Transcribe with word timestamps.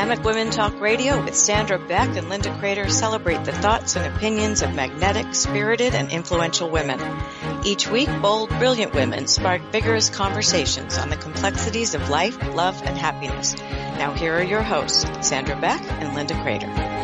Dynamic 0.00 0.24
Women 0.24 0.48
Talk 0.48 0.80
Radio 0.80 1.22
with 1.22 1.34
Sandra 1.34 1.78
Beck 1.78 2.16
and 2.16 2.30
Linda 2.30 2.56
Crater 2.58 2.88
celebrate 2.88 3.44
the 3.44 3.52
thoughts 3.52 3.96
and 3.96 4.16
opinions 4.16 4.62
of 4.62 4.74
magnetic, 4.74 5.34
spirited, 5.34 5.94
and 5.94 6.10
influential 6.10 6.70
women. 6.70 6.98
Each 7.66 7.86
week, 7.86 8.08
bold, 8.22 8.48
brilliant 8.48 8.94
women 8.94 9.26
spark 9.26 9.60
vigorous 9.70 10.08
conversations 10.08 10.96
on 10.96 11.10
the 11.10 11.18
complexities 11.18 11.94
of 11.94 12.08
life, 12.08 12.38
love, 12.54 12.80
and 12.82 12.96
happiness. 12.96 13.54
Now 13.58 14.14
here 14.14 14.38
are 14.38 14.42
your 14.42 14.62
hosts, 14.62 15.04
Sandra 15.20 15.60
Beck 15.60 15.82
and 15.82 16.14
Linda 16.14 16.42
Crater. 16.42 16.99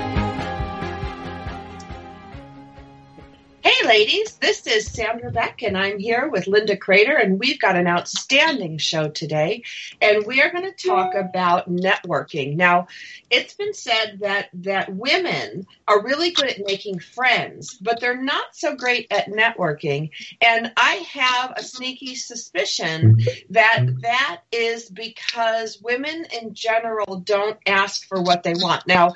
Ladies, 3.86 4.32
this 4.38 4.66
is 4.66 4.90
Sandra 4.90 5.30
Beck 5.30 5.62
and 5.62 5.78
I'm 5.78 6.00
here 6.00 6.28
with 6.28 6.48
Linda 6.48 6.76
Crater 6.76 7.14
and 7.16 7.38
we've 7.38 7.60
got 7.60 7.76
an 7.76 7.86
outstanding 7.86 8.78
show 8.78 9.08
today 9.08 9.62
and 10.02 10.26
we 10.26 10.42
are 10.42 10.50
going 10.50 10.64
to 10.64 10.88
talk 10.88 11.14
about 11.14 11.70
networking. 11.70 12.56
Now, 12.56 12.88
it's 13.30 13.54
been 13.54 13.74
said 13.74 14.18
that 14.22 14.48
that 14.54 14.92
women 14.92 15.68
are 15.86 16.02
really 16.02 16.32
good 16.32 16.46
at 16.46 16.66
making 16.66 16.98
friends, 16.98 17.74
but 17.74 18.00
they're 18.00 18.20
not 18.20 18.56
so 18.56 18.74
great 18.74 19.06
at 19.12 19.28
networking. 19.28 20.10
And 20.44 20.72
I 20.76 20.94
have 21.12 21.52
a 21.56 21.62
sneaky 21.62 22.16
suspicion 22.16 23.20
that 23.50 23.86
that 24.02 24.40
is 24.50 24.90
because 24.90 25.80
women 25.80 26.26
in 26.42 26.54
general 26.54 27.20
don't 27.20 27.58
ask 27.66 28.04
for 28.08 28.20
what 28.20 28.42
they 28.42 28.54
want. 28.54 28.88
Now, 28.88 29.14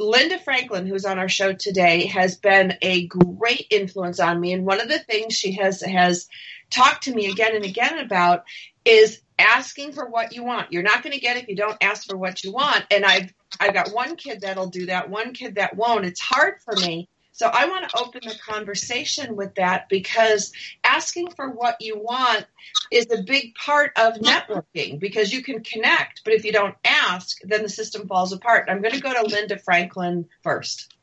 Linda 0.00 0.38
Franklin, 0.38 0.86
who's 0.86 1.04
on 1.04 1.18
our 1.18 1.28
show 1.28 1.52
today, 1.52 2.06
has 2.06 2.36
been 2.36 2.78
a 2.80 3.06
great 3.06 3.66
influence 3.70 4.18
on 4.18 4.40
me. 4.40 4.52
And 4.52 4.64
one 4.64 4.80
of 4.80 4.88
the 4.88 4.98
things 4.98 5.34
she 5.34 5.52
has 5.52 5.82
has 5.82 6.28
talked 6.70 7.04
to 7.04 7.14
me 7.14 7.30
again 7.30 7.54
and 7.54 7.64
again 7.64 7.98
about 7.98 8.44
is 8.84 9.20
asking 9.38 9.92
for 9.92 10.08
what 10.08 10.34
you 10.34 10.42
want. 10.42 10.72
You're 10.72 10.82
not 10.82 11.02
going 11.02 11.12
to 11.12 11.20
get 11.20 11.36
if 11.36 11.48
you 11.48 11.56
don't 11.56 11.76
ask 11.82 12.08
for 12.08 12.16
what 12.16 12.42
you 12.42 12.52
want. 12.52 12.84
And 12.90 13.04
I've 13.04 13.32
I've 13.58 13.74
got 13.74 13.92
one 13.92 14.16
kid 14.16 14.40
that'll 14.40 14.70
do 14.70 14.86
that, 14.86 15.10
one 15.10 15.34
kid 15.34 15.56
that 15.56 15.76
won't. 15.76 16.06
It's 16.06 16.20
hard 16.20 16.54
for 16.64 16.74
me 16.76 17.09
so 17.40 17.46
I 17.46 17.70
want 17.70 17.88
to 17.88 17.98
open 17.98 18.20
the 18.22 18.38
conversation 18.46 19.34
with 19.34 19.54
that 19.54 19.88
because 19.88 20.52
asking 20.84 21.30
for 21.30 21.48
what 21.48 21.76
you 21.80 21.98
want 21.98 22.44
is 22.92 23.10
a 23.10 23.22
big 23.22 23.54
part 23.54 23.92
of 23.96 24.16
networking 24.16 25.00
because 25.00 25.32
you 25.32 25.42
can 25.42 25.62
connect, 25.64 26.20
but 26.22 26.34
if 26.34 26.44
you 26.44 26.52
don't 26.52 26.74
ask, 26.84 27.38
then 27.42 27.62
the 27.62 27.70
system 27.70 28.06
falls 28.06 28.34
apart. 28.34 28.68
I'm 28.68 28.82
going 28.82 28.92
to 28.92 29.00
go 29.00 29.14
to 29.14 29.22
Linda 29.22 29.58
Franklin 29.58 30.28
first. 30.42 30.94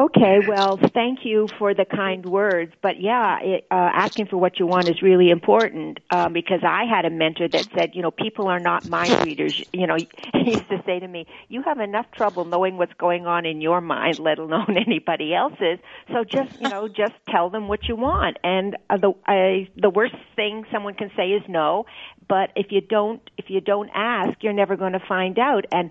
Okay, 0.00 0.38
well, 0.48 0.78
thank 0.94 1.20
you 1.24 1.46
for 1.58 1.74
the 1.74 1.84
kind 1.84 2.24
words. 2.24 2.72
But 2.82 3.00
yeah, 3.00 3.38
it, 3.42 3.66
uh, 3.70 3.74
asking 3.74 4.28
for 4.28 4.38
what 4.38 4.58
you 4.58 4.66
want 4.66 4.88
is 4.88 5.02
really 5.02 5.30
important 5.30 6.00
um, 6.10 6.32
because 6.32 6.60
I 6.66 6.84
had 6.84 7.04
a 7.04 7.10
mentor 7.10 7.48
that 7.48 7.66
said, 7.76 7.90
you 7.92 8.00
know, 8.00 8.10
people 8.10 8.46
are 8.46 8.60
not 8.60 8.88
mind 8.88 9.22
readers. 9.26 9.62
You 9.74 9.86
know, 9.86 9.96
he 10.32 10.52
used 10.52 10.68
to 10.70 10.82
say 10.86 11.00
to 11.00 11.06
me, 11.06 11.26
"You 11.48 11.62
have 11.62 11.80
enough 11.80 12.06
trouble 12.12 12.46
knowing 12.46 12.78
what's 12.78 12.94
going 12.94 13.26
on 13.26 13.44
in 13.44 13.60
your 13.60 13.82
mind, 13.82 14.18
let 14.30 14.38
alone 14.38 14.76
anybody 14.76 15.34
else's. 15.34 15.78
So 16.12 16.24
just, 16.24 16.50
you 16.60 16.68
know, 16.70 16.88
just 16.88 17.14
tell 17.28 17.50
them 17.50 17.68
what 17.68 17.86
you 17.86 17.96
want." 17.96 18.38
And 18.42 18.76
uh, 18.88 18.96
the 18.96 19.12
I, 19.26 19.68
the 19.76 19.90
worst 19.90 20.16
thing 20.34 20.64
someone 20.72 20.94
can 20.94 21.10
say 21.14 21.28
is 21.28 21.42
no. 21.46 21.84
But 22.26 22.52
if 22.56 22.68
you 22.70 22.80
don't, 22.80 23.20
if 23.36 23.46
you 23.48 23.60
don't 23.60 23.90
ask, 23.92 24.42
you're 24.42 24.52
never 24.52 24.76
going 24.76 24.92
to 24.92 25.02
find 25.06 25.38
out. 25.38 25.66
And 25.72 25.90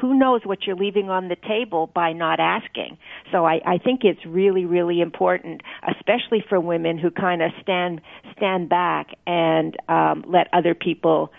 who 0.00 0.18
knows 0.18 0.40
what 0.44 0.66
you're 0.66 0.76
leaving 0.76 1.10
on 1.10 1.28
the 1.28 1.36
table 1.36 1.90
by 1.94 2.12
not 2.12 2.40
asking. 2.40 2.96
So 3.30 3.43
I, 3.44 3.60
I 3.66 3.78
think 3.78 4.00
it's 4.04 4.24
really, 4.26 4.64
really 4.64 5.00
important, 5.00 5.62
especially 5.96 6.44
for 6.48 6.60
women 6.60 6.98
who 6.98 7.10
kind 7.10 7.42
of 7.42 7.52
stand 7.62 8.00
stand 8.36 8.68
back 8.68 9.08
and 9.26 9.76
um, 9.88 10.24
let 10.26 10.48
other 10.52 10.74
people 10.74 11.32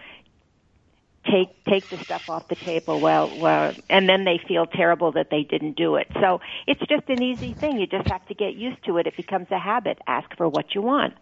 take 1.32 1.50
take 1.66 1.90
the 1.90 1.98
stuff 2.04 2.22
off 2.28 2.48
the 2.50 2.56
table 2.56 3.02
well 3.02 3.36
well 3.36 3.74
and 3.90 4.08
then 4.08 4.26
they 4.26 4.40
feel 4.48 4.68
terrible 4.68 5.12
that 5.14 5.28
they 5.32 5.44
didn't 5.44 5.76
do 5.76 5.96
it. 5.96 6.08
So 6.22 6.40
it's 6.68 6.82
just 6.82 7.10
an 7.10 7.22
easy 7.22 7.56
thing. 7.60 7.78
You 7.80 7.88
just 7.88 8.08
have 8.08 8.26
to 8.28 8.36
get 8.36 8.54
used 8.54 8.84
to 8.86 8.98
it. 8.98 9.08
It 9.08 9.18
becomes 9.18 9.48
a 9.52 9.60
habit. 9.60 9.98
Ask 10.08 10.36
for 10.38 10.48
what 10.48 10.76
you 10.76 10.82
want 10.82 11.14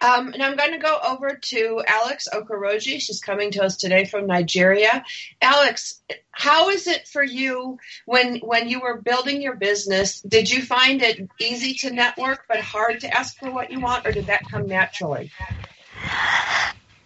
um, 0.00 0.32
and 0.32 0.42
I'm 0.42 0.56
going 0.56 0.72
to 0.72 0.78
go 0.78 0.98
over 1.04 1.38
to 1.40 1.82
Alex 1.86 2.28
Okoroji. 2.32 3.00
She's 3.00 3.20
coming 3.20 3.50
to 3.52 3.64
us 3.64 3.76
today 3.76 4.04
from 4.04 4.26
Nigeria. 4.26 5.04
Alex, 5.42 6.00
how 6.30 6.68
is 6.70 6.86
it 6.86 7.08
for 7.08 7.22
you 7.22 7.78
when 8.06 8.38
when 8.38 8.68
you 8.68 8.80
were 8.80 9.00
building 9.00 9.42
your 9.42 9.56
business? 9.56 10.20
Did 10.20 10.50
you 10.50 10.62
find 10.62 11.02
it 11.02 11.28
easy 11.40 11.74
to 11.80 11.90
network 11.90 12.44
but 12.48 12.60
hard 12.60 13.00
to 13.00 13.16
ask 13.16 13.38
for 13.38 13.50
what 13.50 13.72
you 13.72 13.80
want, 13.80 14.06
or 14.06 14.12
did 14.12 14.26
that 14.26 14.42
come 14.48 14.66
naturally? 14.66 15.32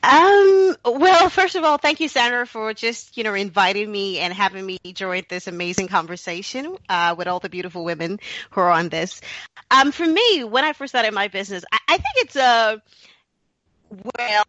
Um, 0.02 0.76
well, 0.84 1.30
first 1.30 1.54
of 1.54 1.62
all, 1.64 1.78
thank 1.78 2.00
you, 2.00 2.08
Sandra, 2.08 2.46
for 2.46 2.74
just, 2.74 3.16
you 3.16 3.22
know, 3.22 3.34
inviting 3.34 3.90
me 3.90 4.18
and 4.18 4.32
having 4.32 4.66
me 4.66 4.78
join 4.94 5.22
this 5.28 5.46
amazing 5.46 5.88
conversation, 5.88 6.76
uh, 6.88 7.14
with 7.16 7.28
all 7.28 7.38
the 7.38 7.48
beautiful 7.48 7.84
women 7.84 8.18
who 8.50 8.60
are 8.60 8.70
on 8.70 8.88
this. 8.88 9.20
Um, 9.70 9.92
for 9.92 10.06
me, 10.06 10.44
when 10.44 10.64
I 10.64 10.72
first 10.72 10.90
started 10.90 11.14
my 11.14 11.28
business, 11.28 11.64
I, 11.70 11.78
I 11.88 11.96
think 11.98 12.14
it's, 12.16 12.36
uh, 12.36 12.78
well, 14.16 14.44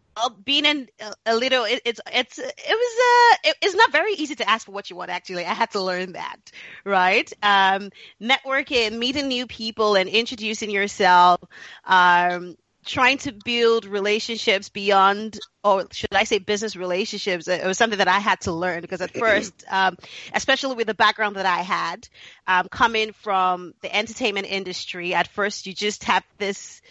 being 0.46 0.66
in 0.66 0.88
a 1.26 1.36
little, 1.36 1.66
it, 1.66 1.82
it's 1.86 2.00
it's 2.14 2.40
it 2.40 2.46
was 2.46 3.36
uh, 3.44 3.50
it, 3.50 3.58
it's 3.62 3.76
not 3.76 3.92
very 3.92 4.14
easy 4.14 4.36
to 4.36 4.50
ask 4.50 4.66
for 4.66 4.72
what 4.72 4.90
you 4.90 4.96
want. 4.96 5.10
Actually, 5.10 5.46
I 5.46 5.54
had 5.54 5.72
to 5.72 5.82
learn 5.82 6.14
that, 6.14 6.38
right? 6.86 7.32
Um, 7.44 7.90
networking, 8.22 8.98
meeting 9.00 9.28
new 9.28 9.46
people, 9.46 9.96
and 9.96 10.08
introducing 10.08 10.70
yourself. 10.72 11.42
Um, 11.84 12.56
trying 12.86 13.18
to 13.20 13.32
build 13.32 13.86
relationships 13.86 14.70
beyond 14.70 15.40
or 15.64 15.86
should 15.92 16.14
I 16.14 16.26
say 16.26 16.40
business 16.40 16.76
relationships, 16.76 17.48
it 17.48 17.66
was 17.66 17.78
something 17.78 18.00
that 18.00 18.10
I 18.10 18.20
had 18.20 18.42
to 18.42 18.52
learn 18.52 18.82
because 18.82 19.00
at 19.00 19.12
first, 19.12 19.64
um, 19.70 19.98
especially 20.34 20.76
with 20.76 20.88
the 20.88 20.94
background 20.94 21.38
that 21.38 21.46
I 21.46 21.60
had, 21.60 22.08
um, 22.48 22.68
coming 22.70 23.14
from 23.14 23.74
the 23.82 23.96
entertainment 23.96 24.48
industry, 24.48 25.14
at 25.14 25.28
first 25.30 25.66
you 25.66 25.74
just 25.74 26.04
have 26.04 26.24
this 26.38 26.82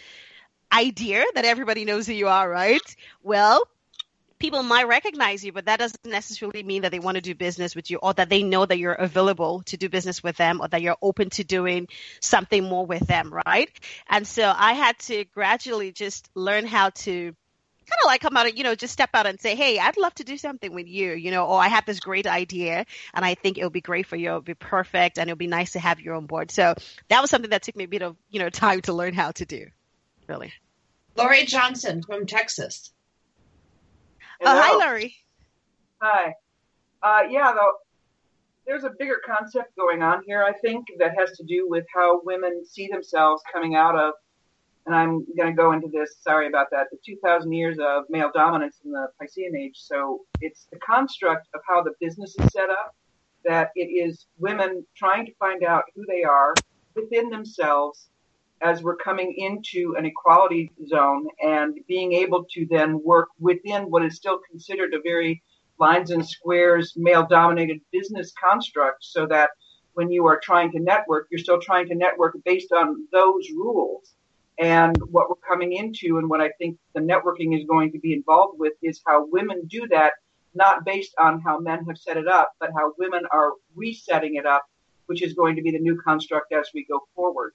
idea 0.71 1.23
that 1.35 1.45
everybody 1.45 1.85
knows 1.85 2.07
who 2.07 2.13
you 2.13 2.27
are, 2.27 2.49
right? 2.49 2.95
Well, 3.21 3.61
people 4.43 4.61
might 4.61 4.89
recognize 4.89 5.45
you, 5.45 5.53
but 5.53 5.67
that 5.67 5.79
doesn't 5.79 6.03
necessarily 6.03 6.63
mean 6.63 6.81
that 6.81 6.91
they 6.91 6.99
want 6.99 7.15
to 7.15 7.21
do 7.21 7.33
business 7.33 7.77
with 7.77 7.89
you 7.89 7.97
or 8.03 8.13
that 8.13 8.29
they 8.29 8.43
know 8.43 8.65
that 8.65 8.77
you're 8.77 8.91
available 8.91 9.61
to 9.63 9.77
do 9.77 9.87
business 9.87 10.21
with 10.21 10.35
them 10.35 10.59
or 10.59 10.67
that 10.67 10.81
you're 10.81 10.97
open 11.01 11.29
to 11.29 11.45
doing 11.45 11.87
something 12.19 12.61
more 12.61 12.85
with 12.85 13.07
them, 13.07 13.33
right? 13.33 13.69
And 14.09 14.27
so 14.27 14.53
I 14.53 14.73
had 14.73 14.99
to 14.99 15.23
gradually 15.33 15.93
just 15.93 16.29
learn 16.35 16.65
how 16.65 16.89
to 16.89 17.33
kind 17.85 17.99
of 18.01 18.05
like 18.05 18.19
come 18.19 18.35
out 18.35 18.57
you 18.57 18.65
know, 18.65 18.75
just 18.75 18.91
step 18.91 19.11
out 19.13 19.27
and 19.27 19.39
say, 19.39 19.55
Hey, 19.55 19.79
I'd 19.79 19.95
love 19.95 20.13
to 20.15 20.25
do 20.25 20.35
something 20.35 20.73
with 20.73 20.87
you, 20.87 21.13
you 21.13 21.31
know, 21.31 21.45
or 21.45 21.61
I 21.61 21.69
have 21.69 21.85
this 21.85 22.01
great 22.01 22.27
idea 22.27 22.85
and 23.13 23.23
I 23.23 23.35
think 23.35 23.57
it'll 23.57 23.69
be 23.69 23.79
great 23.79 24.07
for 24.07 24.17
you. 24.17 24.27
It'll 24.27 24.41
be 24.41 24.55
perfect 24.55 25.19
and 25.19 25.29
it'll 25.29 25.37
be 25.37 25.47
nice 25.47 25.71
to 25.71 25.79
have 25.79 26.01
you 26.01 26.15
on 26.15 26.25
board. 26.25 26.51
So 26.51 26.75
that 27.07 27.21
was 27.21 27.29
something 27.29 27.51
that 27.51 27.63
took 27.63 27.77
me 27.77 27.85
a 27.85 27.87
bit 27.87 28.01
of, 28.01 28.17
you 28.29 28.39
know, 28.39 28.49
time 28.49 28.81
to 28.81 28.93
learn 28.93 29.13
how 29.13 29.31
to 29.31 29.45
do, 29.45 29.67
really. 30.27 30.51
Laurie 31.15 31.45
Johnson 31.45 32.01
from 32.03 32.25
Texas. 32.25 32.91
Hello. 34.43 34.59
Oh, 34.59 34.61
hi, 34.61 34.85
Laurie. 34.85 35.15
Hi. 36.01 36.33
Uh, 37.01 37.21
yeah, 37.29 37.53
though, 37.53 37.71
there's 38.67 38.83
a 38.83 38.91
bigger 38.99 39.21
concept 39.25 39.73
going 39.77 40.03
on 40.03 40.21
here, 40.25 40.43
I 40.43 40.51
think, 40.59 40.85
that 40.99 41.17
has 41.17 41.31
to 41.37 41.45
do 41.45 41.69
with 41.69 41.85
how 41.95 42.19
women 42.25 42.65
see 42.65 42.89
themselves 42.91 43.41
coming 43.53 43.75
out 43.75 43.95
of, 43.97 44.15
and 44.85 44.93
I'm 44.93 45.25
going 45.37 45.49
to 45.49 45.53
go 45.53 45.71
into 45.71 45.87
this, 45.87 46.17
sorry 46.19 46.47
about 46.47 46.67
that, 46.71 46.87
the 46.91 46.97
2,000 47.05 47.53
years 47.53 47.77
of 47.79 48.03
male 48.09 48.31
dominance 48.33 48.81
in 48.83 48.91
the 48.91 49.07
Piscean 49.21 49.57
age. 49.57 49.77
So 49.77 50.25
it's 50.41 50.67
the 50.73 50.79
construct 50.79 51.47
of 51.53 51.61
how 51.65 51.81
the 51.81 51.93
business 52.01 52.35
is 52.37 52.51
set 52.51 52.69
up, 52.69 52.93
that 53.45 53.69
it 53.75 53.85
is 53.85 54.25
women 54.39 54.85
trying 54.97 55.25
to 55.25 55.31
find 55.39 55.63
out 55.63 55.85
who 55.95 56.03
they 56.05 56.23
are 56.25 56.53
within 56.95 57.29
themselves 57.29 58.09
as 58.63 58.81
we're 58.81 58.95
coming 58.95 59.33
into 59.37 59.95
an 59.97 60.05
equality 60.05 60.71
zone 60.87 61.27
and 61.43 61.77
being 61.87 62.13
able 62.13 62.45
to 62.51 62.65
then 62.69 63.01
work 63.03 63.27
within 63.39 63.83
what 63.83 64.05
is 64.05 64.15
still 64.15 64.39
considered 64.49 64.93
a 64.93 65.01
very 65.01 65.43
lines 65.79 66.11
and 66.11 66.25
squares 66.25 66.93
male 66.95 67.27
dominated 67.27 67.81
business 67.91 68.31
construct 68.41 69.03
so 69.03 69.25
that 69.25 69.49
when 69.95 70.09
you 70.09 70.25
are 70.25 70.39
trying 70.41 70.71
to 70.71 70.79
network, 70.79 71.27
you're 71.29 71.39
still 71.39 71.59
trying 71.59 71.87
to 71.87 71.95
network 71.95 72.35
based 72.45 72.71
on 72.71 73.05
those 73.11 73.49
rules. 73.53 74.13
And 74.59 74.95
what 75.11 75.29
we're 75.29 75.47
coming 75.47 75.73
into 75.73 76.17
and 76.17 76.29
what 76.29 76.39
I 76.39 76.49
think 76.57 76.77
the 76.95 77.01
networking 77.01 77.57
is 77.57 77.65
going 77.65 77.91
to 77.91 77.99
be 77.99 78.13
involved 78.13 78.59
with 78.59 78.73
is 78.81 79.01
how 79.05 79.27
women 79.29 79.67
do 79.67 79.87
that, 79.89 80.13
not 80.55 80.85
based 80.85 81.13
on 81.19 81.41
how 81.41 81.59
men 81.59 81.85
have 81.85 81.97
set 81.97 82.17
it 82.17 82.27
up, 82.27 82.53
but 82.59 82.71
how 82.75 82.93
women 82.97 83.23
are 83.31 83.53
resetting 83.75 84.35
it 84.35 84.45
up, 84.45 84.63
which 85.07 85.21
is 85.21 85.33
going 85.33 85.55
to 85.55 85.61
be 85.61 85.71
the 85.71 85.79
new 85.79 85.99
construct 86.01 86.53
as 86.53 86.69
we 86.73 86.85
go 86.85 87.01
forward. 87.13 87.53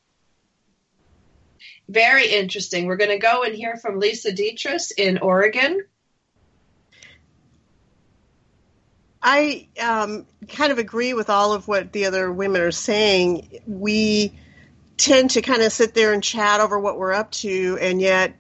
Very 1.89 2.29
interesting. 2.29 2.87
We're 2.87 2.97
going 2.97 3.11
to 3.11 3.19
go 3.19 3.43
and 3.45 3.55
hear 3.55 3.77
from 3.77 3.99
Lisa 4.01 4.33
Dietrich 4.33 4.83
in 4.99 5.19
Oregon. 5.19 5.83
I 9.23 9.69
um, 9.83 10.27
kind 10.49 10.73
of 10.73 10.79
agree 10.79 11.15
with 11.15 11.31
all 11.31 11.53
of 11.55 11.69
what 11.69 11.93
the 11.93 12.07
other 12.07 12.33
women 12.33 12.63
are 12.63 12.71
saying. 12.73 13.61
We 13.67 14.33
tend 14.97 15.31
to 15.33 15.43
kind 15.43 15.63
of 15.63 15.73
sit 15.73 15.95
there 15.95 16.13
and 16.13 16.23
chat 16.23 16.61
over 16.61 16.79
what 16.79 16.99
we're 16.99 17.13
up 17.13 17.31
to, 17.33 17.79
and 17.81 18.01
yet 18.01 18.37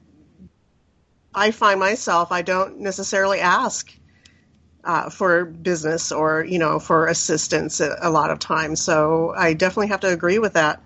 I 1.35 1.51
find 1.53 1.81
myself, 1.81 2.33
I 2.33 2.43
don't 2.43 2.81
necessarily 2.81 3.41
ask. 3.41 3.93
uh, 4.85 5.11
for 5.11 5.45
business 5.45 6.13
or 6.13 6.45
you 6.45 6.59
know 6.59 6.79
for 6.79 7.07
assistance 7.07 7.81
a, 7.81 7.97
a 8.03 8.11
lot 8.11 8.31
of 8.31 8.39
times. 8.39 8.81
So 8.81 9.35
I 9.37 9.55
definitely 9.55 9.89
have 9.89 10.01
to 10.01 10.13
agree 10.13 10.39
with 10.39 10.55
that. 10.55 10.83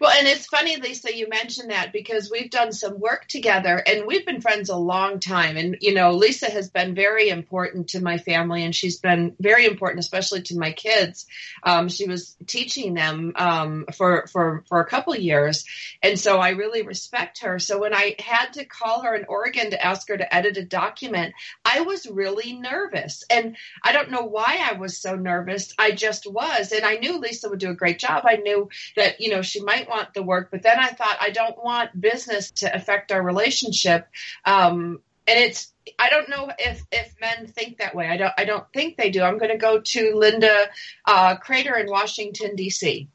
Well, 0.00 0.10
and 0.10 0.26
it's 0.26 0.46
funny, 0.46 0.76
Lisa, 0.76 1.16
you 1.16 1.28
mentioned 1.28 1.70
that 1.70 1.92
because 1.92 2.30
we've 2.30 2.50
done 2.50 2.72
some 2.72 3.00
work 3.00 3.26
together 3.26 3.76
and 3.76 4.06
we've 4.06 4.26
been 4.26 4.40
friends 4.40 4.68
a 4.68 4.76
long 4.76 5.20
time. 5.20 5.56
And, 5.56 5.78
you 5.80 5.94
know, 5.94 6.12
Lisa 6.12 6.50
has 6.50 6.70
been 6.70 6.94
very 6.94 7.28
important 7.28 7.88
to 7.88 8.02
my 8.02 8.18
family 8.18 8.64
and 8.64 8.74
she's 8.74 8.98
been 8.98 9.34
very 9.40 9.66
important, 9.66 10.00
especially 10.00 10.42
to 10.42 10.58
my 10.58 10.72
kids. 10.72 11.26
Um, 11.62 11.88
she 11.88 12.06
was 12.06 12.36
teaching 12.46 12.94
them 12.94 13.32
um, 13.36 13.86
for, 13.94 14.26
for, 14.26 14.64
for 14.68 14.80
a 14.80 14.86
couple 14.86 15.16
years. 15.16 15.64
And 16.02 16.18
so 16.18 16.38
I 16.38 16.50
really 16.50 16.82
respect 16.82 17.42
her. 17.42 17.58
So 17.58 17.78
when 17.80 17.94
I 17.94 18.14
had 18.18 18.52
to 18.54 18.64
call 18.64 19.02
her 19.02 19.14
in 19.14 19.24
Oregon 19.28 19.70
to 19.70 19.84
ask 19.84 20.08
her 20.08 20.16
to 20.16 20.34
edit 20.34 20.56
a 20.56 20.64
document, 20.64 21.34
I 21.64 21.80
was 21.80 22.06
really 22.06 22.52
nervous. 22.52 23.24
And 23.30 23.56
I 23.82 23.92
don't 23.92 24.10
know 24.10 24.24
why 24.24 24.58
I 24.70 24.74
was 24.74 24.98
so 24.98 25.14
nervous. 25.16 25.72
I 25.78 25.92
just 25.92 26.30
was. 26.30 26.72
And 26.72 26.84
I 26.84 26.96
knew 26.96 27.18
Lisa 27.18 27.48
would 27.48 27.58
do 27.58 27.70
a 27.70 27.74
great 27.74 27.98
job. 27.98 28.24
I 28.26 28.36
knew 28.36 28.68
that, 28.96 29.20
you 29.20 29.30
know, 29.30 29.42
she 29.42 29.62
might 29.62 29.77
might 29.78 29.88
want 29.88 30.14
the 30.14 30.22
work, 30.22 30.50
but 30.50 30.62
then 30.62 30.78
I 30.78 30.88
thought 30.88 31.16
I 31.20 31.30
don't 31.30 31.62
want 31.62 31.98
business 31.98 32.50
to 32.52 32.74
affect 32.74 33.12
our 33.12 33.22
relationship. 33.22 34.06
Um, 34.44 35.00
and 35.26 35.38
it's 35.38 35.72
I 35.98 36.08
don't 36.10 36.28
know 36.28 36.50
if 36.58 36.82
if 36.90 37.14
men 37.20 37.46
think 37.46 37.78
that 37.78 37.94
way. 37.94 38.08
I 38.08 38.16
don't 38.16 38.32
I 38.38 38.44
don't 38.44 38.64
think 38.72 38.96
they 38.96 39.10
do. 39.10 39.22
I'm 39.22 39.38
going 39.38 39.50
to 39.50 39.58
go 39.58 39.80
to 39.80 40.14
Linda 40.14 40.68
uh, 41.06 41.36
Crater 41.36 41.76
in 41.76 41.90
Washington 41.90 42.56
D.C. 42.56 43.08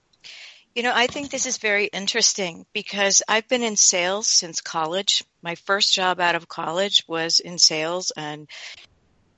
You 0.76 0.84
know, 0.84 0.94
I 0.94 1.06
think 1.06 1.30
this 1.30 1.46
is 1.46 1.58
very 1.58 1.86
interesting 1.86 2.66
because 2.74 3.22
I've 3.28 3.48
been 3.48 3.62
in 3.62 3.76
sales 3.76 4.28
since 4.28 4.60
college. 4.60 5.24
My 5.44 5.54
first 5.54 5.94
job 5.94 6.20
out 6.20 6.34
of 6.34 6.48
college 6.48 7.04
was 7.08 7.40
in 7.40 7.60
sales 7.60 8.12
and 8.16 8.50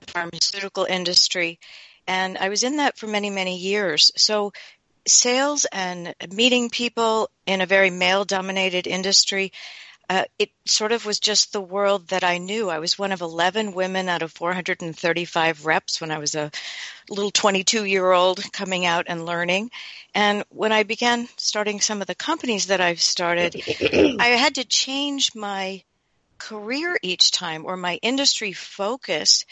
pharmaceutical 0.07 0.85
industry 0.85 1.59
and 2.07 2.37
I 2.37 2.49
was 2.49 2.63
in 2.63 2.77
that 2.77 2.97
for 2.97 3.07
many 3.07 3.29
many 3.29 3.57
years. 3.57 4.11
So 4.15 4.51
sales 5.07 5.65
and 5.71 6.13
meeting 6.31 6.69
people 6.69 7.29
in 7.45 7.61
a 7.61 7.65
very 7.65 7.89
male 7.89 8.25
dominated 8.25 8.87
industry, 8.87 9.51
uh, 10.09 10.23
it 10.37 10.51
sort 10.65 10.91
of 10.91 11.05
was 11.05 11.19
just 11.19 11.51
the 11.51 11.61
world 11.61 12.09
that 12.09 12.23
I 12.23 12.37
knew. 12.37 12.69
I 12.69 12.79
was 12.79 12.99
one 12.99 13.11
of 13.11 13.21
11 13.21 13.73
women 13.73 14.07
out 14.07 14.21
of 14.21 14.31
435 14.31 15.65
reps 15.65 15.99
when 15.99 16.11
I 16.11 16.19
was 16.19 16.35
a 16.35 16.51
little 17.09 17.31
22 17.31 17.85
year 17.85 18.11
old 18.11 18.41
coming 18.53 18.85
out 18.85 19.05
and 19.07 19.25
learning. 19.25 19.71
And 20.13 20.43
when 20.49 20.71
I 20.71 20.83
began 20.83 21.27
starting 21.37 21.81
some 21.81 22.01
of 22.01 22.07
the 22.07 22.15
companies 22.15 22.67
that 22.67 22.81
I've 22.81 23.01
started, 23.01 23.55
I 24.19 24.27
had 24.37 24.55
to 24.55 24.65
change 24.65 25.33
my 25.33 25.83
career 26.37 26.97
each 27.01 27.31
time 27.31 27.65
or 27.65 27.77
my 27.77 27.95
industry 28.01 28.53
focus 28.53 29.45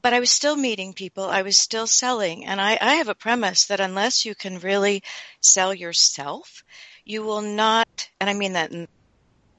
but 0.00 0.12
I 0.12 0.20
was 0.20 0.30
still 0.30 0.56
meeting 0.56 0.92
people. 0.92 1.24
I 1.24 1.42
was 1.42 1.56
still 1.56 1.86
selling. 1.86 2.46
And 2.46 2.60
I, 2.60 2.78
I 2.80 2.94
have 2.94 3.08
a 3.08 3.14
premise 3.14 3.66
that 3.66 3.80
unless 3.80 4.24
you 4.24 4.34
can 4.34 4.58
really 4.58 5.02
sell 5.40 5.74
yourself, 5.74 6.64
you 7.04 7.22
will 7.22 7.42
not, 7.42 8.08
and 8.20 8.28
I 8.28 8.34
mean 8.34 8.52
that, 8.52 8.72
in, 8.72 8.86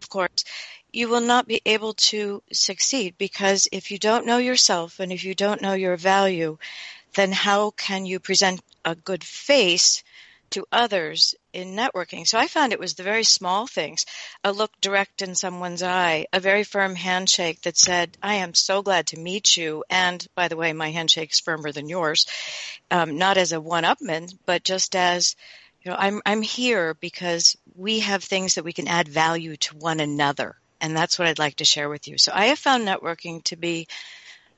of 0.02 0.10
course, 0.10 0.44
you 0.92 1.08
will 1.08 1.22
not 1.22 1.48
be 1.48 1.62
able 1.66 1.94
to 1.94 2.42
succeed 2.52 3.16
because 3.18 3.68
if 3.72 3.92
you 3.92 4.00
don't 4.00 4.26
know 4.26 4.38
yourself 4.38 5.00
and 5.00 5.12
if 5.12 5.24
you 5.24 5.36
don't 5.36 5.62
know 5.62 5.74
your 5.74 5.98
value, 5.98 6.58
then 7.16 7.32
how 7.32 7.72
can 7.72 8.06
you 8.06 8.20
present 8.20 8.62
a 8.86 8.96
good 8.96 9.24
face 9.24 10.04
to 10.52 10.66
others 10.72 11.36
in 11.54 11.76
networking. 11.76 12.28
So 12.28 12.38
I 12.38 12.48
found 12.48 12.74
it 12.74 12.80
was 12.80 12.94
the 12.94 13.04
very 13.04 13.24
small 13.24 13.68
things 13.68 14.06
a 14.44 14.52
look 14.52 14.72
direct 14.82 15.22
in 15.22 15.36
someone's 15.36 15.84
eye, 15.84 16.28
a 16.32 16.40
very 16.40 16.64
firm 16.64 16.96
handshake 16.96 17.62
that 17.62 17.78
said, 17.78 18.18
I 18.22 18.36
am 18.36 18.54
so 18.54 18.82
glad 18.82 19.08
to 19.08 19.20
meet 19.20 19.58
you. 19.58 19.84
And 19.90 20.26
by 20.36 20.48
the 20.48 20.58
way, 20.58 20.74
my 20.74 20.92
handshake's 20.92 21.40
firmer 21.40 21.72
than 21.72 21.90
yours, 21.90 22.26
um, 22.92 23.18
not 23.18 23.38
as 23.38 23.52
a 23.52 23.62
one 23.62 23.84
upman, 23.84 24.38
but 24.46 24.64
just 24.64 24.96
as 24.96 25.36
you 25.82 25.92
know, 25.92 25.98
I'm 25.98 26.22
I'm 26.26 26.42
here 26.42 26.94
because 26.94 27.56
we 27.76 28.00
have 28.02 28.24
things 28.24 28.56
that 28.56 28.66
we 28.66 28.74
can 28.74 28.88
add 28.88 29.08
value 29.08 29.56
to 29.56 29.78
one 29.78 30.00
another, 30.00 30.58
and 30.82 30.96
that's 30.96 31.18
what 31.18 31.28
I'd 31.28 31.40
like 31.40 31.56
to 31.56 31.66
share 31.66 31.90
with 31.90 32.08
you. 32.08 32.18
So 32.18 32.32
I 32.36 32.48
have 32.48 32.60
found 32.60 32.86
networking 32.86 33.44
to 33.46 33.56
be 33.56 33.88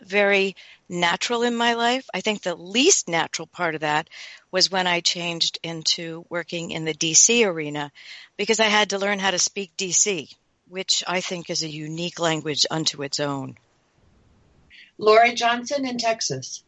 very 0.02 0.56
natural 0.90 1.44
in 1.44 1.56
my 1.56 1.74
life. 1.74 2.08
I 2.14 2.22
think 2.22 2.42
the 2.42 2.56
least 2.56 3.08
natural 3.08 3.48
part 3.48 3.76
of 3.76 3.82
that 3.82 4.10
was 4.52 4.72
when 4.72 4.88
I 4.88 5.00
changed 5.00 5.60
into 5.64 6.26
working 6.30 6.72
in 6.72 6.86
the 6.86 6.94
DC 6.94 7.46
arena 7.46 7.92
because 8.38 8.60
I 8.60 8.66
had 8.66 8.90
to 8.90 9.00
learn 9.00 9.20
how 9.20 9.32
to 9.32 9.40
speak 9.40 9.72
DC, 9.78 10.34
which 10.68 11.04
I 11.08 11.22
think 11.22 11.50
is 11.50 11.64
a 11.64 11.70
unique 11.70 12.20
language 12.20 12.66
unto 12.70 13.04
its 13.04 13.20
own. 13.20 13.56
Lori 14.98 15.34
Johnson 15.34 15.86
in 15.86 15.98
Texas. 15.98 16.64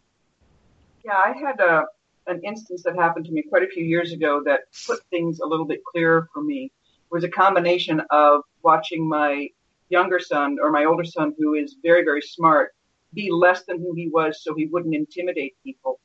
Yeah, 1.03 1.17
I 1.17 1.33
had 1.37 1.59
a, 1.59 1.85
an 2.27 2.41
instance 2.43 2.83
that 2.83 2.95
happened 2.95 3.25
to 3.25 3.31
me 3.31 3.43
quite 3.43 3.63
a 3.63 3.67
few 3.67 3.83
years 3.83 4.13
ago 4.13 4.41
that 4.45 4.61
put 4.87 5.03
things 5.09 5.39
a 5.39 5.45
little 5.45 5.65
bit 5.65 5.83
clearer 5.83 6.29
for 6.33 6.41
me. 6.41 6.65
It 6.65 7.11
was 7.11 7.23
a 7.23 7.29
combination 7.29 8.01
of 8.09 8.41
watching 8.63 9.07
my 9.07 9.49
younger 9.89 10.19
son 10.19 10.57
or 10.61 10.71
my 10.71 10.85
older 10.85 11.03
son, 11.03 11.35
who 11.37 11.53
is 11.53 11.75
very, 11.83 12.03
very 12.03 12.21
smart, 12.21 12.73
be 13.13 13.31
less 13.31 13.63
than 13.63 13.79
who 13.79 13.93
he 13.93 14.09
was 14.09 14.43
so 14.43 14.53
he 14.55 14.65
wouldn't 14.65 14.95
intimidate 14.95 15.55
people. 15.63 15.99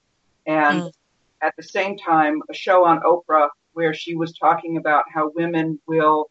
And 0.46 0.82
mm. 0.82 0.92
at 1.42 1.54
the 1.56 1.62
same 1.62 1.96
time, 1.98 2.42
a 2.50 2.54
show 2.54 2.84
on 2.84 3.00
Oprah 3.00 3.48
where 3.72 3.94
she 3.94 4.14
was 4.14 4.32
talking 4.36 4.76
about 4.76 5.04
how 5.12 5.30
women 5.34 5.78
will 5.86 6.30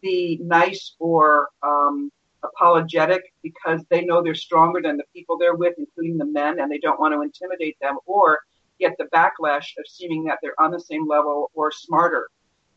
be 0.00 0.40
nice 0.42 0.94
or 0.98 1.48
um, 1.62 2.10
apologetic 2.42 3.34
because 3.42 3.82
they 3.90 4.04
know 4.04 4.22
they're 4.22 4.34
stronger 4.34 4.80
than 4.80 4.96
the 4.96 5.04
people 5.14 5.36
they're 5.36 5.54
with, 5.54 5.74
including 5.78 6.16
the 6.16 6.24
men, 6.24 6.60
and 6.60 6.70
they 6.70 6.78
don't 6.78 7.00
want 7.00 7.14
to 7.14 7.22
intimidate 7.22 7.76
them 7.80 7.98
or 8.06 8.40
get 8.78 8.96
the 8.98 9.08
backlash 9.14 9.76
of 9.78 9.86
seeming 9.86 10.24
that 10.24 10.38
they're 10.42 10.60
on 10.60 10.70
the 10.70 10.80
same 10.80 11.08
level 11.08 11.50
or 11.54 11.70
smarter. 11.72 12.28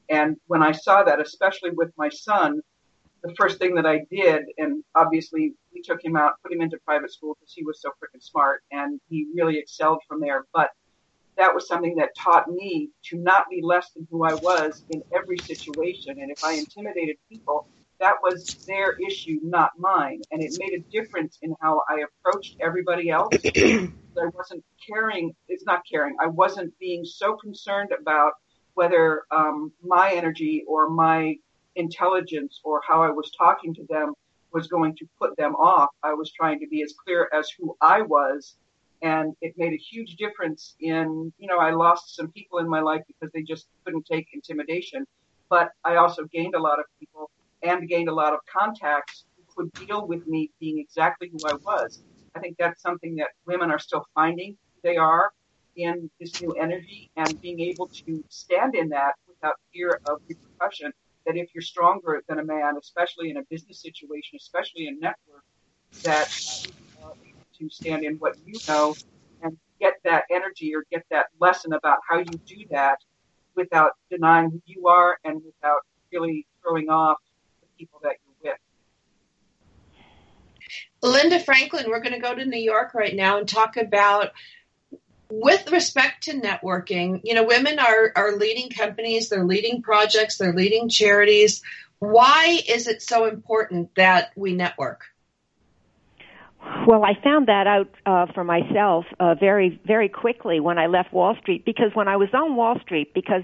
And 0.10 0.38
when 0.48 0.64
I 0.64 0.72
saw 0.72 1.04
that, 1.04 1.22
especially 1.22 1.72
with 1.72 1.92
my 1.98 2.10
son, 2.10 2.62
the 3.24 3.34
first 3.36 3.60
thing 3.60 3.76
that 3.76 3.86
I 3.86 4.06
did, 4.10 4.44
and 4.58 4.84
obviously 4.96 5.54
we 5.74 5.82
took 5.82 6.04
him 6.04 6.16
out, 6.16 6.34
put 6.44 6.54
him 6.54 6.62
into 6.62 6.78
private 6.86 7.12
school 7.12 7.36
because 7.40 7.54
he 7.54 7.64
was 7.64 7.82
so 7.82 7.90
freaking 7.90 8.22
smart 8.22 8.62
and 8.72 9.00
he 9.10 9.28
really 9.36 9.58
excelled 9.58 10.00
from 10.08 10.22
there. 10.22 10.46
But 10.54 10.70
that 11.38 11.54
was 11.54 11.68
something 11.68 11.96
that 11.96 12.10
taught 12.18 12.50
me 12.50 12.90
to 13.06 13.18
not 13.18 13.46
be 13.50 13.62
less 13.64 13.92
than 13.92 14.08
who 14.12 14.24
I 14.24 14.34
was 14.36 14.84
in 14.90 15.02
every 15.16 15.38
situation. 15.38 16.20
And 16.22 16.32
if 16.32 16.44
I 16.44 16.54
intimidated 16.54 17.16
people, 17.30 17.68
that 18.00 18.16
was 18.22 18.56
their 18.68 18.96
issue, 19.06 19.40
not 19.44 19.72
mine. 19.78 20.22
And 20.32 20.42
it 20.42 20.56
made 20.58 20.74
a 20.74 20.84
difference 20.92 21.38
in 21.42 21.54
how 21.62 21.82
I 21.90 22.04
approached 22.04 22.58
everybody 22.62 23.10
else. 23.10 23.34
I 23.56 24.26
wasn't 24.34 24.64
caring, 24.86 25.34
it's 25.48 25.66
not 25.66 25.82
caring. 25.90 26.16
I 26.20 26.28
wasn't 26.28 26.78
being 26.80 27.06
so 27.06 27.36
concerned 27.36 27.92
about 27.98 28.34
whether 28.74 29.24
um, 29.32 29.72
my 29.82 30.12
energy 30.12 30.64
or 30.68 30.90
my 30.90 31.36
intelligence 31.76 32.60
or 32.64 32.82
how 32.88 33.04
I 33.04 33.10
was 33.10 33.32
talking 33.38 33.74
to 33.76 33.86
them 33.90 34.14
was 34.52 34.68
going 34.68 34.96
to 34.98 35.06
put 35.20 35.38
them 35.38 35.56
off. 35.56 35.90
I 36.04 36.14
was 36.14 36.32
trying 36.32 36.60
to 36.60 36.68
be 36.68 36.82
as 36.82 36.94
clear 37.04 37.30
as 37.34 37.50
who 37.58 37.76
I 37.82 38.02
was. 38.02 38.56
And 39.02 39.34
it 39.42 39.54
made 39.58 39.74
a 39.74 39.78
huge 39.78 40.16
difference 40.16 40.76
in, 40.82 41.32
you 41.38 41.48
know, 41.48 41.60
I 41.60 41.72
lost 41.72 42.16
some 42.16 42.32
people 42.32 42.60
in 42.60 42.68
my 42.68 42.82
life 42.82 43.02
because 43.08 43.32
they 43.34 43.44
just 43.44 43.68
couldn't 43.86 44.06
take 44.06 44.28
intimidation. 44.34 45.06
But 45.50 45.70
I 45.86 45.96
also 45.96 46.26
gained 46.26 46.56
a 46.56 46.60
lot 46.60 46.80
of 46.80 46.86
people 47.00 47.30
and 47.64 47.88
gained 47.88 48.10
a 48.10 48.14
lot 48.14 48.34
of 48.34 48.40
contacts 48.52 49.26
who 49.38 49.44
could 49.56 49.88
deal 49.88 50.06
with 50.06 50.28
me 50.28 50.52
being 50.60 50.80
exactly 50.80 51.32
who 51.32 51.48
I 51.48 51.54
was. 51.54 52.04
I 52.36 52.40
think 52.40 52.58
that's 52.58 52.82
something 52.82 53.16
that 53.16 53.30
women 53.46 53.72
are 53.72 53.80
still 53.80 54.06
finding 54.14 54.58
they 54.84 54.98
are 54.98 55.32
in 55.76 56.10
this 56.20 56.42
new 56.42 56.52
energy 56.54 57.10
and 57.16 57.40
being 57.42 57.60
able 57.60 57.88
to 57.88 58.24
stand 58.30 58.76
in 58.76 58.90
that 58.90 59.14
without 59.28 59.56
fear 59.74 60.00
of 60.06 60.20
repercussion 60.28 60.92
that 61.30 61.38
if 61.38 61.50
you're 61.54 61.62
stronger 61.62 62.24
than 62.28 62.40
a 62.40 62.44
man, 62.44 62.74
especially 62.82 63.30
in 63.30 63.38
a 63.38 63.44
business 63.52 63.84
situation, 63.84 64.36
especially 64.36 64.88
in 64.88 65.00
network, 65.00 65.44
that 66.02 66.28
uh, 67.04 67.12
to 67.60 67.70
stand 67.70 68.04
in 68.04 68.16
what 68.16 68.36
you 68.48 68.60
know 68.68 68.96
and 69.44 69.56
get 69.80 69.94
that 70.04 70.24
energy 70.32 70.74
or 70.74 70.84
get 70.92 71.06
that 71.12 71.28
lesson 71.40 71.74
about 71.74 72.00
how 72.10 72.18
you 72.18 72.40
do 72.48 72.66
that 72.72 72.98
without 73.56 73.92
denying 74.10 74.50
who 74.50 74.60
you 74.66 74.88
are 74.88 75.20
and 75.24 75.40
without 75.46 75.82
really 76.12 76.48
throwing 76.64 76.90
off 76.90 77.18
the 77.62 77.68
people 77.78 78.00
that 78.02 78.16
you're 78.26 78.52
with. 78.52 78.60
Linda 81.04 81.40
Franklin, 81.40 81.86
we're 81.90 82.02
going 82.02 82.14
to 82.14 82.20
go 82.20 82.34
to 82.34 82.44
New 82.44 82.58
York 82.60 82.96
right 82.96 83.16
now 83.16 83.38
and 83.38 83.48
talk 83.48 83.78
about 83.78 84.32
with 85.30 85.72
respect 85.72 86.24
to 86.24 86.34
networking, 86.34 87.22
you 87.24 87.34
know, 87.34 87.44
women 87.44 87.80
are, 87.80 88.12
are 88.16 88.36
leading 88.36 88.70
companies, 88.70 89.30
they're 89.30 89.46
leading 89.46 89.82
projects, 89.82 90.38
they're 90.38 90.54
leading 90.54 90.90
charities. 90.90 91.62
Why 92.00 92.62
is 92.68 92.88
it 92.88 93.02
so 93.02 93.26
important 93.26 93.94
that 93.96 94.32
we 94.36 94.54
network? 94.54 95.04
Well, 96.88 97.04
I 97.04 97.14
found 97.24 97.48
that 97.48 97.68
out 97.68 97.90
uh, 98.06 98.32
for 98.34 98.44
myself 98.44 99.06
uh, 99.20 99.36
very, 99.36 99.80
very 99.86 100.10
quickly 100.10 100.60
when 100.60 100.78
I 100.78 100.88
left 100.88 101.14
Wall 101.14 101.36
Street 101.40 101.64
because 101.64 101.92
when 101.94 102.08
I 102.08 102.18
was 102.18 102.30
on 102.34 102.56
Wall 102.56 102.80
Street, 102.82 103.14
because 103.14 103.44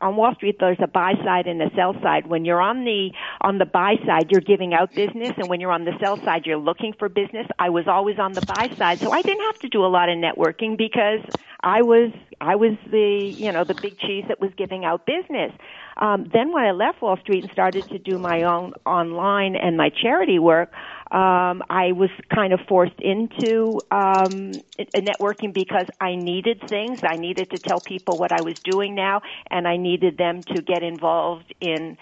on 0.00 0.16
Wall 0.16 0.34
Street 0.34 0.56
there's 0.60 0.78
a 0.82 0.86
buy 0.86 1.12
side 1.24 1.46
and 1.46 1.60
a 1.62 1.70
sell 1.74 1.94
side. 2.02 2.26
When 2.26 2.44
you're 2.44 2.60
on 2.60 2.84
the 2.84 3.10
on 3.40 3.58
the 3.58 3.66
buy 3.66 3.94
side, 4.06 4.30
you're 4.30 4.40
giving 4.40 4.74
out 4.74 4.94
business, 4.94 5.34
and 5.36 5.48
when 5.48 5.60
you're 5.60 5.72
on 5.72 5.84
the 5.84 5.92
sell 6.00 6.18
side, 6.24 6.42
you're 6.44 6.58
looking 6.58 6.92
for 6.98 7.08
business. 7.08 7.46
I 7.58 7.70
was 7.70 7.84
always 7.88 8.18
on 8.18 8.34
the 8.34 8.42
buy 8.42 8.68
side, 8.78 8.98
so 9.02 9.10
I 9.12 9.22
didn't 9.22 9.44
have 9.52 9.60
to 9.60 9.68
do 9.68 9.84
a 9.84 9.88
lot 9.88 10.08
of 10.08 10.16
networking 10.16 10.76
because 10.76 11.20
I 11.62 11.82
was 11.82 12.12
I 12.40 12.56
was 12.56 12.72
the 12.90 13.34
you 13.36 13.52
know 13.52 13.64
the 13.64 13.74
big 13.74 13.98
cheese 13.98 14.24
that 14.28 14.40
was 14.40 14.50
giving 14.56 14.84
out 14.84 15.06
business. 15.06 15.52
Um, 16.00 16.30
then 16.32 16.52
when 16.52 16.64
I 16.64 16.72
left 16.72 17.00
Wall 17.00 17.16
Street 17.22 17.44
and 17.44 17.52
started 17.52 17.88
to 17.88 17.98
do 17.98 18.18
my 18.18 18.42
own 18.42 18.74
online 18.84 19.56
and 19.56 19.76
my 19.76 19.90
charity 19.90 20.38
work, 20.38 20.70
um, 21.16 21.62
I 21.70 21.92
was 21.92 22.10
kind 22.34 22.52
of 22.52 22.60
forced 22.68 23.00
into 23.00 23.80
um, 23.90 24.60
networking 24.94 25.54
because 25.54 25.86
I 25.98 26.14
needed 26.14 26.60
things. 26.68 26.98
I 27.08 27.16
needed 27.16 27.52
to 27.52 27.58
tell 27.58 27.80
people 27.80 28.18
what 28.18 28.32
I 28.32 28.42
was 28.42 28.54
doing 28.64 28.94
now, 28.94 29.22
and 29.50 29.66
I 29.66 29.78
needed 29.78 30.18
them 30.18 30.44
to 30.48 30.60
get 30.60 30.82
involved 30.82 31.54
in 31.58 31.96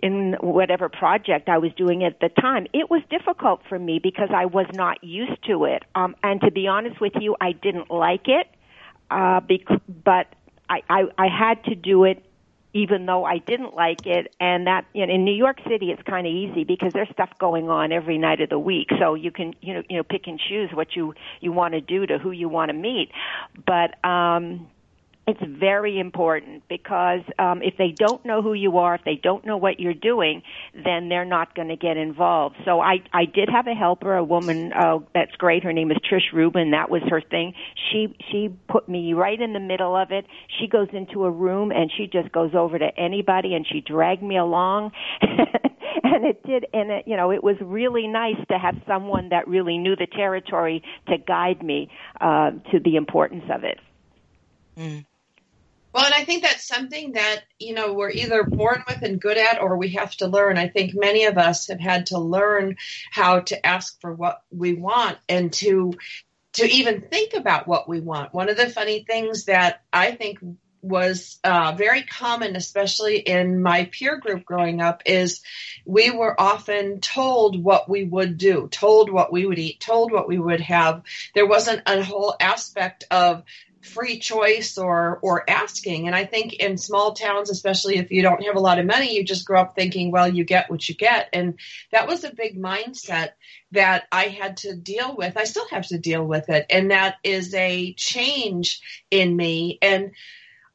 in 0.00 0.36
whatever 0.40 0.88
project 0.88 1.48
I 1.48 1.58
was 1.58 1.72
doing 1.76 2.04
at 2.04 2.20
the 2.20 2.28
time. 2.28 2.68
It 2.72 2.88
was 2.88 3.02
difficult 3.10 3.62
for 3.68 3.78
me 3.80 3.98
because 4.00 4.28
I 4.32 4.46
was 4.46 4.66
not 4.72 5.02
used 5.02 5.44
to 5.48 5.64
it. 5.64 5.82
Um, 5.96 6.14
and 6.22 6.40
to 6.42 6.52
be 6.52 6.68
honest 6.68 7.00
with 7.00 7.14
you, 7.20 7.34
I 7.40 7.50
didn't 7.50 7.90
like 7.90 8.28
it. 8.28 8.46
Uh, 9.10 9.40
bec- 9.40 9.82
but 10.04 10.28
I, 10.70 10.82
I, 10.88 11.02
I 11.18 11.26
had 11.26 11.64
to 11.64 11.74
do 11.74 12.04
it 12.04 12.24
even 12.72 13.06
though 13.06 13.24
I 13.24 13.38
didn't 13.38 13.74
like 13.74 14.06
it. 14.06 14.34
And 14.40 14.66
that 14.66 14.86
you 14.92 15.06
know, 15.06 15.12
in 15.12 15.24
New 15.24 15.34
York 15.34 15.58
City, 15.68 15.90
it's 15.90 16.02
kind 16.02 16.26
of 16.26 16.32
easy 16.32 16.64
because 16.64 16.92
there's 16.92 17.08
stuff 17.10 17.30
going 17.38 17.68
on 17.68 17.92
every 17.92 18.18
night 18.18 18.40
of 18.40 18.48
the 18.50 18.58
week, 18.58 18.88
so 18.98 19.14
you 19.14 19.30
can 19.30 19.54
you 19.60 19.74
know 19.74 19.82
you 19.88 19.96
know 19.96 20.02
pick 20.02 20.26
and 20.26 20.38
choose 20.38 20.70
what 20.72 20.94
you 20.94 21.14
you 21.40 21.52
want 21.52 21.74
to 21.74 21.80
do 21.80 22.06
to 22.06 22.18
who 22.18 22.30
you 22.30 22.48
want 22.48 22.70
to 22.70 22.74
meet. 22.74 23.10
But 23.66 24.02
um, 24.04 24.68
it's 25.30 25.58
very 25.58 25.98
important 25.98 26.64
because 26.68 27.20
um, 27.38 27.62
if 27.62 27.74
they 27.78 27.94
don't 27.96 28.24
know 28.24 28.42
who 28.42 28.52
you 28.52 28.78
are, 28.78 28.94
if 28.96 29.04
they 29.04 29.14
don't 29.22 29.46
know 29.46 29.56
what 29.56 29.78
you're 29.78 29.94
doing, 29.94 30.42
then 30.74 31.08
they're 31.08 31.24
not 31.24 31.54
going 31.54 31.68
to 31.68 31.76
get 31.76 31.96
involved. 31.96 32.56
So 32.64 32.80
I 32.80 32.98
I 33.12 33.24
did 33.24 33.48
have 33.48 33.66
a 33.66 33.74
helper, 33.74 34.16
a 34.16 34.24
woman 34.24 34.72
uh, 34.72 34.98
that's 35.14 35.34
great. 35.36 35.62
Her 35.62 35.72
name 35.72 35.90
is 35.90 35.98
Trish 35.98 36.32
Rubin. 36.32 36.72
That 36.72 36.90
was 36.90 37.02
her 37.08 37.20
thing. 37.20 37.54
She 37.90 38.14
she 38.30 38.50
put 38.68 38.88
me 38.88 39.12
right 39.12 39.40
in 39.40 39.52
the 39.52 39.60
middle 39.60 39.96
of 39.96 40.10
it. 40.10 40.26
She 40.58 40.66
goes 40.66 40.88
into 40.92 41.24
a 41.24 41.30
room 41.30 41.70
and 41.70 41.90
she 41.96 42.06
just 42.06 42.32
goes 42.32 42.54
over 42.54 42.78
to 42.78 42.88
anybody 42.98 43.54
and 43.54 43.66
she 43.66 43.80
dragged 43.80 44.22
me 44.22 44.36
along. 44.36 44.92
and 46.02 46.24
it 46.24 46.42
did 46.44 46.66
and 46.72 46.90
it 46.90 47.04
you 47.06 47.16
know 47.16 47.30
it 47.30 47.42
was 47.42 47.56
really 47.60 48.06
nice 48.06 48.36
to 48.50 48.58
have 48.58 48.76
someone 48.86 49.28
that 49.30 49.46
really 49.48 49.78
knew 49.78 49.96
the 49.96 50.06
territory 50.06 50.82
to 51.08 51.18
guide 51.18 51.62
me 51.62 51.88
uh 52.20 52.50
to 52.70 52.80
the 52.80 52.96
importance 52.96 53.44
of 53.52 53.64
it 53.64 53.78
mm. 54.76 55.04
Well, 55.92 56.04
and 56.04 56.14
I 56.14 56.24
think 56.24 56.42
that's 56.42 56.66
something 56.66 57.12
that, 57.12 57.42
you 57.58 57.74
know, 57.74 57.92
we're 57.94 58.10
either 58.10 58.44
born 58.44 58.84
with 58.86 59.02
and 59.02 59.20
good 59.20 59.36
at 59.36 59.60
or 59.60 59.76
we 59.76 59.90
have 59.90 60.14
to 60.16 60.28
learn. 60.28 60.56
I 60.56 60.68
think 60.68 60.94
many 60.94 61.24
of 61.24 61.36
us 61.36 61.66
have 61.68 61.80
had 61.80 62.06
to 62.06 62.18
learn 62.18 62.76
how 63.10 63.40
to 63.40 63.66
ask 63.66 64.00
for 64.00 64.12
what 64.12 64.42
we 64.50 64.74
want 64.74 65.18
and 65.28 65.52
to 65.54 65.94
to 66.52 66.66
even 66.66 67.00
think 67.00 67.34
about 67.34 67.68
what 67.68 67.88
we 67.88 68.00
want. 68.00 68.34
One 68.34 68.48
of 68.48 68.56
the 68.56 68.68
funny 68.68 69.04
things 69.04 69.44
that 69.44 69.82
I 69.92 70.10
think 70.10 70.40
was 70.82 71.38
uh, 71.44 71.74
very 71.76 72.02
common, 72.02 72.56
especially 72.56 73.18
in 73.18 73.62
my 73.62 73.84
peer 73.92 74.18
group 74.18 74.44
growing 74.44 74.80
up, 74.80 75.02
is 75.06 75.42
we 75.84 76.10
were 76.10 76.40
often 76.40 77.00
told 77.00 77.62
what 77.62 77.88
we 77.88 78.04
would 78.04 78.38
do, 78.38 78.68
told 78.68 79.10
what 79.10 79.32
we 79.32 79.46
would 79.46 79.58
eat, 79.58 79.80
told 79.80 80.10
what 80.10 80.26
we 80.26 80.38
would 80.38 80.60
have. 80.60 81.02
There 81.34 81.46
wasn't 81.46 81.82
a 81.86 82.02
whole 82.02 82.34
aspect 82.40 83.04
of 83.10 83.44
free 83.82 84.18
choice 84.18 84.76
or 84.78 85.18
or 85.22 85.48
asking. 85.48 86.06
And 86.06 86.14
i 86.14 86.24
think 86.24 86.54
in 86.54 86.76
small 86.76 87.12
towns 87.12 87.50
especially 87.50 87.96
if 87.96 88.10
you 88.10 88.22
don't 88.22 88.44
have 88.44 88.56
a 88.56 88.60
lot 88.60 88.78
of 88.78 88.86
money 88.86 89.14
you 89.14 89.24
just 89.24 89.46
grow 89.46 89.60
up 89.60 89.74
thinking 89.74 90.10
well 90.10 90.28
you 90.28 90.44
get 90.44 90.70
what 90.70 90.88
you 90.88 90.94
get. 90.94 91.28
And 91.32 91.58
that 91.92 92.06
was 92.06 92.24
a 92.24 92.34
big 92.34 92.60
mindset 92.60 93.30
that 93.72 94.04
i 94.12 94.24
had 94.24 94.58
to 94.58 94.74
deal 94.74 95.16
with. 95.16 95.36
I 95.36 95.44
still 95.44 95.68
have 95.68 95.86
to 95.88 95.98
deal 95.98 96.24
with 96.24 96.48
it. 96.48 96.66
And 96.70 96.90
that 96.90 97.16
is 97.22 97.54
a 97.54 97.94
change 97.94 98.80
in 99.10 99.36
me. 99.36 99.78
And 99.80 100.12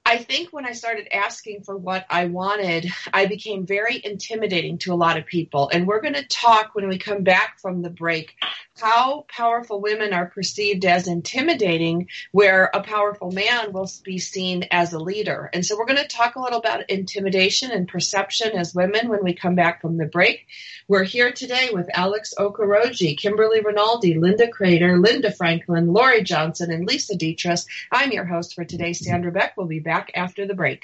I 0.05 0.17
think 0.17 0.49
when 0.53 0.65
I 0.65 0.73
started 0.73 1.07
asking 1.11 1.63
for 1.63 1.75
what 1.75 2.05
I 2.11 2.25
wanted, 2.25 2.91
I 3.11 3.25
became 3.25 3.65
very 3.65 3.99
intimidating 4.03 4.77
to 4.79 4.93
a 4.93 4.95
lot 4.95 5.17
of 5.17 5.25
people. 5.25 5.69
And 5.73 5.87
we're 5.87 6.01
going 6.01 6.13
to 6.13 6.27
talk 6.27 6.75
when 6.75 6.87
we 6.87 6.99
come 6.99 7.23
back 7.23 7.59
from 7.59 7.81
the 7.81 7.89
break 7.89 8.35
how 8.77 9.25
powerful 9.29 9.79
women 9.79 10.13
are 10.13 10.25
perceived 10.25 10.83
as 10.85 11.07
intimidating, 11.07 12.09
where 12.31 12.69
a 12.73 12.83
powerful 12.83 13.31
man 13.31 13.71
will 13.71 13.89
be 14.03 14.19
seen 14.19 14.65
as 14.69 14.93
a 14.93 14.99
leader. 14.99 15.49
And 15.53 15.65
so 15.65 15.77
we're 15.77 15.85
going 15.85 16.01
to 16.01 16.07
talk 16.07 16.35
a 16.35 16.41
little 16.41 16.59
about 16.59 16.89
intimidation 16.89 17.71
and 17.71 17.87
perception 17.87 18.51
as 18.57 18.75
women 18.75 19.07
when 19.07 19.23
we 19.23 19.33
come 19.33 19.55
back 19.55 19.81
from 19.81 19.97
the 19.97 20.05
break. 20.05 20.45
We're 20.87 21.03
here 21.03 21.31
today 21.31 21.71
with 21.73 21.89
Alex 21.91 22.35
Okoroji, 22.37 23.17
Kimberly 23.17 23.59
Rinaldi, 23.59 24.19
Linda 24.19 24.47
Crater, 24.47 24.99
Linda 24.99 25.31
Franklin, 25.31 25.91
Lori 25.91 26.21
Johnson, 26.21 26.71
and 26.71 26.85
Lisa 26.85 27.15
Dietrich. 27.15 27.61
I'm 27.91 28.11
your 28.11 28.25
host 28.25 28.53
for 28.53 28.65
today, 28.65 28.93
Sandra 28.93 29.31
Beck. 29.31 29.57
We'll 29.57 29.65
be 29.65 29.79
back 29.79 30.11
after 30.13 30.45
the 30.45 30.53
break. 30.53 30.83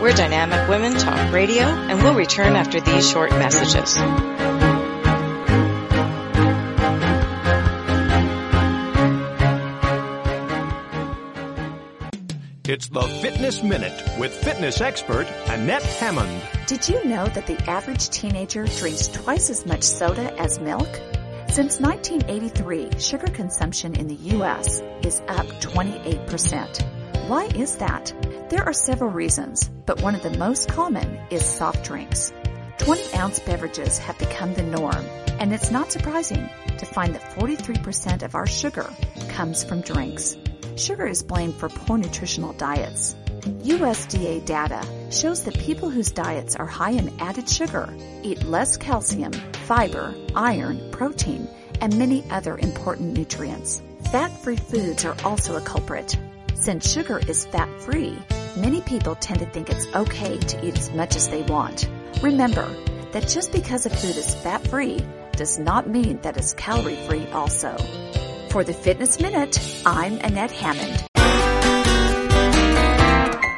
We're 0.00 0.12
Dynamic 0.12 0.68
Women 0.68 0.92
Talk 0.92 1.32
Radio, 1.32 1.64
and 1.64 2.00
we'll 2.00 2.14
return 2.14 2.54
after 2.54 2.80
these 2.80 3.10
short 3.10 3.32
messages. 3.32 3.96
It's 12.80 12.88
the 12.88 13.02
Fitness 13.02 13.62
Minute 13.62 14.18
with 14.18 14.32
fitness 14.32 14.80
expert 14.80 15.26
Annette 15.48 15.82
Hammond. 15.82 16.42
Did 16.66 16.88
you 16.88 17.04
know 17.04 17.26
that 17.26 17.46
the 17.46 17.62
average 17.68 18.08
teenager 18.08 18.64
drinks 18.64 19.08
twice 19.08 19.50
as 19.50 19.66
much 19.66 19.82
soda 19.82 20.32
as 20.40 20.58
milk? 20.60 20.88
Since 21.50 21.78
1983, 21.78 22.98
sugar 22.98 23.26
consumption 23.26 23.96
in 23.96 24.08
the 24.08 24.14
U.S. 24.36 24.80
is 25.02 25.20
up 25.28 25.46
28%. 25.60 27.28
Why 27.28 27.44
is 27.54 27.76
that? 27.76 28.14
There 28.48 28.64
are 28.64 28.72
several 28.72 29.10
reasons, 29.10 29.68
but 29.84 30.00
one 30.00 30.14
of 30.14 30.22
the 30.22 30.38
most 30.38 30.70
common 30.70 31.20
is 31.28 31.44
soft 31.44 31.84
drinks. 31.84 32.32
20 32.78 33.14
ounce 33.14 33.40
beverages 33.40 33.98
have 33.98 34.18
become 34.18 34.54
the 34.54 34.62
norm, 34.62 35.04
and 35.38 35.52
it's 35.52 35.70
not 35.70 35.92
surprising 35.92 36.48
to 36.78 36.86
find 36.86 37.14
that 37.14 37.38
43% 37.38 38.22
of 38.22 38.34
our 38.34 38.46
sugar 38.46 38.88
comes 39.28 39.64
from 39.64 39.82
drinks. 39.82 40.34
Sugar 40.80 41.06
is 41.06 41.22
blamed 41.22 41.56
for 41.56 41.68
poor 41.68 41.98
nutritional 41.98 42.54
diets. 42.54 43.14
USDA 43.42 44.42
data 44.46 44.82
shows 45.10 45.44
that 45.44 45.58
people 45.58 45.90
whose 45.90 46.10
diets 46.10 46.56
are 46.56 46.64
high 46.64 46.92
in 46.92 47.20
added 47.20 47.46
sugar 47.46 47.94
eat 48.22 48.42
less 48.44 48.78
calcium, 48.78 49.32
fiber, 49.68 50.14
iron, 50.34 50.90
protein, 50.90 51.46
and 51.82 51.98
many 51.98 52.24
other 52.30 52.56
important 52.56 53.12
nutrients. 53.12 53.82
Fat-free 54.10 54.56
foods 54.56 55.04
are 55.04 55.16
also 55.22 55.56
a 55.56 55.60
culprit. 55.60 56.16
Since 56.54 56.90
sugar 56.90 57.18
is 57.18 57.44
fat-free, 57.44 58.18
many 58.56 58.80
people 58.80 59.16
tend 59.16 59.40
to 59.40 59.46
think 59.46 59.68
it's 59.68 59.94
okay 59.94 60.38
to 60.38 60.66
eat 60.66 60.78
as 60.78 60.90
much 60.92 61.14
as 61.14 61.28
they 61.28 61.42
want. 61.42 61.90
Remember 62.22 62.66
that 63.12 63.28
just 63.28 63.52
because 63.52 63.84
a 63.84 63.90
food 63.90 64.16
is 64.16 64.34
fat-free 64.36 65.04
does 65.32 65.58
not 65.58 65.90
mean 65.90 66.20
that 66.22 66.38
it's 66.38 66.54
calorie-free 66.54 67.26
also. 67.32 67.76
For 68.50 68.64
the 68.64 68.74
Fitness 68.74 69.20
Minute, 69.20 69.60
I'm 69.86 70.14
Annette 70.18 70.50
Hammond. 70.50 71.06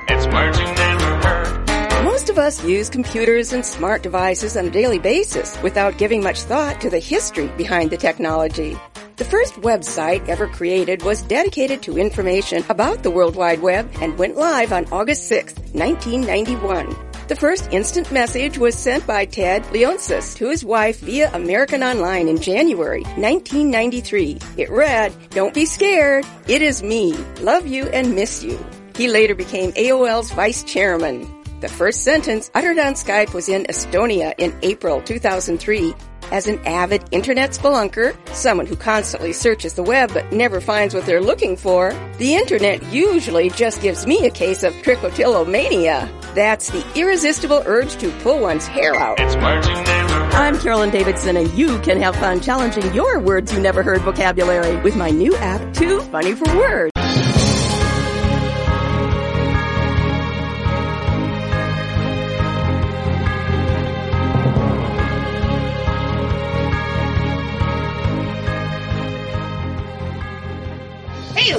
It's 0.06 0.26
words 0.26 0.58
you 0.58 0.66
never 0.66 1.26
heard. 1.26 2.04
Most 2.04 2.28
of 2.28 2.38
us 2.38 2.62
use 2.62 2.90
computers 2.90 3.54
and 3.54 3.64
smart 3.64 4.02
devices 4.02 4.54
on 4.54 4.66
a 4.66 4.70
daily 4.70 4.98
basis 4.98 5.60
without 5.62 5.96
giving 5.96 6.22
much 6.22 6.42
thought 6.42 6.78
to 6.82 6.90
the 6.90 6.98
history 6.98 7.48
behind 7.56 7.88
the 7.90 7.96
technology. 7.96 8.76
The 9.16 9.24
first 9.24 9.54
website 9.54 10.28
ever 10.28 10.46
created 10.46 11.02
was 11.04 11.22
dedicated 11.22 11.82
to 11.84 11.96
information 11.96 12.62
about 12.68 13.02
the 13.02 13.10
World 13.10 13.34
Wide 13.34 13.62
Web 13.62 13.90
and 14.02 14.18
went 14.18 14.36
live 14.36 14.74
on 14.74 14.84
August 14.92 15.26
6, 15.26 15.54
1991. 15.72 17.11
The 17.28 17.36
first 17.36 17.72
instant 17.72 18.10
message 18.10 18.58
was 18.58 18.76
sent 18.76 19.06
by 19.06 19.26
Ted 19.26 19.62
Leonsis 19.66 20.36
to 20.36 20.50
his 20.50 20.64
wife 20.64 20.98
via 21.00 21.32
America 21.32 21.80
Online 21.80 22.28
in 22.28 22.40
January 22.40 23.02
1993. 23.02 24.38
It 24.56 24.70
read, 24.70 25.14
Don't 25.30 25.54
be 25.54 25.64
scared. 25.64 26.26
It 26.48 26.62
is 26.62 26.82
me. 26.82 27.12
Love 27.40 27.66
you 27.66 27.86
and 27.86 28.14
miss 28.14 28.42
you. 28.42 28.58
He 28.96 29.06
later 29.08 29.36
became 29.36 29.72
AOL's 29.72 30.32
vice 30.32 30.64
chairman. 30.64 31.32
The 31.60 31.68
first 31.68 32.02
sentence 32.02 32.50
uttered 32.54 32.78
on 32.78 32.94
Skype 32.94 33.32
was 33.32 33.48
in 33.48 33.64
Estonia 33.64 34.34
in 34.36 34.52
April 34.62 35.00
2003 35.00 35.94
as 36.32 36.48
an 36.48 36.58
avid 36.64 37.04
internet 37.12 37.50
spelunker, 37.50 38.16
someone 38.34 38.66
who 38.66 38.74
constantly 38.74 39.32
searches 39.32 39.74
the 39.74 39.82
web 39.82 40.10
but 40.14 40.32
never 40.32 40.60
finds 40.60 40.94
what 40.94 41.04
they're 41.04 41.20
looking 41.20 41.56
for, 41.56 41.92
the 42.16 42.34
internet 42.34 42.82
usually 42.92 43.50
just 43.50 43.82
gives 43.82 44.06
me 44.06 44.26
a 44.26 44.30
case 44.30 44.62
of 44.62 44.72
trichotillomania. 44.76 46.08
That's 46.34 46.70
the 46.70 46.84
irresistible 46.98 47.62
urge 47.66 47.96
to 47.96 48.10
pull 48.22 48.40
one's 48.40 48.66
hair 48.66 48.94
out. 48.94 49.20
It's 49.20 49.36
marching 49.36 49.84
down. 49.84 50.32
I'm 50.32 50.58
Carolyn 50.58 50.90
Davidson, 50.90 51.36
and 51.36 51.52
you 51.52 51.78
can 51.80 52.00
have 52.00 52.16
fun 52.16 52.40
challenging 52.40 52.94
your 52.94 53.20
words 53.20 53.52
you 53.52 53.60
never 53.60 53.82
heard 53.82 54.00
vocabulary 54.00 54.76
with 54.80 54.96
my 54.96 55.10
new 55.10 55.36
app, 55.36 55.74
Too 55.74 56.00
Funny 56.00 56.34
for 56.34 56.56
Words. 56.56 57.01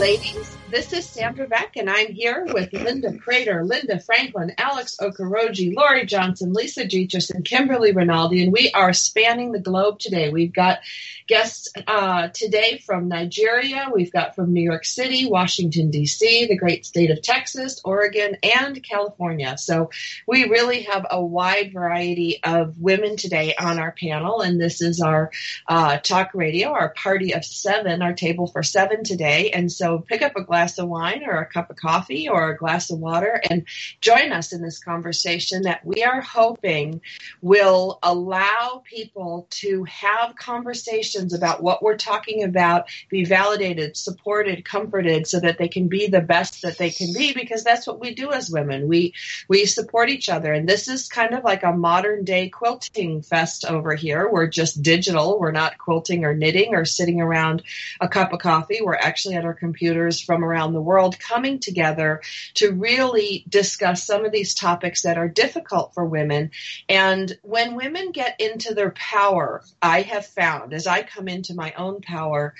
Ladies. 0.04 0.58
This 0.70 0.92
is 0.92 1.08
Sandra 1.08 1.48
Beck, 1.48 1.78
and 1.78 1.90
I'm 1.90 2.12
here 2.12 2.46
with 2.54 2.74
Linda 2.74 3.18
Crater, 3.18 3.64
Linda 3.64 4.02
Franklin, 4.02 4.52
Alex 4.58 4.98
Okoroji, 5.00 5.74
Lori 5.74 6.06
Johnson, 6.06 6.52
Lisa 6.52 6.86
Dietrich, 6.86 7.30
and 7.30 7.46
Kimberly 7.46 7.94
Rinaldi, 7.94 8.44
and 8.44 8.52
we 8.52 8.70
are 8.72 8.92
spanning 8.92 9.54
the 9.54 9.62
globe 9.62 10.00
today. 10.00 10.30
We've 10.30 10.52
got 10.52 10.80
guests 11.28 11.72
uh, 11.88 12.30
today 12.34 12.82
from 12.86 13.08
Nigeria, 13.08 13.90
we've 13.94 14.12
got 14.12 14.36
from 14.36 14.54
New 14.54 14.62
York 14.62 14.86
City, 14.86 15.28
Washington, 15.30 15.90
D.C., 15.90 16.48
the 16.48 16.58
great 16.58 16.86
state 16.86 17.12
of 17.12 17.22
Texas, 17.22 17.82
Oregon, 17.84 18.38
and 18.44 18.84
California. 18.84 19.58
So 19.58 19.90
we 20.28 20.50
really 20.50 20.84
have 20.84 21.06
a 21.10 21.24
wide 21.24 21.72
variety 21.74 22.40
of 22.44 22.78
women 22.78 23.16
today 23.18 23.56
on 23.56 23.80
our 23.80 23.92
panel, 23.92 24.42
and 24.42 24.60
this 24.60 24.82
is 24.82 25.02
our 25.02 25.32
uh, 25.68 25.98
talk 25.98 26.32
radio, 26.34 26.70
our 26.70 26.90
party 26.90 27.34
of 27.34 27.46
seven, 27.46 28.02
our 28.02 28.14
table 28.14 28.48
for 28.48 28.64
seven 28.64 29.04
today. 29.04 29.52
And 29.52 29.72
so 29.72 30.00
pick 30.00 30.22
up 30.22 30.36
a 30.36 30.44
glass 30.44 30.78
of 30.78 30.90
wine 30.90 31.24
or 31.26 31.40
a 31.40 31.46
cup 31.46 31.70
of 31.70 31.78
coffee 31.78 32.28
or 32.28 32.50
a 32.50 32.58
glass 32.58 32.92
of 32.92 33.00
water 33.00 33.42
and 33.50 33.66
join 34.02 34.32
us 34.32 34.52
in 34.52 34.62
this 34.62 34.80
conversation 34.80 35.64
that 35.64 35.86
we 35.86 36.04
are 36.04 36.22
hoping 36.22 37.02
will 37.42 38.00
allow 38.04 38.84
people 38.86 39.48
to 39.50 39.84
have 39.86 40.36
conversations 40.36 41.13
about 41.16 41.62
what 41.62 41.84
we're 41.84 41.98
talking 41.98 42.44
about, 42.44 42.90
be 43.10 43.26
validated, 43.26 43.96
supported, 43.96 44.66
comforted, 44.66 45.28
so 45.28 45.40
that 45.40 45.58
they 45.58 45.68
can 45.68 45.88
be 45.88 46.08
the 46.08 46.22
best 46.22 46.64
that 46.64 46.78
they 46.78 46.90
can 46.90 47.14
be 47.14 47.34
because 47.34 47.64
that's 47.64 47.86
what 47.86 48.00
we 48.00 48.16
do 48.16 48.32
as 48.32 48.50
women. 48.50 48.88
We 48.88 49.14
we 49.48 49.66
support 49.66 50.10
each 50.10 50.30
other. 50.30 50.54
And 50.54 50.68
this 50.68 50.88
is 50.88 51.08
kind 51.08 51.34
of 51.34 51.44
like 51.44 51.64
a 51.64 51.72
modern 51.72 52.24
day 52.24 52.50
quilting 52.50 53.22
fest 53.22 53.66
over 53.66 53.94
here. 53.96 54.28
We're 54.30 54.48
just 54.48 54.82
digital. 54.82 55.40
We're 55.40 55.52
not 55.52 55.78
quilting 55.78 56.26
or 56.26 56.34
knitting 56.34 56.74
or 56.74 56.86
sitting 56.86 57.22
around 57.22 57.64
a 58.02 58.08
cup 58.08 58.34
of 58.34 58.40
coffee. 58.40 58.80
We're 58.82 58.96
actually 58.96 59.36
at 59.36 59.46
our 59.46 59.54
computers 59.54 60.20
from 60.20 60.44
around 60.44 60.64
around 60.64 60.74
the 60.74 60.82
world 60.82 61.20
coming 61.20 61.60
together 61.60 62.22
to 62.56 62.72
really 62.72 63.44
discuss 63.50 64.04
some 64.04 64.26
of 64.26 64.32
these 64.32 64.54
topics 64.54 65.04
that 65.04 65.18
are 65.18 65.28
difficult 65.28 65.94
for 65.94 66.06
women. 66.06 66.52
And 66.88 67.38
when 67.42 67.76
women 67.76 68.12
get 68.12 68.40
into 68.40 68.74
their 68.74 68.92
power, 68.92 69.64
I 69.82 70.02
have 70.02 70.26
found 70.26 70.74
as 70.74 70.88
I 70.88 71.03
come 71.04 71.28
into 71.28 71.54
my 71.54 71.74
own 71.74 72.02
power, 72.02 72.54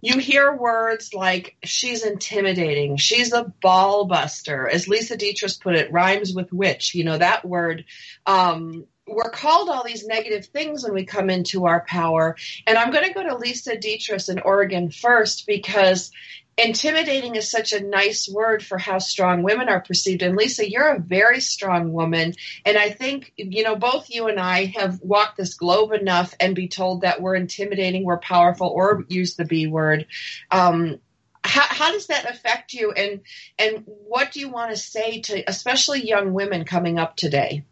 you 0.00 0.18
hear 0.18 0.54
words 0.54 1.14
like 1.14 1.56
she's 1.64 2.04
intimidating, 2.04 2.98
she's 2.98 3.32
a 3.32 3.52
ball 3.62 4.04
buster, 4.04 4.68
as 4.68 4.86
Lisa 4.86 5.16
Dietrich 5.16 5.58
put 5.60 5.76
it, 5.76 5.92
rhymes 5.92 6.34
with 6.34 6.52
witch. 6.52 6.94
You 6.94 7.04
know, 7.04 7.16
that 7.16 7.44
word 7.44 7.84
um, 8.26 8.86
we're 9.06 9.30
called 9.30 9.68
all 9.68 9.84
these 9.84 10.06
negative 10.06 10.46
things 10.46 10.84
when 10.84 10.94
we 10.94 11.04
come 11.04 11.28
into 11.28 11.66
our 11.66 11.84
power. 11.86 12.36
And 12.66 12.78
I'm 12.78 12.90
going 12.90 13.04
to 13.06 13.12
go 13.12 13.22
to 13.22 13.36
Lisa 13.36 13.76
Dietrich 13.76 14.28
in 14.28 14.38
Oregon 14.40 14.90
first 14.90 15.46
because 15.46 16.10
intimidating 16.56 17.36
is 17.36 17.50
such 17.50 17.72
a 17.72 17.82
nice 17.82 18.28
word 18.28 18.64
for 18.64 18.78
how 18.78 18.98
strong 18.98 19.42
women 19.42 19.68
are 19.68 19.80
perceived. 19.80 20.22
And 20.22 20.36
Lisa, 20.36 20.68
you're 20.68 20.94
a 20.94 21.00
very 21.00 21.40
strong 21.40 21.92
woman. 21.92 22.34
And 22.64 22.78
I 22.78 22.90
think, 22.90 23.32
you 23.36 23.62
know, 23.64 23.76
both 23.76 24.10
you 24.10 24.28
and 24.28 24.38
I 24.38 24.66
have 24.76 25.00
walked 25.00 25.36
this 25.36 25.54
globe 25.54 25.92
enough 25.92 26.34
and 26.38 26.54
be 26.54 26.68
told 26.68 27.02
that 27.02 27.20
we're 27.20 27.34
intimidating, 27.34 28.04
we're 28.04 28.18
powerful, 28.18 28.68
or 28.68 29.04
use 29.08 29.34
the 29.34 29.44
B 29.44 29.66
word. 29.66 30.06
Um, 30.50 31.00
how, 31.42 31.62
how 31.62 31.92
does 31.92 32.06
that 32.06 32.28
affect 32.28 32.72
you 32.72 32.90
and 32.92 33.20
and 33.58 33.84
what 33.84 34.32
do 34.32 34.40
you 34.40 34.48
want 34.48 34.70
to 34.70 34.76
say 34.78 35.20
to 35.20 35.44
especially 35.46 36.06
young 36.06 36.32
women 36.32 36.64
coming 36.64 36.98
up 36.98 37.16
today 37.16 37.64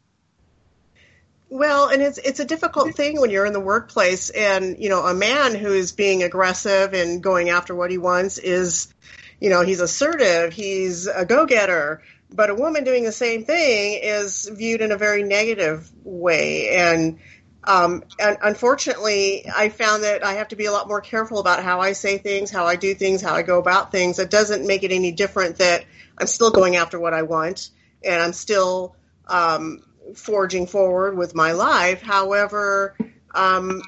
well, 1.53 1.91
and 1.91 2.01
it's 2.01 2.17
it's 2.17 2.41
a 2.41 2.47
difficult 2.47 2.95
thing 2.95 3.21
when 3.21 3.29
you're 3.29 3.45
in 3.45 3.53
the 3.53 3.61
workplace, 3.61 4.31
and 4.31 4.79
you 4.79 4.89
know, 4.89 5.05
a 5.05 5.13
man 5.13 5.55
who 5.55 5.71
is 5.71 5.93
being 5.93 6.23
aggressive 6.23 6.95
and 6.95 7.23
going 7.23 7.51
after 7.51 7.75
what 7.75 7.91
he 7.91 7.99
wants 7.99 8.39
is, 8.39 8.93
you 9.39 9.51
know, 9.51 9.61
he's 9.61 9.83
assertive, 9.83 10.55
he's 10.55 11.07
a 11.09 11.27
go-getter. 11.27 12.03
But 12.35 12.49
a 12.49 12.55
woman 12.55 12.85
doing 12.85 13.05
the 13.05 13.13
same 13.13 13.45
thing 13.45 14.01
is 14.03 14.49
viewed 14.51 14.81
in 14.81 14.93
a 14.93 14.97
very 14.97 15.25
negative 15.25 15.93
way, 16.05 16.71
and 16.71 17.19
um, 17.65 18.05
and 18.19 18.39
unfortunately, 18.41 19.45
I 19.55 19.69
found 19.69 20.05
that 20.05 20.25
I 20.25 20.35
have 20.35 20.49
to 20.49 20.57
be 20.57 20.65
a 20.65 20.73
lot 20.73 20.89
more 20.89 21.03
careful 21.03 21.39
about 21.39 21.63
how 21.63 21.81
I 21.81 21.93
say 21.93 22.17
things, 22.17 22.51
how 22.51 22.65
I 22.65 22.77
do 22.77 22.95
things, 22.95 23.21
how 23.21 23.35
I 23.35 23.43
go 23.43 23.59
about 23.59 23.93
things. 23.93 24.19
It 24.19 24.31
doesn't 24.31 24.67
make 24.67 24.85
it 24.85 24.91
any 24.91 25.13
different 25.13 25.59
that 25.59 25.85
I'm 26.17 26.29
still 26.29 26.51
going 26.51 26.77
after 26.77 26.99
what 26.99 27.13
I 27.13 27.25
want, 27.25 27.69
and 28.03 28.23
I'm 28.23 28.33
still 28.33 28.97
um, 29.29 29.83
forging 30.15 30.67
forward 30.67 31.17
with 31.17 31.35
my 31.35 31.53
life. 31.53 32.03
However, 32.03 32.97
um, 33.35 33.83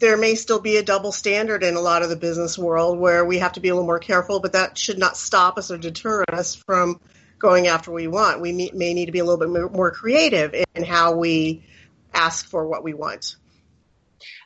there 0.00 0.16
may 0.16 0.34
still 0.34 0.60
be 0.60 0.76
a 0.76 0.82
double 0.82 1.12
standard 1.12 1.62
in 1.62 1.76
a 1.76 1.80
lot 1.80 2.02
of 2.02 2.10
the 2.10 2.16
business 2.16 2.58
world 2.58 2.98
where 2.98 3.24
we 3.24 3.38
have 3.38 3.52
to 3.52 3.60
be 3.60 3.68
a 3.68 3.74
little 3.74 3.86
more 3.86 3.98
careful, 3.98 4.40
but 4.40 4.52
that 4.52 4.76
should 4.76 4.98
not 4.98 5.16
stop 5.16 5.56
us 5.56 5.70
or 5.70 5.78
deter 5.78 6.24
us 6.32 6.54
from 6.54 7.00
going 7.38 7.66
after 7.68 7.90
what 7.90 7.96
we 7.96 8.08
want. 8.08 8.40
We 8.40 8.52
may 8.52 8.94
need 8.94 9.06
to 9.06 9.12
be 9.12 9.20
a 9.20 9.24
little 9.24 9.38
bit 9.38 9.72
more 9.72 9.90
creative 9.90 10.54
in 10.74 10.84
how 10.84 11.16
we 11.16 11.64
ask 12.12 12.48
for 12.48 12.66
what 12.66 12.82
we 12.82 12.94
want. 12.94 13.36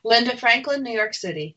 Linda 0.04 0.36
Franklin, 0.36 0.82
New 0.82 0.92
York 0.92 1.14
City. 1.14 1.56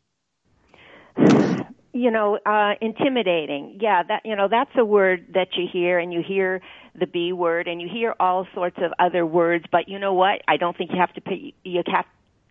You 1.94 2.10
know, 2.10 2.40
uh, 2.46 2.74
intimidating. 2.80 3.80
Yeah, 3.82 4.04
that 4.04 4.22
you 4.24 4.36
know 4.36 4.48
that's 4.48 4.72
a 4.78 4.86
word 4.86 5.28
that 5.34 5.50
you 5.58 5.68
hear, 5.72 6.00
and 6.00 6.14
you 6.14 6.24
hear 6.26 6.62
the 6.98 7.08
B 7.08 7.34
word, 7.34 7.68
and 7.68 7.82
you 7.82 7.90
hear 7.92 8.14
all 8.20 8.48
sorts 8.54 8.78
of 8.80 8.92
other 9.00 9.26
words. 9.26 9.66
But 9.72 9.88
you 9.88 10.00
know 10.00 10.14
what? 10.14 10.42
I 10.48 10.58
don't 10.58 10.78
think 10.78 10.92
you 10.92 11.00
have 11.00 11.14
to 11.14 11.22
pay. 11.22 11.54
You 11.64 11.84
have 11.88 12.06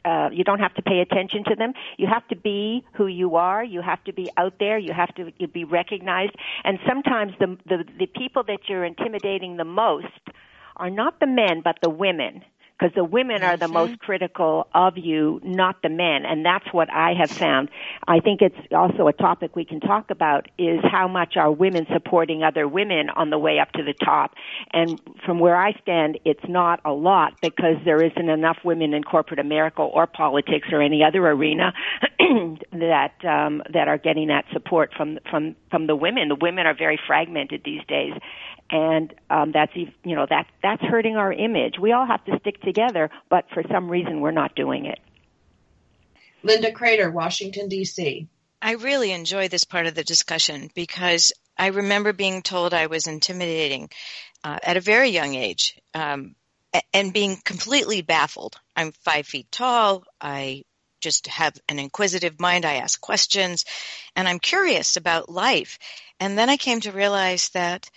uh, 0.04 0.30
you 0.32 0.44
don't 0.44 0.60
have 0.60 0.74
to 0.74 0.82
pay 0.82 1.00
attention 1.00 1.44
to 1.44 1.54
them. 1.54 1.74
You 1.98 2.06
have 2.06 2.26
to 2.28 2.36
be 2.36 2.84
who 2.94 3.06
you 3.06 3.36
are. 3.36 3.62
You 3.62 3.82
have 3.82 4.02
to 4.04 4.12
be 4.12 4.30
out 4.36 4.54
there. 4.58 4.78
You 4.78 4.94
have 4.94 5.14
to 5.16 5.30
be 5.48 5.64
recognized. 5.64 6.34
And 6.64 6.78
sometimes 6.88 7.32
the 7.38 7.58
the, 7.66 7.84
the 7.98 8.06
people 8.06 8.42
that 8.44 8.60
you're 8.68 8.84
intimidating 8.84 9.56
the 9.56 9.64
most 9.64 10.06
are 10.76 10.90
not 10.90 11.20
the 11.20 11.26
men, 11.26 11.60
but 11.62 11.78
the 11.82 11.90
women 11.90 12.42
because 12.80 12.94
the 12.94 13.04
women 13.04 13.42
are 13.42 13.56
the 13.56 13.66
mm-hmm. 13.66 13.74
most 13.74 13.98
critical 13.98 14.66
of 14.74 14.96
you, 14.96 15.40
not 15.42 15.82
the 15.82 15.88
men. 15.88 16.24
And 16.24 16.44
that's 16.44 16.66
what 16.72 16.90
I 16.92 17.12
have 17.18 17.30
found. 17.30 17.70
I 18.06 18.20
think 18.20 18.40
it's 18.40 18.56
also 18.74 19.06
a 19.08 19.12
topic 19.12 19.54
we 19.54 19.64
can 19.64 19.80
talk 19.80 20.10
about 20.10 20.48
is 20.58 20.80
how 20.90 21.06
much 21.08 21.36
are 21.36 21.50
women 21.50 21.86
supporting 21.92 22.42
other 22.42 22.66
women 22.66 23.10
on 23.10 23.30
the 23.30 23.38
way 23.38 23.58
up 23.58 23.72
to 23.72 23.82
the 23.82 23.92
top. 23.92 24.34
And 24.72 25.00
from 25.24 25.38
where 25.38 25.56
I 25.56 25.72
stand, 25.82 26.18
it's 26.24 26.44
not 26.48 26.80
a 26.84 26.92
lot 26.92 27.34
because 27.42 27.76
there 27.84 28.02
isn't 28.02 28.28
enough 28.28 28.58
women 28.64 28.94
in 28.94 29.02
corporate 29.02 29.40
America 29.40 29.82
or 29.82 30.06
politics 30.06 30.68
or 30.72 30.80
any 30.80 31.04
other 31.04 31.26
arena 31.26 31.72
that 32.72 33.12
um, 33.24 33.62
that 33.72 33.88
are 33.88 33.98
getting 33.98 34.28
that 34.28 34.44
support 34.52 34.92
from 34.96 35.18
from 35.30 35.54
from 35.70 35.86
the 35.86 35.96
women. 35.96 36.28
The 36.28 36.36
women 36.40 36.66
are 36.66 36.74
very 36.74 36.98
fragmented 37.06 37.62
these 37.64 37.82
days, 37.88 38.12
and 38.70 39.12
um, 39.28 39.52
that's 39.52 39.74
you 39.74 40.16
know 40.16 40.26
that 40.28 40.46
that's 40.62 40.82
hurting 40.82 41.16
our 41.16 41.32
image. 41.32 41.78
We 41.78 41.92
all 41.92 42.06
have 42.06 42.24
to 42.26 42.38
stick 42.40 42.60
together, 42.62 43.10
but 43.28 43.46
for 43.52 43.62
some 43.70 43.88
reason 43.88 44.20
we're 44.20 44.30
not 44.30 44.54
doing 44.54 44.86
it. 44.86 44.98
Linda 46.42 46.72
Crater, 46.72 47.10
Washington 47.10 47.68
D.C. 47.68 48.28
I 48.62 48.72
really 48.72 49.12
enjoy 49.12 49.48
this 49.48 49.64
part 49.64 49.86
of 49.86 49.94
the 49.94 50.04
discussion 50.04 50.70
because 50.74 51.32
I 51.58 51.68
remember 51.68 52.12
being 52.12 52.42
told 52.42 52.74
I 52.74 52.86
was 52.86 53.06
intimidating 53.06 53.90
uh, 54.44 54.58
at 54.62 54.76
a 54.76 54.80
very 54.80 55.10
young 55.10 55.34
age 55.34 55.78
um, 55.94 56.34
and 56.92 57.12
being 57.12 57.36
completely 57.44 58.02
baffled. 58.02 58.56
I'm 58.76 58.92
five 58.92 59.26
feet 59.26 59.50
tall. 59.50 60.04
I 60.20 60.64
just 61.00 61.26
have 61.26 61.54
an 61.68 61.78
inquisitive 61.78 62.38
mind. 62.38 62.64
I 62.64 62.76
ask 62.76 63.00
questions 63.00 63.64
and 64.14 64.28
I'm 64.28 64.38
curious 64.38 64.96
about 64.96 65.30
life. 65.30 65.78
And 66.18 66.38
then 66.38 66.50
I 66.50 66.56
came 66.58 66.80
to 66.80 66.92
realize 66.92 67.48
that 67.50 67.90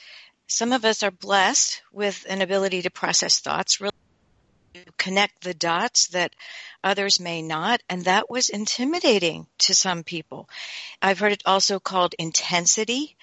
some 0.48 0.74
of 0.74 0.86
us 0.86 1.04
are 1.04 1.12
blessed 1.12 1.82
with 1.92 2.26
an 2.30 2.42
ability 2.42 2.82
to 2.84 2.90
process 2.92 3.40
thoughts, 3.40 3.82
really 3.82 3.94
connect 4.98 5.44
the 5.44 5.54
dots 5.54 6.08
that 6.08 6.36
others 6.84 7.20
may 7.20 7.42
not, 7.42 7.82
and 7.90 8.06
that 8.06 8.30
was 8.30 8.50
intimidating 8.50 9.48
to 9.60 9.74
some 9.74 10.04
people. 10.04 10.50
I've 11.02 11.20
heard 11.20 11.32
it 11.32 11.44
also 11.46 11.80
called 11.80 12.16
intensity, 12.18 13.16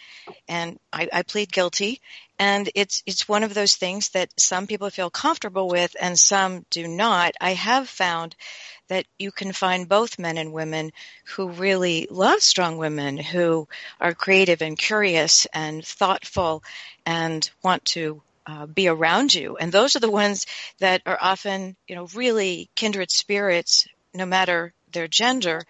and 0.48 0.78
I, 0.92 1.08
I 1.12 1.22
plead 1.22 1.52
guilty. 1.52 2.00
And 2.40 2.70
it's 2.74 3.02
it's 3.04 3.28
one 3.28 3.42
of 3.42 3.52
those 3.52 3.76
things 3.76 4.08
that 4.10 4.30
some 4.40 4.66
people 4.66 4.88
feel 4.88 5.10
comfortable 5.10 5.68
with, 5.68 5.94
and 6.00 6.18
some 6.18 6.64
do 6.70 6.88
not. 6.88 7.34
I 7.38 7.52
have 7.52 7.86
found 7.86 8.34
that 8.88 9.04
you 9.18 9.30
can 9.30 9.52
find 9.52 9.86
both 9.86 10.18
men 10.18 10.38
and 10.38 10.50
women 10.50 10.92
who 11.36 11.50
really 11.50 12.08
love 12.10 12.40
strong 12.40 12.78
women, 12.78 13.18
who 13.18 13.68
are 14.00 14.14
creative 14.14 14.62
and 14.62 14.78
curious 14.78 15.46
and 15.52 15.84
thoughtful 15.84 16.64
and 17.04 17.48
want 17.62 17.84
to 17.84 18.22
uh, 18.46 18.64
be 18.64 18.88
around 18.88 19.34
you. 19.34 19.58
And 19.58 19.70
those 19.70 19.94
are 19.94 20.00
the 20.00 20.10
ones 20.10 20.46
that 20.78 21.02
are 21.04 21.18
often, 21.20 21.76
you 21.86 21.94
know, 21.94 22.06
really 22.14 22.70
kindred 22.74 23.10
spirits, 23.10 23.86
no 24.14 24.24
matter 24.24 24.72
their 24.92 25.08
gender. 25.08 25.62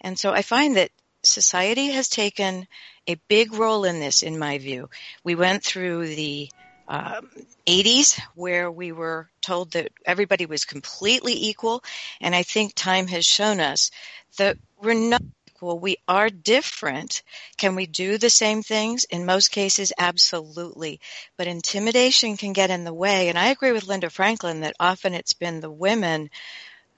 And 0.00 0.18
so 0.18 0.32
I 0.32 0.42
find 0.42 0.76
that 0.76 0.90
society 1.22 1.90
has 1.92 2.08
taken 2.08 2.66
a 3.06 3.16
big 3.28 3.52
role 3.54 3.84
in 3.84 4.00
this, 4.00 4.22
in 4.22 4.38
my 4.38 4.58
view. 4.58 4.88
We 5.24 5.34
went 5.34 5.62
through 5.62 6.08
the 6.08 6.50
um, 6.88 7.28
80s 7.66 8.20
where 8.34 8.70
we 8.70 8.92
were 8.92 9.28
told 9.40 9.72
that 9.72 9.92
everybody 10.04 10.46
was 10.46 10.64
completely 10.64 11.46
equal. 11.48 11.82
And 12.20 12.34
I 12.34 12.42
think 12.42 12.74
time 12.74 13.06
has 13.08 13.24
shown 13.24 13.60
us 13.60 13.90
that 14.38 14.56
we're 14.80 14.94
not 14.94 15.22
equal. 15.48 15.78
We 15.78 15.96
are 16.06 16.30
different. 16.30 17.22
Can 17.56 17.74
we 17.74 17.86
do 17.86 18.18
the 18.18 18.30
same 18.30 18.62
things? 18.62 19.04
In 19.04 19.26
most 19.26 19.50
cases, 19.50 19.92
absolutely. 19.98 21.00
But 21.36 21.46
intimidation 21.46 22.36
can 22.36 22.52
get 22.52 22.70
in 22.70 22.84
the 22.84 22.94
way. 22.94 23.28
And 23.28 23.38
I 23.38 23.48
agree 23.48 23.72
with 23.72 23.86
Linda 23.86 24.10
Franklin 24.10 24.60
that 24.60 24.76
often 24.78 25.14
it's 25.14 25.32
been 25.32 25.60
the 25.60 25.70
women 25.70 26.30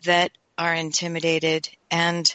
that 0.05 0.33
are 0.59 0.75
intimidated 0.75 1.69
and 1.91 2.35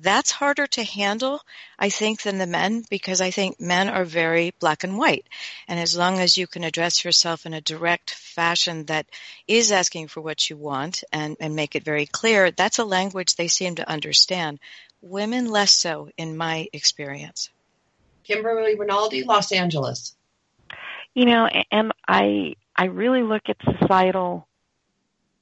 that's 0.00 0.30
harder 0.30 0.66
to 0.66 0.84
handle, 0.84 1.40
I 1.78 1.88
think, 1.88 2.22
than 2.22 2.38
the 2.38 2.46
men 2.46 2.84
because 2.90 3.20
I 3.20 3.30
think 3.30 3.60
men 3.60 3.88
are 3.88 4.04
very 4.04 4.52
black 4.58 4.84
and 4.84 4.98
white. 4.98 5.26
And 5.68 5.78
as 5.78 5.96
long 5.96 6.18
as 6.18 6.36
you 6.36 6.46
can 6.46 6.64
address 6.64 7.04
yourself 7.04 7.46
in 7.46 7.54
a 7.54 7.60
direct 7.60 8.10
fashion 8.10 8.86
that 8.86 9.06
is 9.46 9.72
asking 9.72 10.08
for 10.08 10.20
what 10.20 10.48
you 10.48 10.56
want 10.56 11.04
and, 11.12 11.36
and 11.40 11.54
make 11.54 11.76
it 11.76 11.84
very 11.84 12.06
clear, 12.06 12.50
that's 12.50 12.78
a 12.78 12.84
language 12.84 13.36
they 13.36 13.48
seem 13.48 13.76
to 13.76 13.88
understand. 13.88 14.58
Women 15.00 15.50
less 15.50 15.72
so, 15.72 16.08
in 16.16 16.36
my 16.36 16.68
experience. 16.72 17.50
Kimberly 18.24 18.76
Rinaldi, 18.76 19.24
Los 19.24 19.52
Angeles. 19.52 20.14
You 21.14 21.26
know, 21.26 21.46
and 21.70 21.92
I 22.08 22.54
I 22.74 22.86
really 22.86 23.22
look 23.22 23.42
at 23.48 23.56
societal 23.78 24.46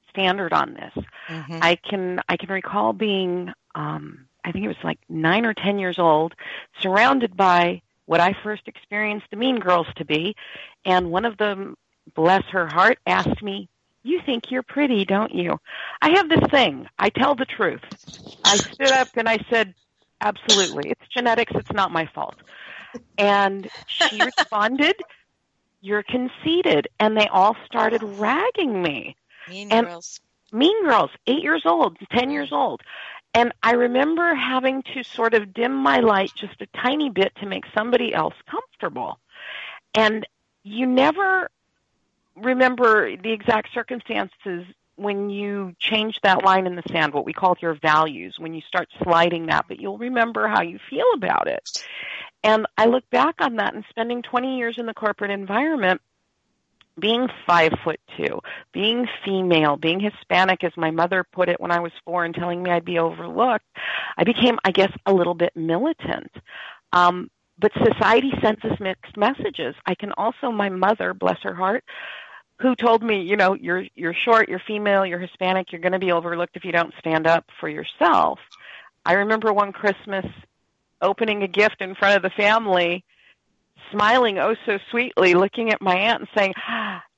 standard 0.09 0.51
on 0.51 0.73
this. 0.73 1.05
Mm-hmm. 1.29 1.59
I 1.61 1.75
can 1.75 2.19
I 2.27 2.37
can 2.37 2.49
recall 2.49 2.93
being 2.93 3.53
um, 3.75 4.27
I 4.43 4.51
think 4.51 4.65
it 4.65 4.69
was 4.69 4.83
like 4.83 4.99
nine 5.09 5.45
or 5.45 5.53
ten 5.53 5.79
years 5.79 5.99
old, 5.99 6.33
surrounded 6.81 7.35
by 7.37 7.81
what 8.05 8.19
I 8.19 8.35
first 8.43 8.67
experienced 8.67 9.27
the 9.29 9.37
Mean 9.37 9.59
Girls 9.59 9.87
to 9.97 10.05
be, 10.05 10.35
and 10.85 11.11
one 11.11 11.25
of 11.25 11.37
them, 11.37 11.77
bless 12.15 12.43
her 12.51 12.67
heart, 12.67 12.99
asked 13.05 13.41
me, 13.41 13.69
"You 14.03 14.21
think 14.25 14.51
you're 14.51 14.63
pretty, 14.63 15.05
don't 15.05 15.33
you?" 15.33 15.59
I 16.01 16.11
have 16.11 16.27
this 16.29 16.43
thing. 16.49 16.87
I 16.99 17.09
tell 17.09 17.35
the 17.35 17.45
truth. 17.45 17.83
I 18.43 18.57
stood 18.57 18.91
up 18.91 19.09
and 19.15 19.29
I 19.29 19.37
said, 19.49 19.73
"Absolutely, 20.19 20.89
it's 20.89 21.07
genetics. 21.09 21.53
It's 21.55 21.71
not 21.71 21.91
my 21.91 22.05
fault." 22.07 22.35
And 23.17 23.69
she 23.85 24.21
responded, 24.25 24.95
"You're 25.81 26.03
conceited," 26.03 26.87
and 26.99 27.15
they 27.15 27.27
all 27.27 27.55
started 27.65 28.01
ragging 28.03 28.81
me. 28.81 29.15
Mean 29.47 29.71
and 29.71 29.87
girls. 29.87 30.19
Mean 30.51 30.83
girls, 30.83 31.11
eight 31.27 31.43
years 31.43 31.63
old, 31.65 31.97
ten 32.11 32.29
years 32.29 32.51
old. 32.51 32.81
And 33.33 33.53
I 33.63 33.73
remember 33.73 34.35
having 34.35 34.83
to 34.93 35.03
sort 35.03 35.33
of 35.33 35.53
dim 35.53 35.73
my 35.73 35.99
light 35.99 36.31
just 36.35 36.61
a 36.61 36.67
tiny 36.77 37.09
bit 37.09 37.33
to 37.37 37.45
make 37.45 37.63
somebody 37.73 38.13
else 38.13 38.33
comfortable. 38.49 39.19
And 39.95 40.27
you 40.63 40.85
never 40.85 41.49
remember 42.35 43.15
the 43.15 43.31
exact 43.31 43.73
circumstances 43.73 44.65
when 44.95 45.29
you 45.29 45.75
change 45.79 46.19
that 46.21 46.43
line 46.43 46.67
in 46.67 46.75
the 46.75 46.83
sand, 46.91 47.13
what 47.13 47.25
we 47.25 47.33
call 47.33 47.57
your 47.59 47.73
values, 47.73 48.35
when 48.37 48.53
you 48.53 48.61
start 48.61 48.89
sliding 49.01 49.47
that, 49.47 49.65
but 49.67 49.79
you'll 49.79 49.97
remember 49.97 50.47
how 50.47 50.61
you 50.61 50.79
feel 50.89 51.05
about 51.15 51.47
it. 51.47 51.83
And 52.43 52.67
I 52.77 52.85
look 52.85 53.09
back 53.09 53.35
on 53.39 53.55
that 53.55 53.73
and 53.73 53.83
spending 53.89 54.21
20 54.21 54.57
years 54.57 54.77
in 54.77 54.85
the 54.85 54.93
corporate 54.93 55.31
environment, 55.31 56.01
being 57.01 57.27
five 57.45 57.73
foot 57.83 57.99
two, 58.15 58.39
being 58.71 59.07
female, 59.25 59.75
being 59.75 59.99
Hispanic, 59.99 60.63
as 60.63 60.71
my 60.77 60.91
mother 60.91 61.25
put 61.33 61.49
it 61.49 61.59
when 61.59 61.71
I 61.71 61.81
was 61.81 61.91
four, 62.05 62.23
and 62.23 62.33
telling 62.33 62.63
me 62.63 62.71
I'd 62.71 62.85
be 62.85 62.99
overlooked, 62.99 63.65
I 64.17 64.23
became, 64.23 64.57
I 64.63 64.71
guess, 64.71 64.91
a 65.05 65.13
little 65.13 65.33
bit 65.33 65.55
militant. 65.55 66.31
Um, 66.93 67.29
but 67.59 67.71
society 67.73 68.31
sends 68.41 68.63
us 68.63 68.79
mixed 68.79 69.17
messages. 69.17 69.75
I 69.85 69.95
can 69.95 70.13
also, 70.13 70.51
my 70.51 70.69
mother, 70.69 71.13
bless 71.13 71.39
her 71.43 71.53
heart, 71.53 71.83
who 72.59 72.75
told 72.75 73.03
me, 73.03 73.21
you 73.21 73.35
know, 73.35 73.53
you're 73.55 73.85
you're 73.95 74.13
short, 74.13 74.47
you're 74.47 74.61
female, 74.65 75.05
you're 75.05 75.19
Hispanic, 75.19 75.71
you're 75.71 75.81
going 75.81 75.91
to 75.91 75.99
be 75.99 76.11
overlooked 76.11 76.55
if 76.55 76.63
you 76.63 76.71
don't 76.71 76.93
stand 76.99 77.27
up 77.27 77.45
for 77.59 77.67
yourself. 77.67 78.39
I 79.05 79.13
remember 79.13 79.51
one 79.51 79.73
Christmas 79.73 80.25
opening 81.01 81.43
a 81.43 81.47
gift 81.47 81.81
in 81.81 81.95
front 81.95 82.15
of 82.15 82.21
the 82.21 82.29
family 82.29 83.03
smiling 83.91 84.39
oh 84.39 84.55
so 84.65 84.79
sweetly, 84.89 85.33
looking 85.33 85.71
at 85.71 85.81
my 85.81 85.95
aunt 85.95 86.21
and 86.21 86.29
saying, 86.35 86.53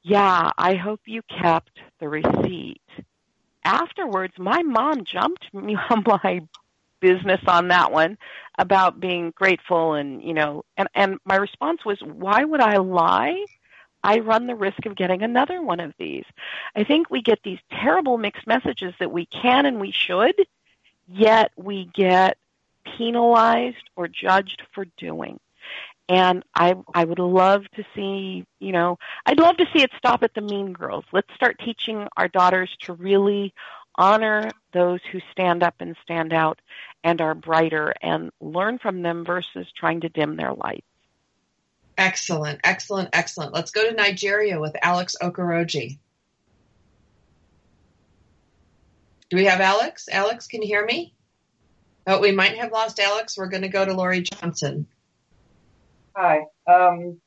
Yeah, 0.03 0.51
I 0.57 0.75
hope 0.75 1.01
you 1.05 1.21
kept 1.23 1.79
the 1.99 2.09
receipt. 2.09 2.81
Afterwards, 3.65 4.33
my 4.37 4.61
mom 4.63 5.05
jumped 5.05 5.53
me 5.53 5.77
on 5.89 6.03
my 6.05 6.41
business 6.99 7.41
on 7.47 7.67
that 7.67 7.91
one 7.91 8.17
about 8.57 8.99
being 8.99 9.31
grateful 9.35 9.93
and, 9.93 10.23
you 10.23 10.33
know, 10.33 10.63
and, 10.77 10.87
and 10.95 11.17
my 11.25 11.35
response 11.35 11.83
was, 11.85 11.99
Why 12.01 12.43
would 12.43 12.61
I 12.61 12.77
lie? 12.77 13.45
I 14.05 14.19
run 14.19 14.47
the 14.47 14.55
risk 14.55 14.85
of 14.85 14.97
getting 14.97 15.21
another 15.23 15.61
one 15.61 15.79
of 15.79 15.93
these. 15.97 16.25
I 16.75 16.83
think 16.83 17.09
we 17.09 17.21
get 17.21 17.39
these 17.43 17.59
terrible 17.71 18.17
mixed 18.17 18.45
messages 18.45 18.93
that 18.99 19.11
we 19.11 19.25
can 19.27 19.65
and 19.65 19.79
we 19.79 19.91
should, 19.91 20.35
yet 21.07 21.51
we 21.55 21.89
get 21.93 22.37
penalized 22.97 23.89
or 23.95 24.09
judged 24.09 24.61
for 24.73 24.85
doing 24.97 25.39
and 26.09 26.43
I 26.55 26.75
I 26.93 27.05
would 27.05 27.19
love 27.19 27.63
to 27.75 27.83
see, 27.95 28.45
you 28.59 28.71
know, 28.71 28.97
I'd 29.25 29.39
love 29.39 29.57
to 29.57 29.65
see 29.73 29.81
it 29.81 29.91
stop 29.97 30.23
at 30.23 30.33
the 30.33 30.41
mean 30.41 30.73
girls. 30.73 31.05
Let's 31.11 31.33
start 31.35 31.59
teaching 31.63 32.07
our 32.17 32.27
daughters 32.27 32.69
to 32.81 32.93
really 32.93 33.53
honor 33.95 34.49
those 34.73 34.99
who 35.11 35.19
stand 35.31 35.63
up 35.63 35.75
and 35.79 35.95
stand 36.03 36.33
out 36.33 36.59
and 37.03 37.21
are 37.21 37.35
brighter 37.35 37.93
and 38.01 38.31
learn 38.41 38.79
from 38.79 39.01
them 39.01 39.23
versus 39.25 39.67
trying 39.77 40.01
to 40.01 40.09
dim 40.09 40.35
their 40.35 40.53
light. 40.53 40.83
Excellent, 41.97 42.59
excellent, 42.63 43.09
excellent. 43.13 43.53
Let's 43.53 43.71
go 43.71 43.87
to 43.87 43.95
Nigeria 43.95 44.59
with 44.59 44.75
Alex 44.81 45.15
Okoroji. 45.21 45.99
Do 49.29 49.37
we 49.37 49.45
have 49.45 49.61
Alex? 49.61 50.09
Alex, 50.11 50.47
can 50.47 50.61
you 50.61 50.67
hear 50.67 50.85
me? 50.85 51.13
Oh, 52.05 52.19
we 52.19 52.31
might 52.31 52.57
have 52.57 52.71
lost 52.71 52.99
Alex. 52.99 53.37
We're 53.37 53.47
going 53.47 53.61
to 53.61 53.69
go 53.69 53.85
to 53.85 53.93
Lori 53.93 54.21
Johnson. 54.21 54.87
Hi. 56.15 56.45
Um, 56.67 57.19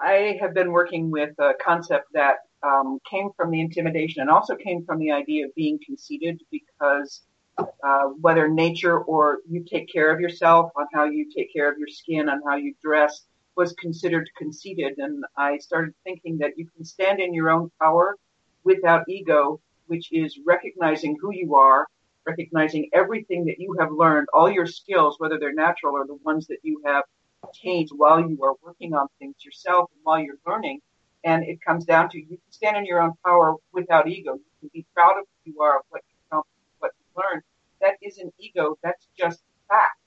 I 0.00 0.36
have 0.40 0.54
been 0.54 0.72
working 0.72 1.08
with 1.12 1.38
a 1.38 1.52
concept 1.64 2.06
that 2.14 2.38
um, 2.64 2.98
came 3.08 3.30
from 3.36 3.52
the 3.52 3.60
intimidation 3.60 4.22
and 4.22 4.30
also 4.30 4.56
came 4.56 4.84
from 4.84 4.98
the 4.98 5.12
idea 5.12 5.46
of 5.46 5.54
being 5.54 5.78
conceited 5.86 6.42
because 6.50 7.22
uh, 7.58 8.06
whether 8.20 8.48
nature 8.48 8.98
or 8.98 9.38
you 9.48 9.62
take 9.62 9.88
care 9.88 10.12
of 10.12 10.18
yourself, 10.18 10.72
on 10.74 10.86
how 10.92 11.04
you 11.04 11.30
take 11.30 11.52
care 11.52 11.70
of 11.70 11.78
your 11.78 11.86
skin, 11.86 12.28
on 12.28 12.40
how 12.44 12.56
you 12.56 12.74
dress, 12.82 13.22
was 13.56 13.72
considered 13.74 14.28
conceited. 14.36 14.98
And 14.98 15.24
I 15.36 15.58
started 15.58 15.94
thinking 16.02 16.38
that 16.38 16.58
you 16.58 16.66
can 16.74 16.84
stand 16.84 17.20
in 17.20 17.32
your 17.32 17.50
own 17.50 17.70
power 17.80 18.16
without 18.64 19.08
ego, 19.08 19.60
which 19.86 20.08
is 20.10 20.40
recognizing 20.44 21.16
who 21.20 21.32
you 21.32 21.54
are, 21.54 21.86
recognizing 22.26 22.90
everything 22.92 23.44
that 23.44 23.60
you 23.60 23.76
have 23.78 23.92
learned, 23.92 24.26
all 24.34 24.50
your 24.50 24.66
skills, 24.66 25.20
whether 25.20 25.38
they're 25.38 25.54
natural 25.54 25.94
or 25.94 26.04
the 26.04 26.18
ones 26.24 26.48
that 26.48 26.58
you 26.62 26.82
have 26.84 27.04
change 27.52 27.90
while 27.90 28.20
you 28.20 28.42
are 28.42 28.54
working 28.62 28.94
on 28.94 29.08
things 29.18 29.36
yourself 29.44 29.90
and 29.92 30.00
while 30.04 30.18
you're 30.20 30.38
learning. 30.46 30.80
And 31.24 31.44
it 31.44 31.60
comes 31.60 31.84
down 31.84 32.08
to 32.10 32.18
you 32.18 32.26
can 32.26 32.38
stand 32.50 32.76
in 32.76 32.86
your 32.86 33.02
own 33.02 33.12
power 33.24 33.56
without 33.72 34.08
ego. 34.08 34.34
You 34.34 34.50
can 34.60 34.70
be 34.72 34.86
proud 34.94 35.18
of 35.18 35.24
who 35.44 35.52
you 35.52 35.60
are, 35.60 35.78
of 35.78 35.84
what 35.88 36.02
you've 36.08 36.18
accomplished, 36.30 36.56
what 36.78 36.92
you've 36.98 37.24
learned. 37.24 37.42
That 37.80 37.96
isn't 38.02 38.32
ego. 38.38 38.78
That's 38.82 39.08
just 39.18 39.42
fact. 39.68 39.98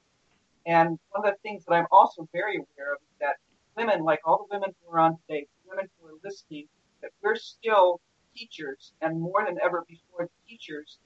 And 0.66 1.00
one 1.12 1.26
of 1.26 1.34
the 1.34 1.38
things 1.44 1.66
that 1.66 1.74
I'm 1.74 1.88
also 1.92 2.28
very 2.32 2.56
aware 2.56 2.94
of 2.94 3.00
is 3.02 3.18
that 3.20 3.36
women, 3.76 4.04
like 4.04 4.20
all 4.26 4.46
the 4.48 4.56
women 4.56 4.74
who 4.82 4.94
are 4.94 5.00
on 5.00 5.18
today, 5.28 5.48
women 5.68 5.88
who 6.00 6.08
are 6.08 6.20
listening, 6.24 6.68
that 7.02 7.12
we're 7.24 7.36
still 7.36 8.00
teachers 8.36 8.94
and 9.02 9.20
more 9.20 9.46
than 9.46 9.58
ever 9.64 9.84
before 9.88 10.30
teachers 10.48 11.00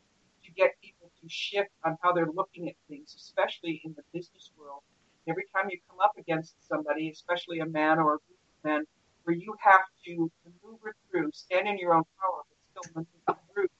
to 0.43 0.51
get 0.51 0.71
people 0.81 1.11
to 1.21 1.29
shift 1.29 1.69
on 1.85 1.97
how 2.01 2.11
they're 2.11 2.31
looking 2.33 2.67
at 2.67 2.75
things, 2.89 3.15
especially 3.17 3.81
in 3.85 3.93
the 3.95 4.03
business 4.13 4.51
world 4.57 4.81
Every 5.27 5.45
time 5.55 5.69
you 5.69 5.79
come 5.89 5.99
up 6.03 6.11
against 6.17 6.55
somebody, 6.67 7.09
especially 7.09 7.59
a 7.59 7.65
man 7.65 7.99
or 7.99 8.15
a 8.15 8.19
men, 8.67 8.83
where 9.23 9.35
you 9.35 9.55
have 9.63 9.87
to 10.05 10.31
maneuver 10.43 10.95
through, 11.09 11.31
stand 11.33 11.67
in 11.67 11.77
your 11.77 11.93
own 11.95 12.03
power, 12.19 12.41
but 12.49 12.59
still 12.71 12.87
maneuver 12.95 13.39
through, 13.53 13.71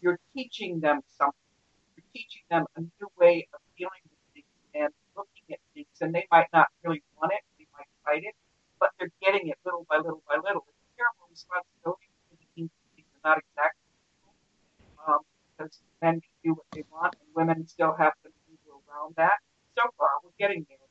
you're 0.00 0.18
teaching 0.34 0.80
them 0.80 1.00
something. 1.18 1.48
You're 1.96 2.06
teaching 2.14 2.42
them 2.50 2.64
a 2.76 2.80
new 2.82 3.10
way 3.18 3.48
of 3.54 3.60
dealing 3.78 4.02
with 4.06 4.20
things 4.34 4.54
and 4.74 4.90
looking 5.16 5.46
at 5.50 5.58
things. 5.74 5.90
And 6.00 6.14
they 6.14 6.26
might 6.30 6.46
not 6.52 6.68
really 6.84 7.02
want 7.18 7.32
it, 7.34 7.42
they 7.58 7.66
might 7.74 7.90
fight 8.06 8.22
it, 8.22 8.34
but 8.78 8.90
they're 8.98 9.14
getting 9.22 9.48
it 9.48 9.58
little 9.66 9.86
by 9.90 9.98
little 9.98 10.22
by 10.28 10.36
little. 10.38 10.62
It's 10.70 10.82
a 10.86 10.90
terrible 11.02 11.26
responsibility 11.30 12.10
for 12.30 12.36
the 12.38 12.46
things 12.54 12.70
are 13.24 13.30
not 13.34 13.38
exactly 13.38 13.86
um, 15.06 15.22
because 15.56 15.78
men 16.02 16.20
can 16.20 16.36
do 16.44 16.50
what 16.54 16.66
they 16.74 16.84
want 16.90 17.14
and 17.20 17.28
women 17.34 17.66
still 17.66 17.94
have 17.98 18.14
to 18.22 18.30
maneuver 18.30 18.82
around 18.86 19.14
that. 19.16 19.38
So 19.78 19.84
far, 19.98 20.10
we're 20.22 20.36
getting 20.38 20.66
there 20.68 20.81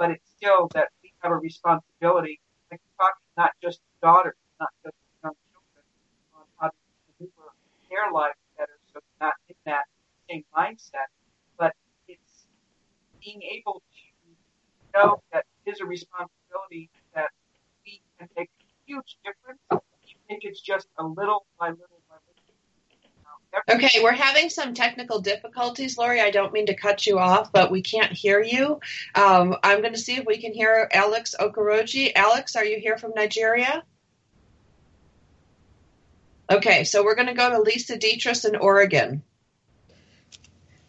but 0.00 0.10
it's 0.10 0.30
still 0.34 0.70
that 0.74 0.88
we 1.04 1.12
have 1.22 1.30
a 1.30 1.36
responsibility. 1.36 2.40
Like 2.72 2.80
talking 2.98 3.28
not 3.36 3.50
just 3.62 3.80
to 3.80 3.90
daughters, 4.02 4.34
not 4.58 4.70
just 4.82 4.96
young 5.22 5.34
children, 5.52 5.84
on 6.34 6.44
how 6.58 6.68
to 6.68 6.76
maneuver 7.20 7.52
their 7.90 8.10
lives 8.10 8.40
better 8.56 8.80
so 8.88 9.00
they're 9.20 9.28
not 9.28 9.34
in 9.50 9.56
that 9.66 9.84
same 10.30 10.44
mindset. 10.56 11.12
But 11.58 11.74
it's 12.08 12.46
being 13.22 13.42
able 13.42 13.82
to 13.84 14.98
know 14.98 15.22
that 15.32 15.44
it 15.66 15.72
is 15.72 15.80
a 15.82 15.86
responsibility 15.86 16.88
that 17.14 17.28
we 17.84 18.00
can 18.18 18.28
make 18.38 18.48
a 18.48 18.64
huge 18.86 19.18
difference, 19.22 19.60
even 19.70 20.40
if 20.40 20.40
it's 20.44 20.62
just 20.62 20.88
a 20.98 21.04
little 21.04 21.44
by 21.60 21.68
little. 21.68 21.99
Okay, 23.68 24.00
we're 24.02 24.12
having 24.12 24.48
some 24.48 24.74
technical 24.74 25.20
difficulties, 25.20 25.98
Lori. 25.98 26.20
I 26.20 26.30
don't 26.30 26.52
mean 26.52 26.66
to 26.66 26.74
cut 26.74 27.06
you 27.06 27.18
off, 27.18 27.52
but 27.52 27.70
we 27.70 27.82
can't 27.82 28.12
hear 28.12 28.40
you. 28.40 28.80
Um, 29.14 29.56
I'm 29.62 29.80
going 29.80 29.92
to 29.92 29.98
see 29.98 30.16
if 30.16 30.24
we 30.24 30.38
can 30.38 30.52
hear 30.52 30.88
Alex 30.92 31.34
Okoroji. 31.38 32.12
Alex, 32.14 32.54
are 32.54 32.64
you 32.64 32.78
here 32.78 32.96
from 32.96 33.12
Nigeria? 33.16 33.82
Okay, 36.50 36.84
so 36.84 37.04
we're 37.04 37.14
going 37.14 37.28
to 37.28 37.34
go 37.34 37.50
to 37.50 37.60
Lisa 37.60 37.96
Dietrich 37.96 38.44
in 38.44 38.56
Oregon. 38.56 39.22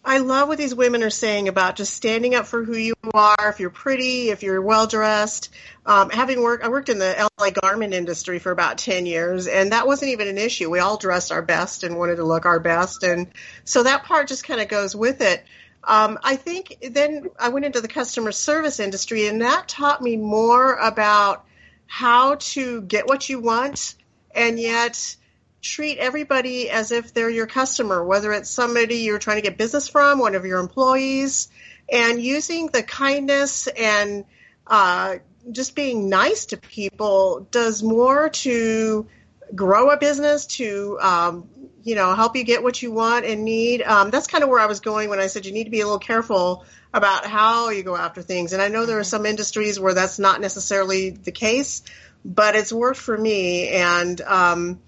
I 0.03 0.17
love 0.17 0.47
what 0.47 0.57
these 0.57 0.73
women 0.73 1.03
are 1.03 1.11
saying 1.11 1.47
about 1.47 1.75
just 1.75 1.93
standing 1.93 2.33
up 2.33 2.47
for 2.47 2.63
who 2.63 2.75
you 2.75 2.95
are. 3.13 3.49
If 3.49 3.59
you're 3.59 3.69
pretty, 3.69 4.29
if 4.29 4.41
you're 4.41 4.61
well 4.61 4.87
dressed, 4.87 5.49
um, 5.85 6.09
having 6.09 6.41
worked, 6.41 6.63
I 6.63 6.69
worked 6.69 6.89
in 6.89 6.97
the 6.97 7.29
LA 7.37 7.51
garment 7.51 7.93
industry 7.93 8.39
for 8.39 8.51
about 8.51 8.79
ten 8.79 9.05
years, 9.05 9.45
and 9.45 9.71
that 9.71 9.85
wasn't 9.85 10.11
even 10.11 10.27
an 10.27 10.39
issue. 10.39 10.71
We 10.71 10.79
all 10.79 10.97
dressed 10.97 11.31
our 11.31 11.43
best 11.43 11.83
and 11.83 11.97
wanted 11.97 12.15
to 12.15 12.23
look 12.23 12.45
our 12.45 12.59
best, 12.59 13.03
and 13.03 13.27
so 13.63 13.83
that 13.83 14.03
part 14.03 14.27
just 14.27 14.43
kind 14.43 14.59
of 14.59 14.67
goes 14.67 14.95
with 14.95 15.21
it. 15.21 15.43
Um, 15.83 16.17
I 16.23 16.35
think 16.35 16.77
then 16.81 17.29
I 17.39 17.49
went 17.49 17.65
into 17.65 17.81
the 17.81 17.87
customer 17.87 18.31
service 18.31 18.79
industry, 18.79 19.27
and 19.27 19.41
that 19.41 19.67
taught 19.67 20.01
me 20.01 20.17
more 20.17 20.75
about 20.75 21.45
how 21.85 22.35
to 22.35 22.81
get 22.81 23.07
what 23.07 23.29
you 23.29 23.39
want, 23.39 23.95
and 24.33 24.59
yet 24.59 25.15
treat 25.61 25.99
everybody 25.99 26.69
as 26.69 26.91
if 26.91 27.13
they're 27.13 27.29
your 27.29 27.47
customer, 27.47 28.03
whether 28.03 28.33
it's 28.33 28.49
somebody 28.49 28.97
you're 28.97 29.19
trying 29.19 29.37
to 29.37 29.41
get 29.41 29.57
business 29.57 29.87
from, 29.87 30.19
one 30.19 30.35
of 30.35 30.45
your 30.45 30.59
employees, 30.59 31.49
and 31.91 32.21
using 32.21 32.67
the 32.67 32.83
kindness 32.83 33.67
and 33.67 34.25
uh, 34.65 35.15
just 35.51 35.75
being 35.75 36.09
nice 36.09 36.47
to 36.47 36.57
people 36.57 37.47
does 37.51 37.83
more 37.83 38.29
to 38.29 39.07
grow 39.53 39.89
a 39.89 39.97
business, 39.97 40.45
to 40.45 40.97
um, 40.99 41.49
you 41.83 41.95
know 41.95 42.15
help 42.15 42.35
you 42.35 42.43
get 42.43 42.63
what 42.63 42.81
you 42.81 42.91
want 42.91 43.25
and 43.25 43.43
need. 43.43 43.81
Um, 43.83 44.09
that's 44.09 44.27
kind 44.27 44.43
of 44.43 44.49
where 44.49 44.59
I 44.59 44.65
was 44.65 44.79
going 44.79 45.09
when 45.09 45.19
I 45.19 45.27
said 45.27 45.45
you 45.45 45.51
need 45.51 45.65
to 45.65 45.69
be 45.69 45.81
a 45.81 45.85
little 45.85 45.99
careful 45.99 46.65
about 46.93 47.25
how 47.25 47.69
you 47.69 47.83
go 47.83 47.95
after 47.95 48.21
things. 48.21 48.53
And 48.53 48.61
I 48.61 48.67
know 48.67 48.85
there 48.85 48.99
are 48.99 49.03
some 49.03 49.25
industries 49.25 49.79
where 49.79 49.93
that's 49.93 50.19
not 50.19 50.41
necessarily 50.41 51.11
the 51.11 51.31
case, 51.31 51.83
but 52.25 52.55
it's 52.55 52.73
worked 52.73 52.99
for 52.99 53.15
me 53.15 53.69
and. 53.69 54.19
Um, 54.21 54.79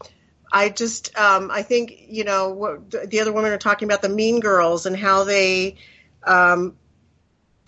I 0.53 0.69
just 0.69 1.17
um, 1.17 1.49
I 1.51 1.63
think 1.63 2.05
you 2.07 2.23
know 2.23 2.49
what 2.49 3.09
the 3.09 3.19
other 3.19 3.33
women 3.33 3.51
are 3.51 3.57
talking 3.57 3.87
about 3.87 4.03
the 4.03 4.09
mean 4.09 4.39
girls 4.39 4.85
and 4.85 4.95
how 4.95 5.23
they 5.23 5.77
um, 6.21 6.77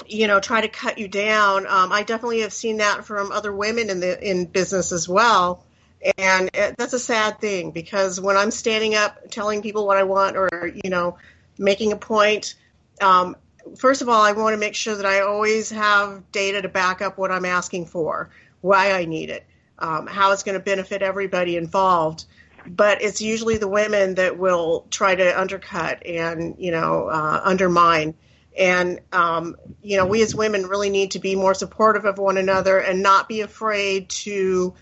you 0.06 0.28
know 0.28 0.40
try 0.40 0.62
to 0.62 0.68
cut 0.68 1.00
you 1.00 1.08
down. 1.08 1.66
Um, 1.66 1.92
I 1.92 2.04
definitely 2.04 2.42
have 2.42 2.54
seen 2.54 2.78
that 2.78 3.04
from 3.04 3.32
other 3.32 3.52
women 3.52 3.90
in 3.90 4.00
the 4.00 4.30
in 4.30 4.46
business 4.46 4.92
as 4.92 5.10
well, 5.10 5.66
and 6.20 6.52
it, 6.54 6.78
that's 6.78 6.94
a 6.94 7.00
sad 7.00 7.42
thing 7.42 7.72
because 7.72 8.22
when 8.22 8.38
I'm 8.38 8.52
standing 8.52 8.94
up 8.94 9.32
telling 9.32 9.64
people 9.64 9.88
what 9.88 9.98
I 9.98 10.04
want 10.04 10.38
or 10.38 10.72
you 10.84 10.92
know 10.92 11.18
making 11.58 11.92
a 11.92 11.98
point. 11.98 12.54
Um, 13.02 13.36
first 13.78 14.04
of 14.04 14.10
all, 14.10 14.22
I 14.22 14.32
want 14.34 14.54
to 14.54 14.58
make 14.58 14.76
sure 14.76 14.96
that 14.96 15.06
I 15.08 15.22
always 15.22 15.72
have 15.72 16.32
data 16.32 16.62
to 16.62 16.70
back 16.70 17.02
up 17.02 17.18
what 17.18 17.32
I'm 17.32 17.46
asking 17.46 17.88
for, 17.88 18.30
why 18.62 18.94
I 18.94 19.06
need 19.06 19.32
it, 19.32 19.44
um, 19.80 20.06
how 20.08 20.32
it's 20.32 20.44
going 20.44 20.58
to 20.58 20.64
benefit 20.64 21.02
everybody 21.02 21.58
involved 21.58 22.26
but 22.68 23.02
it's 23.02 23.22
usually 23.22 23.58
the 23.58 23.68
women 23.68 24.16
that 24.16 24.38
will 24.38 24.86
try 24.90 25.16
to 25.16 25.40
undercut 25.40 26.06
and 26.06 26.56
you 26.58 26.72
know 26.72 27.08
uh, 27.08 27.42
undermine. 27.44 28.16
And 28.58 29.02
um, 29.12 29.56
you 29.82 29.98
know 29.98 30.06
we 30.06 30.22
as 30.22 30.34
women 30.34 30.68
really 30.68 30.90
need 30.90 31.12
to 31.12 31.20
be 31.20 31.36
more 31.36 31.54
supportive 31.54 32.06
of 32.06 32.18
one 32.18 32.38
another 32.38 32.80
and 32.80 33.02
not 33.02 33.28
be 33.28 33.42
afraid 33.42 34.10
to 34.10 34.74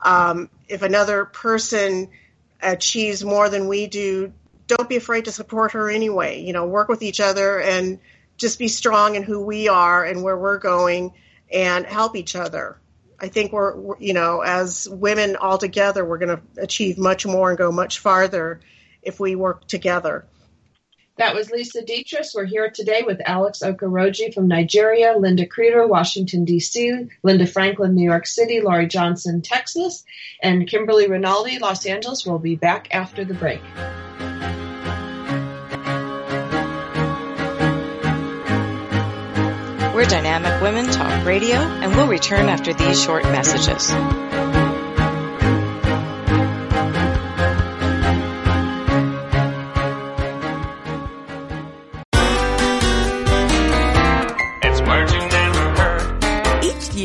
um, 0.00 0.50
if 0.68 0.82
another 0.82 1.24
person 1.24 2.10
achieves 2.60 3.24
more 3.24 3.48
than 3.48 3.68
we 3.68 3.86
do 3.86 4.32
don't 4.66 4.88
be 4.88 4.96
afraid 4.96 5.24
to 5.24 5.32
support 5.32 5.72
her 5.72 5.90
anyway. 5.90 6.42
You 6.42 6.52
know 6.52 6.66
work 6.66 6.88
with 6.88 7.02
each 7.02 7.20
other 7.20 7.60
and 7.60 7.98
just 8.36 8.58
be 8.58 8.68
strong 8.68 9.14
in 9.14 9.22
who 9.22 9.40
we 9.44 9.68
are 9.68 10.04
and 10.04 10.22
where 10.22 10.36
we're 10.36 10.58
going 10.58 11.12
and 11.52 11.86
help 11.86 12.16
each 12.16 12.34
other 12.34 12.78
I 13.22 13.28
think 13.28 13.52
we're, 13.52 13.96
you 14.00 14.14
know, 14.14 14.40
as 14.40 14.88
women 14.90 15.36
all 15.36 15.56
together, 15.56 16.04
we're 16.04 16.18
going 16.18 16.36
to 16.36 16.42
achieve 16.60 16.98
much 16.98 17.24
more 17.24 17.50
and 17.50 17.58
go 17.58 17.70
much 17.70 18.00
farther 18.00 18.60
if 19.00 19.20
we 19.20 19.36
work 19.36 19.68
together. 19.68 20.26
That 21.18 21.34
was 21.34 21.50
Lisa 21.50 21.84
Dietrich. 21.84 22.26
We're 22.34 22.46
here 22.46 22.70
today 22.70 23.02
with 23.06 23.20
Alex 23.24 23.60
Okoroji 23.60 24.34
from 24.34 24.48
Nigeria, 24.48 25.14
Linda 25.16 25.46
Crater, 25.46 25.86
Washington, 25.86 26.44
D.C., 26.44 27.10
Linda 27.22 27.46
Franklin, 27.46 27.94
New 27.94 28.04
York 28.04 28.26
City, 28.26 28.60
Laurie 28.60 28.88
Johnson, 28.88 29.40
Texas, 29.40 30.04
and 30.42 30.66
Kimberly 30.66 31.06
Rinaldi, 31.06 31.60
Los 31.60 31.86
Angeles. 31.86 32.26
We'll 32.26 32.40
be 32.40 32.56
back 32.56 32.88
after 32.92 33.24
the 33.24 33.34
break. 33.34 33.60
We're 40.02 40.08
Dynamic 40.08 40.60
Women 40.60 40.86
Talk 40.86 41.24
Radio, 41.24 41.54
and 41.54 41.94
we'll 41.94 42.08
return 42.08 42.48
after 42.48 42.74
these 42.74 43.00
short 43.00 43.22
messages. 43.22 43.92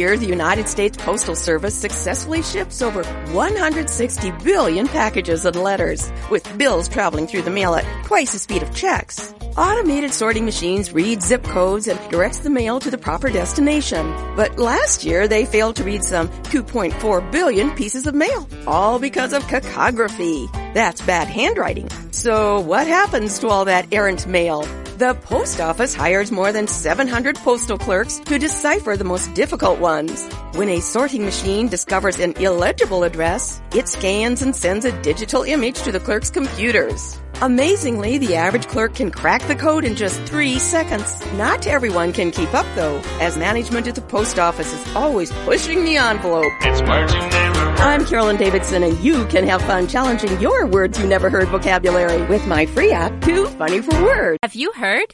Year, 0.08 0.18
the 0.18 0.26
United 0.26 0.70
States 0.70 0.98
Postal 0.98 1.36
Service 1.36 1.76
successfully 1.76 2.42
ships 2.42 2.82
over 2.82 3.04
160 3.34 4.32
billion 4.44 4.88
packages 4.88 5.46
and 5.46 5.56
letters, 5.56 6.12
with 6.32 6.58
bills 6.58 6.88
traveling 6.88 7.28
through 7.28 7.42
the 7.42 7.52
mail 7.52 7.76
at 7.76 7.86
twice 8.06 8.32
the 8.32 8.40
speed 8.40 8.64
of 8.64 8.74
checks. 8.74 9.34
Automated 9.58 10.14
sorting 10.14 10.46
machines 10.46 10.94
read 10.94 11.22
zip 11.22 11.44
codes 11.44 11.88
and 11.88 12.00
directs 12.10 12.40
the 12.40 12.50
mail 12.50 12.80
to 12.80 12.92
the 12.92 12.98
proper 12.98 13.30
destination. 13.30 14.06
But 14.36 14.58
last 14.58 15.04
year, 15.04 15.28
they 15.28 15.46
failed 15.46 15.76
to 15.78 15.84
read 15.84 16.04
some 16.04 16.30
2.4 16.44 17.32
billion 17.32 17.72
pieces 17.72 18.08
of 18.08 18.16
mail, 18.16 18.48
all 18.66 19.00
because 19.00 19.34
of 19.34 19.44
cacography. 19.44 20.50
That's 20.74 21.02
bad 21.02 21.28
handwriting. 21.28 21.90
So 22.12 22.62
what 22.62 22.88
happens 22.88 23.40
to 23.40 23.48
all 23.50 23.66
that 23.66 23.92
errant 23.92 24.26
mail? 24.26 24.66
The 24.98 25.14
post 25.14 25.62
office 25.62 25.94
hires 25.94 26.32
more 26.32 26.52
than 26.52 26.66
700 26.66 27.36
postal 27.36 27.78
clerks 27.78 28.18
to 28.26 28.40
decipher 28.40 28.98
the 28.98 29.04
most 29.04 29.32
difficult 29.36 29.80
ones. 29.80 30.28
When 30.54 30.70
a 30.70 30.80
sorting 30.80 31.24
machine 31.24 31.68
discovers 31.68 32.18
an 32.18 32.34
illegible 32.38 33.04
address, 33.04 33.62
it 33.76 33.88
scans 33.88 34.42
and 34.42 34.56
sends 34.56 34.86
a 34.86 35.02
digital 35.04 35.44
image 35.44 35.80
to 35.84 35.92
the 35.92 36.00
clerk's 36.00 36.32
computers. 36.32 37.16
Amazingly, 37.40 38.18
the 38.18 38.36
average 38.36 38.68
clerk 38.68 38.96
can 38.96 39.12
crack 39.12 39.44
the 39.44 39.56
code 39.56 39.86
in 39.86 39.96
just 39.96 40.20
three 40.24 40.58
seconds. 40.58 41.24
Not 41.34 41.68
everyone 41.68 42.12
can 42.12 42.32
keep 42.32 42.52
up 42.56 42.66
though, 42.74 43.00
as 43.20 43.38
management 43.38 43.86
at 43.86 43.94
the 43.94 44.02
post 44.02 44.40
office 44.40 44.74
is 44.74 44.96
always 44.96 45.32
pushing 45.46 45.84
the 45.84 45.98
envelope. 45.98 46.52
It's 46.62 46.82
Marching 46.82 47.30
Day 47.30 47.48
Room. 47.50 47.76
I'm 47.78 48.06
Carolyn 48.06 48.38
Davidson 48.38 48.82
and 48.82 48.98
you 49.02 49.24
can 49.28 49.46
have 49.48 49.62
fun 49.62 49.88
challenging 49.88 50.42
your 50.42 50.66
words 50.66 50.98
you 50.98 51.06
never 51.06 51.30
heard 51.30 51.48
vocabulary 51.50 52.24
with 52.24 52.48
my 52.48 52.66
free 52.66 52.92
app, 52.92 53.22
Too 53.22 53.46
Funny 53.46 53.82
for 53.82 54.04
Words. 54.04 54.40
Have 54.42 54.56
you 54.56 54.72
heard? 54.72 55.14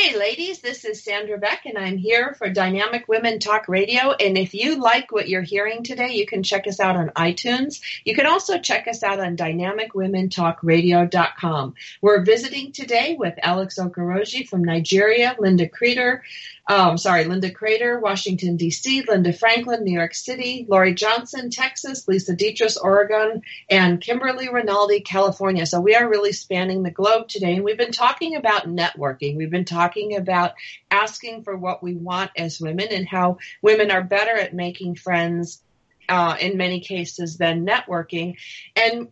Hey, 0.00 0.16
ladies, 0.16 0.60
this 0.60 0.86
is 0.86 1.04
Sandra 1.04 1.36
Beck, 1.36 1.66
and 1.66 1.76
I'm 1.76 1.98
here 1.98 2.34
for 2.38 2.48
Dynamic 2.48 3.06
Women 3.06 3.38
Talk 3.38 3.68
Radio. 3.68 4.12
And 4.12 4.38
if 4.38 4.54
you 4.54 4.80
like 4.80 5.12
what 5.12 5.28
you're 5.28 5.42
hearing 5.42 5.82
today, 5.82 6.14
you 6.14 6.24
can 6.24 6.42
check 6.42 6.66
us 6.66 6.80
out 6.80 6.96
on 6.96 7.10
iTunes. 7.10 7.82
You 8.02 8.14
can 8.14 8.24
also 8.24 8.58
check 8.58 8.88
us 8.88 9.02
out 9.02 9.20
on 9.20 9.36
dynamicwomentalkradio.com. 9.36 11.74
We're 12.00 12.24
visiting 12.24 12.72
today 12.72 13.14
with 13.18 13.34
Alex 13.42 13.78
Okoroji 13.78 14.48
from 14.48 14.64
Nigeria, 14.64 15.36
Linda 15.38 15.68
Creeder, 15.68 16.22
um, 16.70 16.96
sorry, 16.98 17.24
Linda 17.24 17.50
Crater, 17.50 17.98
Washington, 17.98 18.56
D.C., 18.56 19.02
Linda 19.02 19.32
Franklin, 19.32 19.82
New 19.82 19.92
York 19.92 20.14
City, 20.14 20.66
Lori 20.68 20.94
Johnson, 20.94 21.50
Texas, 21.50 22.06
Lisa 22.06 22.36
Dietrich, 22.36 22.74
Oregon, 22.80 23.42
and 23.68 24.00
Kimberly 24.00 24.48
Rinaldi, 24.48 25.00
California. 25.00 25.66
So 25.66 25.80
we 25.80 25.96
are 25.96 26.08
really 26.08 26.30
spanning 26.30 26.84
the 26.84 26.92
globe 26.92 27.26
today. 27.26 27.56
And 27.56 27.64
we've 27.64 27.76
been 27.76 27.90
talking 27.90 28.36
about 28.36 28.68
networking. 28.68 29.36
We've 29.36 29.50
been 29.50 29.64
talking 29.64 30.14
about 30.14 30.52
asking 30.92 31.42
for 31.42 31.56
what 31.56 31.82
we 31.82 31.94
want 31.96 32.30
as 32.36 32.60
women 32.60 32.86
and 32.92 33.08
how 33.08 33.38
women 33.62 33.90
are 33.90 34.04
better 34.04 34.36
at 34.36 34.54
making 34.54 34.94
friends 34.94 35.60
uh, 36.08 36.36
in 36.40 36.56
many 36.56 36.78
cases 36.78 37.36
than 37.36 37.66
networking. 37.66 38.36
And 38.76 39.08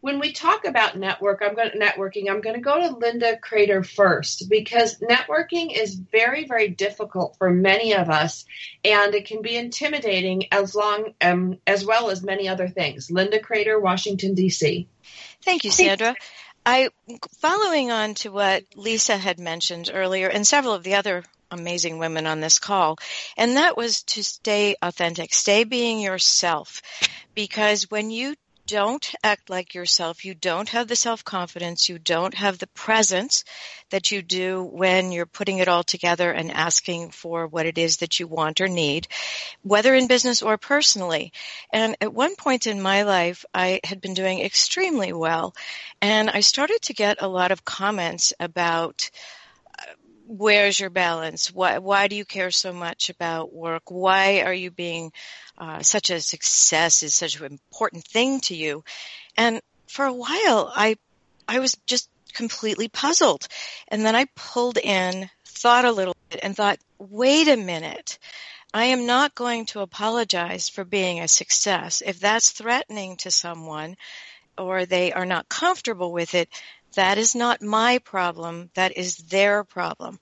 when 0.00 0.18
we 0.18 0.32
talk 0.32 0.64
about 0.64 0.96
network, 0.96 1.42
I'm 1.42 1.54
going 1.54 1.70
to, 1.72 1.78
networking. 1.78 2.30
I'm 2.30 2.40
going 2.40 2.56
to 2.56 2.62
go 2.62 2.78
to 2.78 2.96
Linda 2.96 3.36
Crater 3.36 3.82
first 3.82 4.48
because 4.48 4.98
networking 4.98 5.76
is 5.76 5.94
very, 5.94 6.46
very 6.46 6.68
difficult 6.68 7.36
for 7.36 7.50
many 7.50 7.94
of 7.94 8.08
us, 8.08 8.44
and 8.84 9.14
it 9.14 9.26
can 9.26 9.42
be 9.42 9.56
intimidating 9.56 10.52
as 10.52 10.74
long 10.74 11.12
um, 11.20 11.58
as 11.66 11.84
well 11.84 12.10
as 12.10 12.22
many 12.22 12.48
other 12.48 12.68
things. 12.68 13.10
Linda 13.10 13.40
Crater, 13.40 13.78
Washington 13.78 14.34
D.C. 14.34 14.88
Thank 15.42 15.64
you, 15.64 15.70
Sandra. 15.70 16.14
I 16.64 16.88
following 17.38 17.90
on 17.90 18.14
to 18.16 18.30
what 18.30 18.64
Lisa 18.76 19.16
had 19.16 19.38
mentioned 19.38 19.90
earlier, 19.92 20.28
and 20.28 20.46
several 20.46 20.74
of 20.74 20.82
the 20.82 20.94
other 20.94 21.24
amazing 21.50 21.98
women 21.98 22.26
on 22.26 22.40
this 22.40 22.58
call, 22.58 22.98
and 23.36 23.56
that 23.56 23.76
was 23.76 24.02
to 24.04 24.22
stay 24.22 24.76
authentic, 24.80 25.34
stay 25.34 25.64
being 25.64 26.00
yourself, 26.00 26.80
because 27.34 27.90
when 27.90 28.10
you 28.10 28.34
don't 28.70 29.14
act 29.24 29.50
like 29.50 29.74
yourself, 29.74 30.24
you 30.24 30.32
don't 30.32 30.68
have 30.68 30.86
the 30.86 30.94
self 30.94 31.24
confidence, 31.24 31.88
you 31.88 31.98
don't 31.98 32.34
have 32.34 32.56
the 32.56 32.68
presence 32.68 33.42
that 33.90 34.12
you 34.12 34.22
do 34.22 34.62
when 34.62 35.10
you're 35.10 35.26
putting 35.26 35.58
it 35.58 35.66
all 35.66 35.82
together 35.82 36.30
and 36.30 36.52
asking 36.52 37.10
for 37.10 37.48
what 37.48 37.66
it 37.66 37.78
is 37.78 37.96
that 37.96 38.20
you 38.20 38.28
want 38.28 38.60
or 38.60 38.68
need, 38.68 39.08
whether 39.62 39.92
in 39.92 40.06
business 40.06 40.40
or 40.40 40.56
personally. 40.56 41.32
And 41.72 41.96
at 42.00 42.14
one 42.14 42.36
point 42.36 42.68
in 42.68 42.80
my 42.80 43.02
life, 43.02 43.44
I 43.52 43.80
had 43.82 44.00
been 44.00 44.14
doing 44.14 44.38
extremely 44.38 45.12
well, 45.12 45.52
and 46.00 46.30
I 46.30 46.38
started 46.38 46.80
to 46.82 46.94
get 46.94 47.20
a 47.20 47.26
lot 47.28 47.50
of 47.50 47.64
comments 47.64 48.32
about 48.38 49.10
where's 50.30 50.78
your 50.78 50.90
balance? 50.90 51.52
Why, 51.52 51.78
why 51.78 52.06
do 52.06 52.14
you 52.14 52.24
care 52.24 52.52
so 52.52 52.72
much 52.72 53.10
about 53.10 53.52
work? 53.52 53.82
Why 53.88 54.42
are 54.42 54.54
you 54.54 54.70
being 54.70 55.12
uh, 55.58 55.82
such 55.82 56.10
a 56.10 56.20
success 56.20 57.02
is 57.02 57.14
such 57.14 57.40
an 57.40 57.46
important 57.46 58.04
thing 58.04 58.40
to 58.42 58.54
you? 58.54 58.84
And 59.36 59.60
for 59.88 60.04
a 60.04 60.12
while, 60.12 60.72
I, 60.74 60.96
I 61.48 61.58
was 61.58 61.76
just 61.84 62.08
completely 62.32 62.86
puzzled. 62.86 63.48
And 63.88 64.06
then 64.06 64.14
I 64.14 64.26
pulled 64.36 64.78
in, 64.78 65.28
thought 65.44 65.84
a 65.84 65.92
little 65.92 66.16
bit 66.28 66.40
and 66.44 66.54
thought, 66.54 66.78
wait 66.98 67.48
a 67.48 67.56
minute. 67.56 68.20
I 68.72 68.84
am 68.86 69.06
not 69.06 69.34
going 69.34 69.66
to 69.66 69.80
apologize 69.80 70.68
for 70.68 70.84
being 70.84 71.18
a 71.18 71.26
success. 71.26 72.04
If 72.06 72.20
that's 72.20 72.52
threatening 72.52 73.16
to 73.18 73.32
someone 73.32 73.96
or 74.56 74.86
they 74.86 75.12
are 75.12 75.26
not 75.26 75.48
comfortable 75.48 76.12
with 76.12 76.36
it, 76.36 76.48
that 76.94 77.18
is 77.18 77.34
not 77.34 77.62
my 77.62 77.98
problem. 77.98 78.70
That 78.74 78.96
is 78.96 79.16
their 79.16 79.64
problem. 79.64 80.18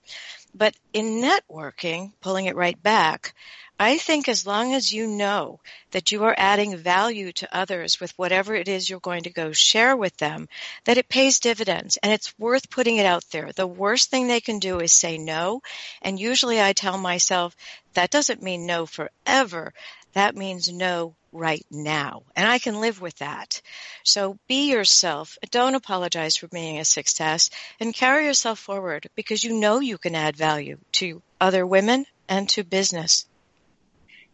But 0.55 0.75
in 0.93 1.23
networking, 1.23 2.13
pulling 2.21 2.47
it 2.47 2.57
right 2.57 2.81
back, 2.83 3.35
I 3.81 3.97
think 3.97 4.29
as 4.29 4.45
long 4.45 4.75
as 4.75 4.93
you 4.93 5.07
know 5.07 5.61
that 5.93 6.11
you 6.11 6.25
are 6.25 6.35
adding 6.37 6.77
value 6.77 7.31
to 7.33 7.57
others 7.57 8.01
with 8.01 8.13
whatever 8.19 8.57
it 8.57 8.67
is 8.67 8.91
you're 8.91 8.99
going 8.99 9.23
to 9.23 9.31
go 9.31 9.53
share 9.53 9.97
with 9.97 10.17
them, 10.17 10.49
that 10.85 10.99
it 10.99 11.09
pays 11.09 11.39
dividends 11.39 11.97
and 12.03 12.13
it's 12.13 12.37
worth 12.39 12.71
putting 12.71 12.97
it 12.97 13.07
out 13.07 13.25
there. 13.31 13.53
The 13.53 13.69
worst 13.69 14.11
thing 14.11 14.27
they 14.27 14.41
can 14.41 14.59
do 14.59 14.81
is 14.81 14.93
say 14.93 15.17
no. 15.17 15.63
And 16.03 16.19
usually 16.19 16.61
I 16.61 16.73
tell 16.73 16.99
myself 16.99 17.55
that 17.95 18.11
doesn't 18.11 18.43
mean 18.43 18.67
no 18.67 18.85
forever. 18.85 19.73
That 20.15 20.35
means 20.35 20.73
no 20.73 21.15
right 21.33 21.65
now. 21.71 22.23
And 22.37 22.49
I 22.49 22.59
can 22.59 22.81
live 22.81 23.01
with 23.01 23.17
that. 23.19 23.61
So 24.03 24.39
be 24.49 24.71
yourself. 24.71 25.39
Don't 25.51 25.75
apologize 25.75 26.37
for 26.37 26.49
being 26.49 26.79
a 26.79 26.85
success 26.85 27.51
and 27.81 27.95
carry 27.95 28.27
yourself 28.27 28.59
forward 28.59 29.09
because 29.15 29.45
you 29.45 29.55
know 29.55 29.81
you 29.81 29.99
can 29.99 30.15
add 30.15 30.37
value 30.37 30.79
to 30.93 31.23
other 31.41 31.67
women 31.67 32.07
and 32.29 32.49
to 32.51 32.65
business. 32.65 33.27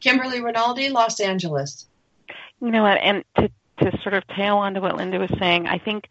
Kimberly 0.01 0.41
Rinaldi, 0.41 0.91
Los 0.91 1.21
Angeles. 1.21 1.87
You 2.61 2.71
know 2.71 2.83
what? 2.83 2.99
And 2.99 3.25
to, 3.37 3.51
to 3.81 3.99
sort 4.03 4.15
of 4.15 4.27
tail 4.29 4.57
on 4.59 4.75
to 4.75 4.81
what 4.81 4.97
Linda 4.97 5.19
was 5.19 5.33
saying, 5.39 5.67
I 5.67 5.79
think 5.79 6.09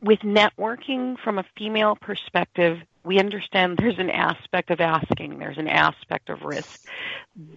with 0.00 0.20
networking 0.20 1.18
from 1.18 1.38
a 1.38 1.44
female 1.56 1.96
perspective, 1.96 2.78
we 3.04 3.18
understand 3.18 3.78
there's 3.78 3.98
an 3.98 4.10
aspect 4.10 4.70
of 4.70 4.80
asking, 4.80 5.38
there's 5.38 5.58
an 5.58 5.68
aspect 5.68 6.28
of 6.28 6.42
risk. 6.42 6.84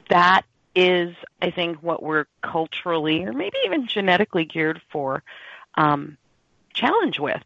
That 0.09 0.43
is, 0.75 1.15
I 1.41 1.51
think, 1.51 1.77
what 1.81 2.03
we're 2.03 2.25
culturally 2.41 3.23
or 3.23 3.33
maybe 3.33 3.57
even 3.65 3.87
genetically 3.87 4.45
geared 4.45 4.81
for 4.91 5.23
um, 5.75 6.17
challenge 6.73 7.19
with. 7.19 7.41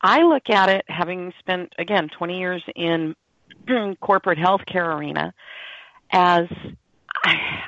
I 0.00 0.22
look 0.22 0.50
at 0.50 0.68
it, 0.68 0.84
having 0.88 1.32
spent 1.38 1.74
again 1.78 2.08
20 2.08 2.38
years 2.38 2.62
in 2.74 3.16
corporate 4.00 4.38
healthcare 4.38 4.94
arena, 4.94 5.32
as 6.10 6.48
I, 7.24 7.62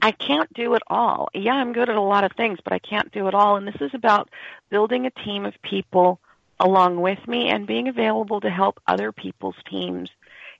I 0.00 0.12
can't 0.12 0.52
do 0.52 0.74
it 0.74 0.82
all. 0.86 1.28
Yeah, 1.34 1.54
I'm 1.54 1.72
good 1.72 1.88
at 1.88 1.96
a 1.96 2.00
lot 2.00 2.24
of 2.24 2.32
things, 2.32 2.58
but 2.62 2.72
I 2.72 2.78
can't 2.78 3.12
do 3.12 3.28
it 3.28 3.34
all. 3.34 3.56
And 3.56 3.66
this 3.66 3.80
is 3.80 3.94
about 3.94 4.30
building 4.70 5.06
a 5.06 5.10
team 5.10 5.44
of 5.44 5.54
people 5.62 6.20
along 6.58 7.00
with 7.00 7.26
me 7.26 7.48
and 7.48 7.66
being 7.66 7.88
available 7.88 8.40
to 8.40 8.50
help 8.50 8.80
other 8.86 9.10
people's 9.12 9.56
teams 9.68 10.10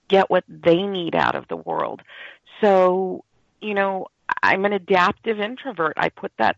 get 0.09 0.29
what 0.29 0.43
they 0.47 0.83
need 0.83 1.15
out 1.15 1.35
of 1.35 1.47
the 1.47 1.55
world. 1.55 2.01
So 2.61 3.23
you 3.63 3.73
know, 3.73 4.07
I'm 4.41 4.65
an 4.65 4.73
adaptive 4.73 5.39
introvert. 5.39 5.93
I 5.97 6.09
put 6.09 6.31
that 6.37 6.57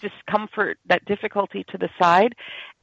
discomfort, 0.00 0.78
that 0.86 1.04
difficulty 1.04 1.64
to 1.68 1.78
the 1.78 1.88
side 1.98 2.34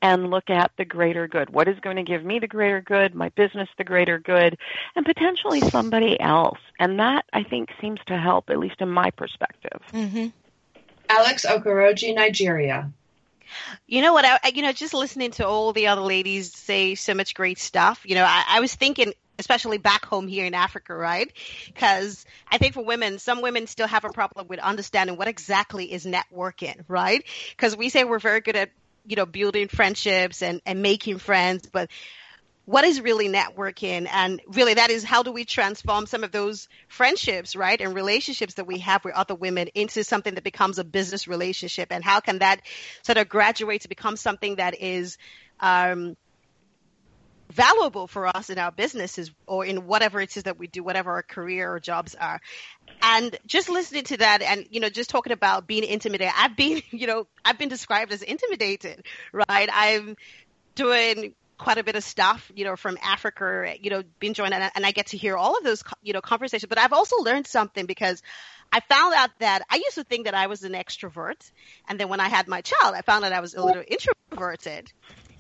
and 0.01 0.29
look 0.29 0.49
at 0.49 0.71
the 0.77 0.86
greater 0.86 1.27
good. 1.27 1.49
What 1.49 1.67
is 1.67 1.79
going 1.79 1.95
to 1.97 2.03
give 2.03 2.23
me 2.23 2.39
the 2.39 2.47
greater 2.47 2.82
good, 2.82 3.15
my 3.15 3.29
business 3.29 3.69
the 3.77 3.84
greater 3.84 4.19
good, 4.19 4.58
and 4.95 5.06
potentially 5.06 5.62
somebody 5.62 6.19
else. 6.19 6.60
And 6.79 6.99
that, 6.99 7.25
I 7.32 7.43
think, 7.43 7.69
seems 7.79 7.99
to 8.08 8.17
help, 8.17 8.49
at 8.49 8.60
least 8.60 8.82
in 8.82 8.89
my 8.89 9.12
perspective. 9.12 9.82
Mm-hmm. 9.91 10.27
Alex 11.10 11.45
Okoroji, 11.45 12.15
Nigeria. 12.15 12.91
You 13.88 14.01
know 14.01 14.13
what? 14.13 14.25
I, 14.25 14.51
you 14.53 14.62
know, 14.62 14.71
just 14.71 14.93
listening 14.93 15.32
to 15.32 15.47
all 15.47 15.73
the 15.73 15.88
other 15.88 16.01
ladies 16.01 16.51
say 16.53 16.95
so 16.95 17.13
much 17.13 17.36
great 17.36 17.60
stuff. 17.60 18.01
You 18.03 18.15
know, 18.15 18.25
I, 18.25 18.43
I 18.47 18.60
was 18.60 18.73
thinking 18.73 19.13
especially 19.39 19.77
back 19.77 20.05
home 20.05 20.27
here 20.27 20.45
in 20.45 20.53
Africa, 20.53 20.95
right? 20.95 21.31
Because 21.67 22.25
I 22.49 22.57
think 22.57 22.73
for 22.73 22.83
women, 22.83 23.19
some 23.19 23.41
women 23.41 23.67
still 23.67 23.87
have 23.87 24.05
a 24.05 24.09
problem 24.09 24.47
with 24.47 24.59
understanding 24.59 25.17
what 25.17 25.27
exactly 25.27 25.91
is 25.91 26.05
networking, 26.05 26.83
right? 26.87 27.23
Because 27.51 27.75
we 27.75 27.89
say 27.89 28.03
we're 28.03 28.19
very 28.19 28.41
good 28.41 28.55
at, 28.55 28.69
you 29.05 29.15
know, 29.15 29.25
building 29.25 29.67
friendships 29.67 30.41
and, 30.41 30.61
and 30.65 30.81
making 30.81 31.17
friends, 31.17 31.67
but 31.71 31.89
what 32.65 32.85
is 32.85 33.01
really 33.01 33.27
networking 33.27 34.07
and 34.09 34.41
really 34.47 34.75
that 34.75 34.89
is 34.89 35.03
how 35.03 35.21
do 35.21 35.31
we 35.34 35.43
transform 35.43 36.05
some 36.05 36.23
of 36.23 36.31
those 36.31 36.69
friendships 36.88 37.55
right 37.57 37.81
and 37.81 37.93
relationships 37.93 38.53
that 38.53 38.65
we 38.65 38.79
have 38.79 39.03
with 39.03 39.13
other 39.13 39.36
women 39.36 39.67
into 39.75 40.03
something 40.03 40.36
that 40.36 40.45
becomes 40.45 40.79
a 40.79 40.84
business 40.86 41.27
relationship 41.27 41.89
and 41.91 42.05
how 42.05 42.21
can 42.21 42.39
that 42.39 42.61
sort 43.01 43.17
of 43.17 43.27
graduate 43.27 43.81
to 43.81 43.89
become 43.89 44.15
something 44.15 44.55
that 44.55 44.79
is 44.79 45.17
um, 45.59 46.15
valuable 47.54 48.08
for 48.08 48.28
us 48.28 48.49
in 48.49 48.58
our 48.58 48.72
businesses 48.72 49.32
or 49.47 49.66
in 49.66 49.86
whatever 49.86 50.20
it 50.20 50.36
is 50.36 50.43
that 50.43 50.58
we 50.58 50.68
do, 50.68 50.84
whatever 50.84 51.12
our 51.12 51.24
career 51.24 51.72
or 51.72 51.80
jobs 51.80 52.16
are. 52.16 52.41
And 53.01 53.38
just 53.45 53.70
listening 53.70 54.04
to 54.06 54.18
that 54.18 54.41
and, 54.41 54.66
you 54.70 54.80
know, 54.80 54.89
just 54.89 55.10
talking 55.10 55.34
about 55.34 55.68
being 55.68 55.84
intimidated, 55.84 56.34
I've 56.36 56.56
been, 56.56 56.82
you 56.91 57.08
know, 57.08 57.28
I've 57.45 57.58
been 57.58 57.70
described 57.70 58.12
as 58.12 58.22
intimidated, 58.22 59.06
right? 59.32 59.70
I'm 59.72 60.16
doing 60.76 61.36
quite 61.58 61.78
a 61.78 61.84
bit 61.84 61.95
of 61.95 62.04
stuff, 62.04 62.51
you 62.56 62.66
know, 62.66 62.76
from 62.76 62.97
Africa, 63.01 63.74
you 63.80 63.89
know, 63.89 64.04
been 64.20 64.34
joined 64.34 64.54
and, 64.54 64.72
and 64.76 64.86
I 64.86 64.91
get 64.91 65.08
to 65.08 65.18
hear 65.18 65.38
all 65.38 65.58
of 65.58 65.64
those, 65.64 65.84
you 66.01 66.14
know, 66.14 66.22
conversations, 66.22 66.68
but 66.68 66.80
I've 66.80 66.93
also 66.93 67.18
learned 67.18 67.47
something 67.47 67.86
because 67.86 68.22
I 68.72 68.80
found 68.89 69.14
out 69.14 69.30
that 69.39 69.62
I 69.70 69.76
used 69.76 69.95
to 69.95 70.04
think 70.04 70.26
that 70.26 70.34
I 70.34 70.47
was 70.47 70.64
an 70.64 70.74
extrovert. 70.74 71.49
And 71.88 71.99
then 71.99 72.10
when 72.10 72.20
I 72.20 72.28
had 72.28 72.47
my 72.47 72.62
child, 72.62 72.95
I 72.95 73.01
found 73.01 73.24
out 73.24 73.32
I 73.32 73.39
was 73.39 73.54
a 73.54 73.64
little 73.64 73.84
introverted 73.88 74.91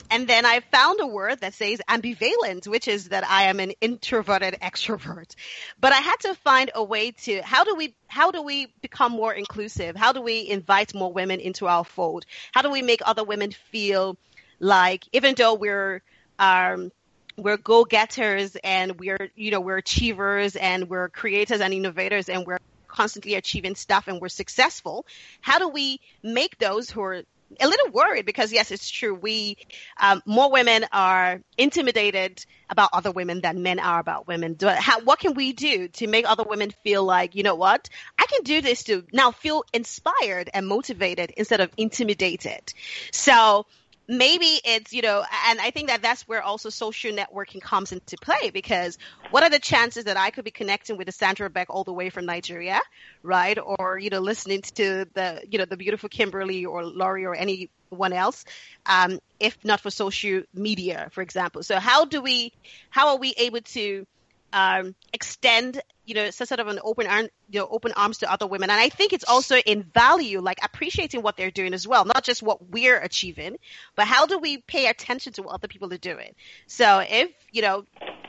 And 0.09 0.27
then 0.27 0.45
I 0.45 0.59
found 0.59 0.99
a 0.99 1.07
word 1.07 1.39
that 1.41 1.53
says 1.53 1.81
ambivalent, 1.89 2.67
which 2.67 2.87
is 2.87 3.09
that 3.09 3.27
I 3.27 3.43
am 3.43 3.59
an 3.59 3.71
introverted 3.81 4.57
extrovert. 4.61 5.33
But 5.79 5.91
I 5.91 5.97
had 5.97 6.17
to 6.21 6.35
find 6.35 6.69
a 6.75 6.83
way 6.83 7.11
to 7.23 7.41
how 7.41 7.63
do 7.63 7.75
we 7.75 7.95
how 8.07 8.31
do 8.31 8.43
we 8.43 8.67
become 8.81 9.11
more 9.11 9.33
inclusive? 9.33 9.95
How 9.95 10.13
do 10.13 10.21
we 10.21 10.47
invite 10.47 10.93
more 10.93 11.11
women 11.11 11.39
into 11.39 11.67
our 11.67 11.83
fold? 11.83 12.25
How 12.51 12.61
do 12.61 12.69
we 12.69 12.81
make 12.81 13.01
other 13.05 13.23
women 13.23 13.51
feel 13.71 14.17
like 14.59 15.03
even 15.13 15.35
though 15.35 15.55
we're 15.55 16.01
um, 16.39 16.91
we're 17.37 17.57
go-getters 17.57 18.55
and 18.63 18.99
we're 18.99 19.29
you 19.35 19.51
know 19.51 19.61
we're 19.61 19.77
achievers 19.77 20.55
and 20.55 20.89
we're 20.89 21.09
creators 21.09 21.61
and 21.61 21.73
innovators 21.73 22.29
and 22.29 22.45
we're 22.45 22.59
constantly 22.87 23.33
achieving 23.35 23.75
stuff 23.75 24.07
and 24.07 24.21
we're 24.21 24.29
successful 24.29 25.05
how 25.41 25.57
do 25.57 25.67
we 25.67 25.99
make 26.21 26.59
those 26.59 26.91
who 26.91 27.01
are 27.01 27.23
a 27.59 27.67
little 27.67 27.89
worried 27.91 28.25
because 28.25 28.51
yes, 28.51 28.71
it's 28.71 28.89
true. 28.89 29.13
We 29.13 29.57
um, 29.99 30.21
more 30.25 30.51
women 30.51 30.85
are 30.91 31.41
intimidated 31.57 32.45
about 32.69 32.89
other 32.93 33.11
women 33.11 33.41
than 33.41 33.63
men 33.63 33.79
are 33.79 33.99
about 33.99 34.27
women. 34.27 34.57
How, 34.61 35.01
what 35.01 35.19
can 35.19 35.33
we 35.33 35.53
do 35.53 35.87
to 35.89 36.07
make 36.07 36.29
other 36.29 36.43
women 36.43 36.71
feel 36.83 37.03
like 37.03 37.35
you 37.35 37.43
know 37.43 37.55
what 37.55 37.89
I 38.17 38.25
can 38.25 38.43
do 38.43 38.61
this 38.61 38.83
to 38.85 39.05
now 39.11 39.31
feel 39.31 39.63
inspired 39.73 40.49
and 40.53 40.67
motivated 40.67 41.31
instead 41.37 41.61
of 41.61 41.71
intimidated? 41.77 42.73
So 43.11 43.65
maybe 44.07 44.59
it's 44.65 44.91
you 44.93 45.01
know 45.01 45.23
and 45.47 45.59
i 45.61 45.71
think 45.71 45.87
that 45.87 46.01
that's 46.01 46.27
where 46.27 46.41
also 46.41 46.69
social 46.69 47.11
networking 47.11 47.61
comes 47.61 47.91
into 47.91 48.17
play 48.21 48.49
because 48.51 48.97
what 49.31 49.43
are 49.43 49.49
the 49.49 49.59
chances 49.59 50.05
that 50.05 50.17
i 50.17 50.29
could 50.29 50.43
be 50.43 50.51
connecting 50.51 50.97
with 50.97 51.07
a 51.07 51.11
sandra 51.11 51.49
beck 51.49 51.67
all 51.69 51.83
the 51.83 51.93
way 51.93 52.09
from 52.09 52.25
nigeria 52.25 52.81
right? 53.23 53.57
Or 53.57 53.97
you 53.97 54.09
know 54.09 54.19
listening 54.19 54.61
to 54.75 55.05
the 55.13 55.41
you 55.49 55.57
know 55.57 55.65
the 55.65 55.77
beautiful 55.77 56.09
kimberly 56.09 56.65
or 56.65 56.83
lori 56.85 57.25
or 57.25 57.35
anyone 57.35 58.13
else 58.13 58.43
um, 58.85 59.19
if 59.39 59.57
not 59.63 59.79
for 59.81 59.89
social 59.89 60.43
media 60.53 61.09
for 61.11 61.21
example. 61.21 61.63
So 61.63 61.79
how 61.79 62.05
do 62.05 62.21
we 62.21 62.51
how 62.89 63.09
are 63.09 63.17
we 63.17 63.33
able 63.37 63.61
to 63.61 64.05
um, 64.53 64.95
extend, 65.11 65.81
you 66.05 66.15
know, 66.15 66.29
sort 66.29 66.59
of 66.59 66.67
an 66.67 66.79
open 66.83 67.07
arm, 67.07 67.27
you 67.49 67.59
know, 67.59 67.67
open 67.69 67.91
arms 67.93 68.19
to 68.19 68.31
other 68.31 68.47
women. 68.47 68.69
And 68.69 68.79
I 68.79 68.89
think 68.89 69.11
it's 69.11 69.25
also 69.27 69.57
in 69.57 69.83
value, 69.83 70.39
like 70.39 70.59
appreciating 70.63 71.21
what 71.21 71.35
they're 71.35 71.51
doing 71.51 71.73
as 71.73 71.87
well, 71.87 72.05
not 72.05 72.23
just 72.23 72.41
what 72.43 72.69
we're 72.69 72.97
achieving, 72.97 73.57
but 73.95 74.05
how 74.07 74.27
do 74.27 74.37
we 74.37 74.59
pay 74.59 74.87
attention 74.87 75.33
to 75.33 75.43
what 75.43 75.55
other 75.55 75.67
people 75.67 75.91
are 75.91 75.97
doing? 75.97 76.35
So 76.67 76.99
if, 76.99 77.31
you 77.51 77.63
know, 77.63 77.85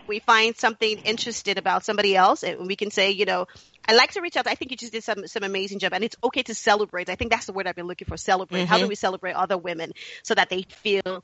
we 0.07 0.19
find 0.19 0.57
something 0.57 0.99
interesting 0.99 1.59
about 1.59 1.85
somebody 1.85 2.17
else 2.17 2.43
and 2.43 2.67
we 2.67 2.77
can 2.77 2.91
say, 2.91 3.11
you 3.11 3.27
know, 3.27 3.47
I 3.87 3.95
like 3.95 4.13
to 4.13 4.23
reach 4.23 4.37
out. 4.37 4.47
I 4.47 4.55
think 4.55 4.71
you 4.71 4.77
just 4.77 4.93
did 4.93 5.05
some 5.05 5.27
some 5.27 5.43
amazing 5.43 5.79
job, 5.79 5.93
and 5.93 6.03
it's 6.03 6.17
okay 6.25 6.43
to 6.45 6.55
celebrate. 6.55 7.11
I 7.11 7.17
think 7.17 7.31
that's 7.31 7.45
the 7.45 7.53
word 7.53 7.67
I've 7.67 7.75
been 7.75 7.87
looking 7.87 8.07
for. 8.07 8.17
Celebrate. 8.17 8.61
Mm-hmm. 8.61 8.69
How 8.69 8.79
do 8.79 8.89
we 8.89 8.95
celebrate 8.95 9.35
other 9.35 9.59
women 9.59 9.93
so 10.23 10.35
that 10.35 10.49
they 10.49 10.63
feel 10.63 11.23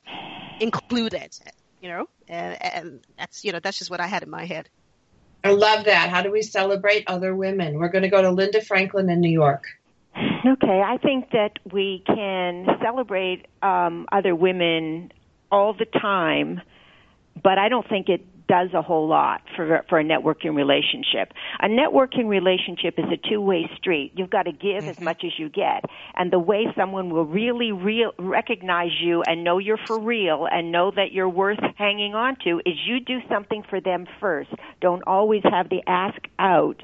included? 0.60 1.34
You 1.80 1.88
know, 1.88 2.08
and, 2.28 2.62
and 2.62 3.00
that's 3.16 3.44
you 3.44 3.52
know 3.52 3.60
that's 3.60 3.78
just 3.78 3.90
what 3.90 4.00
I 4.00 4.06
had 4.06 4.22
in 4.22 4.28
my 4.30 4.44
head. 4.44 4.68
I 5.42 5.50
love 5.50 5.84
that. 5.86 6.10
How 6.10 6.22
do 6.22 6.30
we 6.30 6.42
celebrate 6.42 7.04
other 7.06 7.34
women? 7.34 7.78
We're 7.78 7.88
going 7.88 8.02
to 8.02 8.10
go 8.10 8.20
to 8.20 8.30
Linda 8.30 8.60
Franklin 8.60 9.08
in 9.08 9.20
New 9.20 9.30
York. 9.30 9.64
Okay, 10.16 10.82
I 10.84 10.96
think 10.98 11.30
that 11.32 11.58
we 11.70 12.02
can 12.06 12.66
celebrate 12.82 13.46
um, 13.62 14.06
other 14.10 14.34
women 14.34 15.12
all 15.52 15.72
the 15.72 15.86
time, 15.86 16.60
but 17.42 17.58
I 17.58 17.68
don't 17.68 17.88
think 17.88 18.08
it 18.08 18.24
does 18.50 18.74
a 18.74 18.82
whole 18.82 19.06
lot 19.06 19.42
for 19.54 19.84
for 19.88 20.00
a 20.00 20.04
networking 20.04 20.56
relationship. 20.56 21.32
A 21.60 21.68
networking 21.68 22.26
relationship 22.26 22.94
is 22.98 23.04
a 23.04 23.28
two-way 23.28 23.70
street. 23.76 24.12
You've 24.16 24.30
got 24.30 24.42
to 24.42 24.52
give 24.52 24.82
mm-hmm. 24.82 24.88
as 24.88 25.00
much 25.00 25.22
as 25.24 25.30
you 25.38 25.48
get. 25.48 25.84
And 26.16 26.32
the 26.32 26.40
way 26.40 26.66
someone 26.76 27.10
will 27.10 27.24
really 27.24 27.70
real 27.70 28.10
recognize 28.18 28.90
you 29.00 29.22
and 29.22 29.44
know 29.44 29.58
you're 29.58 29.78
for 29.86 30.00
real 30.00 30.48
and 30.50 30.72
know 30.72 30.90
that 30.90 31.12
you're 31.12 31.28
worth 31.28 31.60
hanging 31.76 32.16
on 32.16 32.36
to 32.44 32.60
is 32.66 32.74
you 32.86 32.98
do 32.98 33.18
something 33.28 33.62
for 33.70 33.80
them 33.80 34.06
first. 34.18 34.50
Don't 34.80 35.04
always 35.06 35.42
have 35.44 35.68
the 35.68 35.82
ask 35.86 36.18
out 36.40 36.80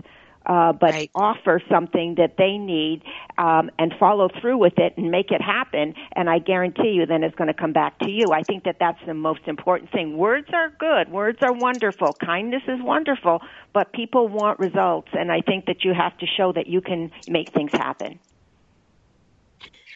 uh, 0.47 0.73
but 0.73 0.93
right. 0.93 1.11
offer 1.15 1.61
something 1.69 2.15
that 2.17 2.37
they 2.39 2.57
need 2.57 3.03
um, 3.39 3.71
and 3.79 3.93
follow 3.99 4.29
through 4.41 4.57
with 4.57 4.79
it 4.79 4.97
and 4.97 5.11
make 5.11 5.31
it 5.31 5.43
happen. 5.43 5.95
And 6.13 6.31
I 6.31 6.39
guarantee 6.39 6.91
you, 6.91 7.07
then 7.07 7.25
it's 7.25 7.35
going 7.35 7.49
to 7.49 7.55
come 7.55 7.73
back 7.73 7.99
to 8.01 8.11
you. 8.11 8.33
I 8.33 8.43
think 8.43 8.65
that 8.65 8.77
that's 8.79 9.01
the 9.07 9.15
most 9.15 9.41
important 9.47 9.91
thing. 9.91 10.17
Words 10.17 10.49
are 10.53 10.71
good. 10.71 11.11
Words 11.11 11.39
are 11.43 11.53
wonderful. 11.53 12.13
Kindness 12.15 12.63
is 12.69 12.81
wonderful, 12.81 13.43
but 13.73 13.93
people 13.93 14.29
want 14.29 14.59
results, 14.59 15.09
and 15.13 15.33
I 15.33 15.41
think 15.41 15.67
that 15.67 15.85
you 15.85 15.93
have 15.95 16.17
to 16.19 16.27
show 16.27 16.53
that 16.53 16.67
you 16.67 16.81
can 16.81 17.11
make 17.29 17.53
things 17.53 17.73
happen. 17.73 18.19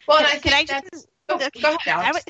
Well, 0.07 0.18
and 0.18 0.26
I 0.26 0.38
can 0.38 0.53
I 0.53 0.64
just, 0.64 1.07
oh, 1.28 1.38
go 1.61 1.76
ahead, 1.86 2.24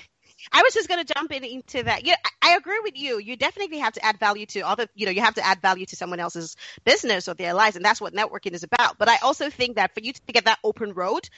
I 0.53 0.63
was 0.63 0.75
just 0.75 0.89
going 0.89 1.05
to 1.05 1.15
jump 1.15 1.33
in 1.33 1.45
into 1.45 1.83
that. 1.83 2.05
Yeah, 2.05 2.17
I 2.43 2.57
agree 2.57 2.81
with 2.83 2.97
you. 2.97 3.19
You 3.19 3.37
definitely 3.37 3.79
have 3.79 3.93
to 3.95 4.05
add 4.05 4.19
value 4.19 4.47
to 4.47 4.61
other, 4.61 4.87
you 4.95 5.07
know, 5.07 5.13
you 5.13 5.21
have 5.21 5.35
to 5.35 5.45
add 5.45 5.61
value 5.61 5.87
to 5.87 5.97
someone 5.97 6.21
else's 6.21 6.57
business 6.85 7.29
or 7.29 7.35
their 7.35 7.55
lives. 7.55 7.77
And 7.77 7.85
that's 7.85 8.01
what 8.01 8.15
networking 8.15 8.53
is 8.53 8.63
about. 8.63 8.99
But 8.99 9.09
I 9.09 9.19
also 9.19 9.51
think 9.51 9.77
that 9.77 9.95
for 9.95 10.01
you 10.01 10.13
to 10.13 10.21
get 10.33 10.47
that 10.47 10.59
open 10.65 10.93
road, 10.93 11.29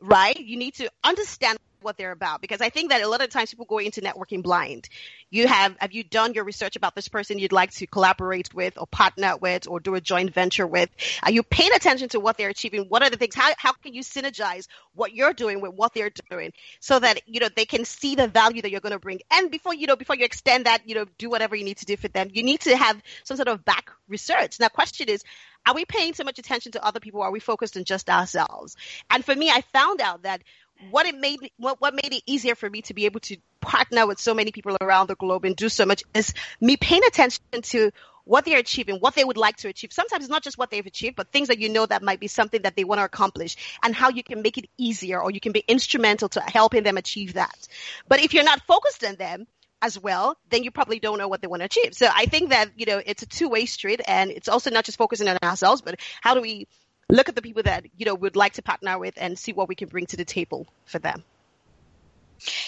right, 0.00 0.38
you 0.38 0.56
need 0.56 0.74
to 0.74 0.90
understand 1.04 1.58
what 1.82 1.96
they're 1.96 2.12
about 2.12 2.40
because 2.40 2.60
I 2.60 2.70
think 2.70 2.90
that 2.90 3.02
a 3.02 3.08
lot 3.08 3.22
of 3.22 3.30
times 3.30 3.50
people 3.50 3.66
go 3.66 3.78
into 3.78 4.00
networking 4.00 4.42
blind. 4.42 4.88
You 5.30 5.48
have 5.48 5.76
have 5.78 5.92
you 5.92 6.04
done 6.04 6.34
your 6.34 6.44
research 6.44 6.76
about 6.76 6.94
this 6.94 7.08
person 7.08 7.38
you'd 7.38 7.52
like 7.52 7.72
to 7.72 7.86
collaborate 7.86 8.52
with 8.54 8.78
or 8.78 8.86
partner 8.86 9.36
with 9.36 9.68
or 9.68 9.80
do 9.80 9.94
a 9.94 10.00
joint 10.00 10.32
venture 10.32 10.66
with? 10.66 10.90
Are 11.22 11.32
you 11.32 11.42
paying 11.42 11.72
attention 11.74 12.08
to 12.10 12.20
what 12.20 12.36
they're 12.36 12.50
achieving? 12.50 12.86
What 12.88 13.02
are 13.02 13.10
the 13.10 13.16
things? 13.16 13.34
How 13.34 13.52
how 13.56 13.72
can 13.72 13.94
you 13.94 14.02
synergize 14.02 14.66
what 14.94 15.14
you're 15.14 15.32
doing 15.32 15.60
with 15.60 15.74
what 15.74 15.94
they're 15.94 16.12
doing 16.30 16.52
so 16.80 16.98
that 16.98 17.20
you 17.26 17.40
know 17.40 17.48
they 17.54 17.64
can 17.64 17.84
see 17.84 18.14
the 18.14 18.28
value 18.28 18.62
that 18.62 18.70
you're 18.70 18.80
going 18.80 18.92
to 18.92 18.98
bring? 18.98 19.20
And 19.30 19.50
before 19.50 19.74
you 19.74 19.86
know 19.86 19.96
before 19.96 20.16
you 20.16 20.24
extend 20.24 20.66
that, 20.66 20.88
you 20.88 20.94
know, 20.94 21.06
do 21.18 21.30
whatever 21.30 21.56
you 21.56 21.64
need 21.64 21.78
to 21.78 21.86
do 21.86 21.96
for 21.96 22.08
them. 22.08 22.28
You 22.32 22.42
need 22.42 22.60
to 22.62 22.76
have 22.76 23.00
some 23.24 23.36
sort 23.36 23.48
of 23.48 23.64
back 23.64 23.90
research. 24.08 24.58
Now, 24.60 24.68
question 24.68 25.08
is, 25.08 25.24
are 25.64 25.74
we 25.74 25.84
paying 25.84 26.14
so 26.14 26.24
much 26.24 26.38
attention 26.38 26.72
to 26.72 26.84
other 26.84 27.00
people? 27.00 27.22
Are 27.22 27.30
we 27.30 27.40
focused 27.40 27.76
on 27.76 27.84
just 27.84 28.10
ourselves? 28.10 28.76
And 29.10 29.24
for 29.24 29.34
me, 29.34 29.48
I 29.50 29.62
found 29.72 30.00
out 30.00 30.22
that 30.22 30.42
what 30.90 31.06
it 31.06 31.16
made 31.16 31.38
what 31.56 31.80
what 31.80 31.94
made 31.94 32.12
it 32.12 32.22
easier 32.26 32.54
for 32.54 32.68
me 32.68 32.82
to 32.82 32.94
be 32.94 33.06
able 33.06 33.20
to 33.20 33.36
partner 33.60 34.06
with 34.06 34.18
so 34.18 34.34
many 34.34 34.50
people 34.52 34.76
around 34.80 35.08
the 35.08 35.14
globe 35.14 35.44
and 35.44 35.56
do 35.56 35.68
so 35.68 35.86
much 35.86 36.02
is 36.14 36.34
me 36.60 36.76
paying 36.76 37.02
attention 37.06 37.42
to 37.62 37.90
what 38.24 38.44
they're 38.44 38.58
achieving, 38.58 38.96
what 38.96 39.14
they 39.14 39.24
would 39.24 39.36
like 39.36 39.56
to 39.56 39.68
achieve. 39.68 39.92
Sometimes 39.92 40.24
it's 40.24 40.30
not 40.30 40.44
just 40.44 40.56
what 40.56 40.70
they've 40.70 40.86
achieved, 40.86 41.16
but 41.16 41.32
things 41.32 41.48
that 41.48 41.58
you 41.58 41.68
know 41.68 41.86
that 41.86 42.02
might 42.02 42.20
be 42.20 42.28
something 42.28 42.62
that 42.62 42.76
they 42.76 42.84
want 42.84 43.00
to 43.00 43.04
accomplish 43.04 43.56
and 43.82 43.94
how 43.94 44.10
you 44.10 44.22
can 44.22 44.42
make 44.42 44.58
it 44.58 44.68
easier 44.78 45.20
or 45.20 45.30
you 45.30 45.40
can 45.40 45.52
be 45.52 45.64
instrumental 45.66 46.28
to 46.28 46.40
helping 46.40 46.84
them 46.84 46.96
achieve 46.96 47.34
that. 47.34 47.68
But 48.08 48.20
if 48.20 48.32
you're 48.32 48.44
not 48.44 48.62
focused 48.66 49.04
on 49.04 49.16
them, 49.16 49.46
as 49.84 49.98
well, 49.98 50.38
then 50.48 50.62
you 50.62 50.70
probably 50.70 51.00
don't 51.00 51.18
know 51.18 51.26
what 51.26 51.40
they 51.40 51.48
want 51.48 51.60
to 51.60 51.64
achieve. 51.66 51.92
So 51.92 52.08
I 52.08 52.26
think 52.26 52.50
that, 52.50 52.70
you 52.76 52.86
know, 52.86 53.02
it's 53.04 53.24
a 53.24 53.26
two 53.26 53.48
way 53.48 53.66
street 53.66 54.00
and 54.06 54.30
it's 54.30 54.48
also 54.48 54.70
not 54.70 54.84
just 54.84 54.96
focusing 54.96 55.26
on 55.28 55.38
ourselves, 55.42 55.82
but 55.82 55.98
how 56.20 56.34
do 56.34 56.40
we 56.40 56.68
look 57.12 57.28
at 57.28 57.34
the 57.34 57.42
people 57.42 57.62
that 57.64 57.86
you 57.96 58.06
know 58.06 58.14
would 58.14 58.36
like 58.36 58.54
to 58.54 58.62
partner 58.62 58.98
with 58.98 59.14
and 59.16 59.38
see 59.38 59.52
what 59.52 59.68
we 59.68 59.74
can 59.74 59.88
bring 59.88 60.06
to 60.06 60.16
the 60.16 60.24
table 60.24 60.66
for 60.86 60.98
them. 60.98 61.22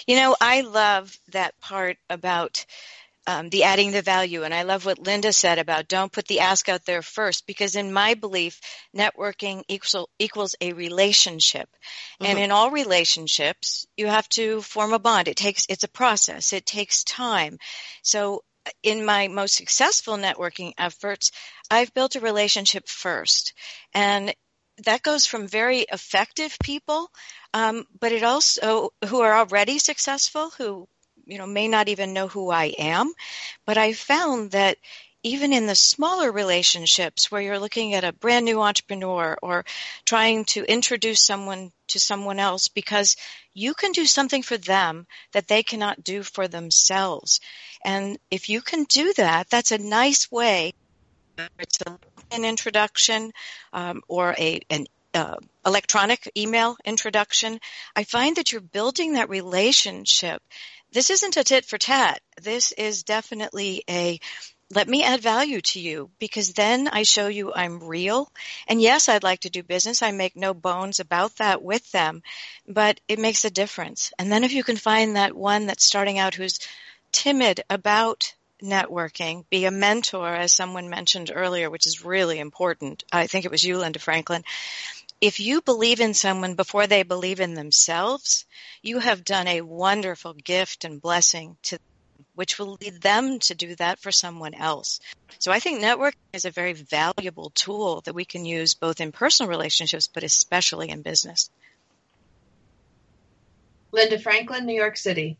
You 0.06 0.16
know, 0.16 0.36
I 0.40 0.60
love 0.60 1.18
that 1.32 1.58
part 1.60 1.96
about 2.08 2.64
um, 3.26 3.48
the 3.48 3.64
adding 3.64 3.90
the 3.90 4.02
value. 4.02 4.42
And 4.42 4.52
I 4.52 4.62
love 4.62 4.84
what 4.84 4.98
Linda 4.98 5.32
said 5.32 5.58
about 5.58 5.88
don't 5.88 6.12
put 6.12 6.26
the 6.26 6.40
ask 6.40 6.68
out 6.68 6.84
there 6.84 7.02
first, 7.02 7.46
because 7.46 7.74
in 7.74 7.92
my 7.92 8.14
belief, 8.14 8.60
networking 8.96 9.62
equals, 9.68 10.06
equals 10.18 10.54
a 10.60 10.72
relationship. 10.74 11.68
Mm-hmm. 12.20 12.26
And 12.26 12.38
in 12.38 12.52
all 12.52 12.70
relationships, 12.70 13.86
you 13.96 14.06
have 14.06 14.28
to 14.30 14.60
form 14.60 14.92
a 14.92 14.98
bond. 14.98 15.28
It 15.28 15.36
takes, 15.36 15.66
it's 15.68 15.84
a 15.84 15.88
process. 15.88 16.52
It 16.52 16.66
takes 16.66 17.04
time. 17.04 17.58
So 18.02 18.44
in 18.82 19.04
my 19.04 19.28
most 19.28 19.54
successful 19.54 20.16
networking 20.16 20.72
efforts, 20.78 21.30
I've 21.70 21.94
built 21.94 22.16
a 22.16 22.20
relationship 22.20 22.88
first. 22.88 23.52
And 23.92 24.34
that 24.84 25.02
goes 25.02 25.26
from 25.26 25.46
very 25.46 25.80
effective 25.80 26.56
people, 26.62 27.10
um, 27.52 27.86
but 28.00 28.12
it 28.12 28.22
also 28.22 28.92
who 29.06 29.20
are 29.20 29.36
already 29.36 29.78
successful, 29.78 30.50
who 30.50 30.88
you 31.26 31.38
know 31.38 31.46
may 31.46 31.68
not 31.68 31.88
even 31.88 32.12
know 32.12 32.28
who 32.28 32.50
I 32.50 32.74
am. 32.78 33.12
But 33.66 33.78
I 33.78 33.92
found 33.92 34.50
that 34.50 34.78
even 35.22 35.52
in 35.52 35.66
the 35.66 35.74
smaller 35.74 36.30
relationships 36.30 37.30
where 37.30 37.40
you're 37.40 37.58
looking 37.58 37.94
at 37.94 38.04
a 38.04 38.12
brand 38.12 38.44
new 38.44 38.60
entrepreneur 38.60 39.38
or 39.42 39.64
trying 40.04 40.44
to 40.44 40.64
introduce 40.64 41.24
someone 41.24 41.72
to 41.88 41.98
someone 41.98 42.38
else 42.38 42.68
because 42.68 43.16
you 43.54 43.72
can 43.74 43.92
do 43.92 44.04
something 44.04 44.42
for 44.42 44.58
them 44.58 45.06
that 45.32 45.48
they 45.48 45.62
cannot 45.62 46.02
do 46.02 46.22
for 46.22 46.48
themselves. 46.48 47.40
And 47.84 48.18
if 48.30 48.48
you 48.48 48.60
can 48.60 48.84
do 48.84 49.12
that, 49.14 49.48
that's 49.48 49.72
a 49.72 49.78
nice 49.78 50.30
way. 50.30 50.72
It's 51.58 51.78
an 52.30 52.44
introduction 52.44 53.32
um, 53.72 54.02
or 54.08 54.34
a 54.38 54.60
an 54.70 54.86
uh, 55.14 55.36
electronic 55.64 56.30
email 56.36 56.76
introduction. 56.84 57.60
I 57.94 58.04
find 58.04 58.36
that 58.36 58.50
you're 58.50 58.60
building 58.60 59.12
that 59.12 59.30
relationship. 59.30 60.42
This 60.92 61.10
isn't 61.10 61.36
a 61.36 61.44
tit 61.44 61.64
for 61.64 61.78
tat. 61.78 62.20
This 62.42 62.72
is 62.72 63.04
definitely 63.04 63.84
a 63.88 64.18
let 64.74 64.88
me 64.88 65.04
add 65.04 65.20
value 65.20 65.60
to 65.60 65.80
you 65.80 66.10
because 66.18 66.52
then 66.52 66.88
I 66.88 67.04
show 67.04 67.28
you 67.28 67.52
I'm 67.54 67.84
real. 67.84 68.30
And 68.66 68.82
yes, 68.82 69.08
I'd 69.08 69.22
like 69.22 69.40
to 69.40 69.50
do 69.50 69.62
business. 69.62 70.02
I 70.02 70.10
make 70.10 70.34
no 70.34 70.52
bones 70.52 70.98
about 70.98 71.36
that 71.36 71.62
with 71.62 71.90
them, 71.92 72.22
but 72.66 73.00
it 73.06 73.20
makes 73.20 73.44
a 73.44 73.50
difference. 73.50 74.12
And 74.18 74.32
then 74.32 74.42
if 74.42 74.52
you 74.52 74.64
can 74.64 74.76
find 74.76 75.16
that 75.16 75.36
one 75.36 75.66
that's 75.66 75.84
starting 75.84 76.18
out 76.18 76.34
who's 76.34 76.58
timid 77.12 77.62
about 77.70 78.34
networking, 78.60 79.44
be 79.48 79.64
a 79.64 79.70
mentor, 79.70 80.34
as 80.34 80.52
someone 80.52 80.88
mentioned 80.88 81.30
earlier, 81.32 81.70
which 81.70 81.86
is 81.86 82.04
really 82.04 82.40
important. 82.40 83.04
I 83.12 83.28
think 83.28 83.44
it 83.44 83.52
was 83.52 83.62
you, 83.62 83.78
Linda 83.78 84.00
Franklin. 84.00 84.42
If 85.20 85.38
you 85.38 85.62
believe 85.62 86.00
in 86.00 86.14
someone 86.14 86.54
before 86.54 86.86
they 86.86 87.04
believe 87.04 87.40
in 87.40 87.54
themselves, 87.54 88.44
you 88.82 88.98
have 88.98 89.24
done 89.24 89.46
a 89.46 89.60
wonderful 89.60 90.34
gift 90.34 90.84
and 90.84 91.00
blessing 91.00 91.56
to 91.64 91.78
which 92.34 92.58
will 92.58 92.76
lead 92.80 93.00
them 93.00 93.38
to 93.40 93.54
do 93.54 93.74
that 93.76 93.98
for 93.98 94.12
someone 94.12 94.54
else. 94.54 95.00
So 95.38 95.52
I 95.52 95.60
think 95.60 95.82
networking 95.82 96.14
is 96.32 96.44
a 96.44 96.50
very 96.50 96.72
valuable 96.72 97.50
tool 97.50 98.00
that 98.02 98.14
we 98.14 98.24
can 98.24 98.44
use 98.44 98.74
both 98.74 99.00
in 99.00 99.12
personal 99.12 99.50
relationships, 99.50 100.08
but 100.08 100.22
especially 100.22 100.90
in 100.90 101.02
business. 101.02 101.50
Linda 103.92 104.18
Franklin, 104.18 104.66
New 104.66 104.74
York 104.74 104.96
City. 104.96 105.38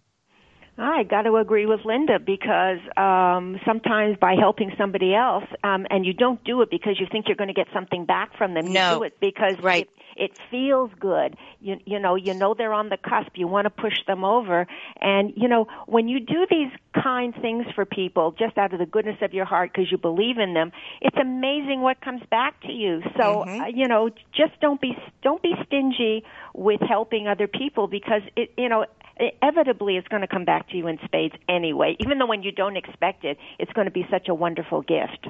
I 0.76 1.04
got 1.04 1.22
to 1.22 1.36
agree 1.36 1.66
with 1.66 1.84
Linda 1.84 2.18
because 2.18 2.78
um, 2.96 3.60
sometimes 3.64 4.16
by 4.20 4.34
helping 4.34 4.72
somebody 4.76 5.14
else, 5.14 5.44
um, 5.62 5.86
and 5.88 6.04
you 6.04 6.12
don't 6.12 6.42
do 6.42 6.62
it 6.62 6.70
because 6.70 6.98
you 6.98 7.06
think 7.10 7.28
you're 7.28 7.36
going 7.36 7.48
to 7.48 7.54
get 7.54 7.68
something 7.72 8.06
back 8.06 8.36
from 8.36 8.54
them. 8.54 8.72
No. 8.72 8.90
You 8.90 8.98
do 8.98 9.02
it 9.04 9.20
because 9.20 9.58
right. 9.60 9.88
It, 10.16 10.32
feels 10.50 10.90
good. 11.00 11.36
You, 11.60 11.76
you 11.84 11.98
know, 11.98 12.14
you 12.14 12.34
know 12.34 12.54
they're 12.54 12.72
on 12.72 12.88
the 12.88 12.96
cusp. 12.96 13.32
You 13.34 13.46
want 13.48 13.64
to 13.66 13.70
push 13.70 13.94
them 14.06 14.24
over, 14.24 14.66
and 15.00 15.32
you 15.36 15.48
know 15.48 15.66
when 15.86 16.08
you 16.08 16.20
do 16.20 16.46
these 16.50 16.70
kind 17.02 17.34
things 17.40 17.66
for 17.74 17.84
people 17.84 18.32
just 18.38 18.56
out 18.56 18.72
of 18.72 18.78
the 18.78 18.86
goodness 18.86 19.16
of 19.22 19.32
your 19.32 19.44
heart 19.44 19.72
because 19.72 19.90
you 19.90 19.98
believe 19.98 20.38
in 20.38 20.54
them, 20.54 20.72
it's 21.00 21.16
amazing 21.16 21.80
what 21.80 22.00
comes 22.00 22.22
back 22.30 22.60
to 22.62 22.72
you. 22.72 23.02
So 23.16 23.46
Mhm. 23.46 23.60
uh, 23.60 23.66
you 23.66 23.88
know, 23.88 24.10
just 24.32 24.58
don't 24.60 24.80
be 24.80 24.96
don't 25.22 25.42
be 25.42 25.54
stingy 25.66 26.24
with 26.54 26.80
helping 26.80 27.28
other 27.28 27.48
people 27.48 27.86
because 27.88 28.22
it 28.36 28.52
you 28.56 28.68
know 28.68 28.86
inevitably 29.18 29.96
it's 29.96 30.08
going 30.08 30.22
to 30.22 30.28
come 30.28 30.44
back 30.44 30.68
to 30.70 30.76
you 30.76 30.86
in 30.86 30.98
spades 31.04 31.34
anyway. 31.48 31.96
Even 32.00 32.18
though 32.18 32.26
when 32.26 32.42
you 32.42 32.52
don't 32.52 32.76
expect 32.76 33.24
it, 33.24 33.38
it's 33.58 33.72
going 33.72 33.86
to 33.86 33.92
be 33.92 34.06
such 34.10 34.28
a 34.28 34.34
wonderful 34.34 34.82
gift. 34.82 35.28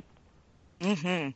Mm-hmm. 0.80 1.30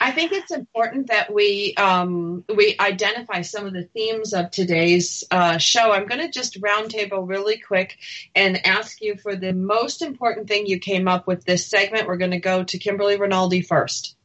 I 0.00 0.10
think 0.10 0.32
it's 0.32 0.50
important 0.50 1.08
that 1.08 1.32
we 1.32 1.74
um, 1.76 2.44
we 2.54 2.76
identify 2.78 3.42
some 3.42 3.66
of 3.66 3.72
the 3.72 3.84
themes 3.84 4.32
of 4.32 4.50
today's 4.50 5.24
uh, 5.30 5.58
show. 5.58 5.92
I'm 5.92 6.06
going 6.06 6.20
to 6.20 6.30
just 6.30 6.60
roundtable 6.60 7.28
really 7.28 7.58
quick 7.58 7.98
and 8.34 8.64
ask 8.66 9.00
you 9.00 9.16
for 9.16 9.36
the 9.36 9.52
most 9.52 10.02
important 10.02 10.48
thing 10.48 10.66
you 10.66 10.78
came 10.78 11.08
up 11.08 11.26
with 11.26 11.44
this 11.44 11.66
segment. 11.66 12.06
We're 12.06 12.16
going 12.16 12.30
to 12.32 12.40
go 12.40 12.64
to 12.64 12.78
Kimberly 12.78 13.16
Rinaldi 13.16 13.62
first. 13.62 14.16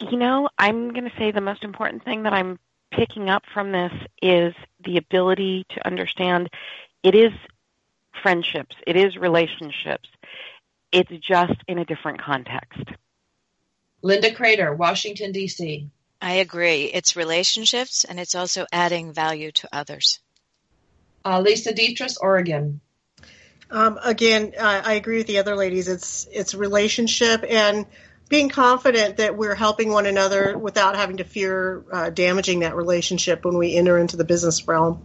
You 0.00 0.18
know, 0.18 0.48
I'm 0.58 0.92
going 0.92 1.08
to 1.08 1.16
say 1.16 1.30
the 1.30 1.40
most 1.40 1.62
important 1.64 2.04
thing 2.04 2.24
that 2.24 2.32
I'm 2.32 2.58
picking 2.90 3.30
up 3.30 3.44
from 3.52 3.72
this 3.72 3.92
is 4.20 4.54
the 4.84 4.98
ability 4.98 5.64
to 5.70 5.86
understand 5.86 6.50
it 7.02 7.14
is 7.14 7.32
friendships, 8.22 8.76
it 8.86 8.96
is 8.96 9.16
relationships. 9.16 10.08
It's 10.92 11.10
just 11.26 11.54
in 11.66 11.78
a 11.78 11.84
different 11.86 12.20
context. 12.20 12.82
Linda 14.02 14.34
Crater, 14.34 14.74
Washington, 14.74 15.32
D.C. 15.32 15.88
I 16.20 16.32
agree. 16.34 16.84
It's 16.84 17.16
relationships 17.16 18.04
and 18.04 18.20
it's 18.20 18.34
also 18.34 18.66
adding 18.72 19.12
value 19.12 19.52
to 19.52 19.68
others. 19.72 20.20
Uh, 21.24 21.40
Lisa 21.40 21.72
Dietrich, 21.72 22.12
Oregon. 22.20 22.80
Um, 23.70 23.98
again, 24.02 24.52
I, 24.60 24.80
I 24.80 24.92
agree 24.94 25.18
with 25.18 25.26
the 25.26 25.38
other 25.38 25.56
ladies. 25.56 25.88
It's 25.88 26.28
it's 26.30 26.54
relationship 26.54 27.44
and 27.48 27.86
being 28.28 28.48
confident 28.48 29.16
that 29.16 29.36
we're 29.36 29.54
helping 29.54 29.90
one 29.90 30.06
another 30.06 30.56
without 30.58 30.96
having 30.96 31.18
to 31.18 31.24
fear 31.24 31.84
uh, 31.90 32.10
damaging 32.10 32.60
that 32.60 32.76
relationship 32.76 33.44
when 33.44 33.56
we 33.56 33.74
enter 33.74 33.98
into 33.98 34.16
the 34.16 34.24
business 34.24 34.66
realm. 34.68 35.02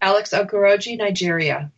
Alex 0.00 0.30
Okoroji, 0.30 0.98
Nigeria. 0.98 1.70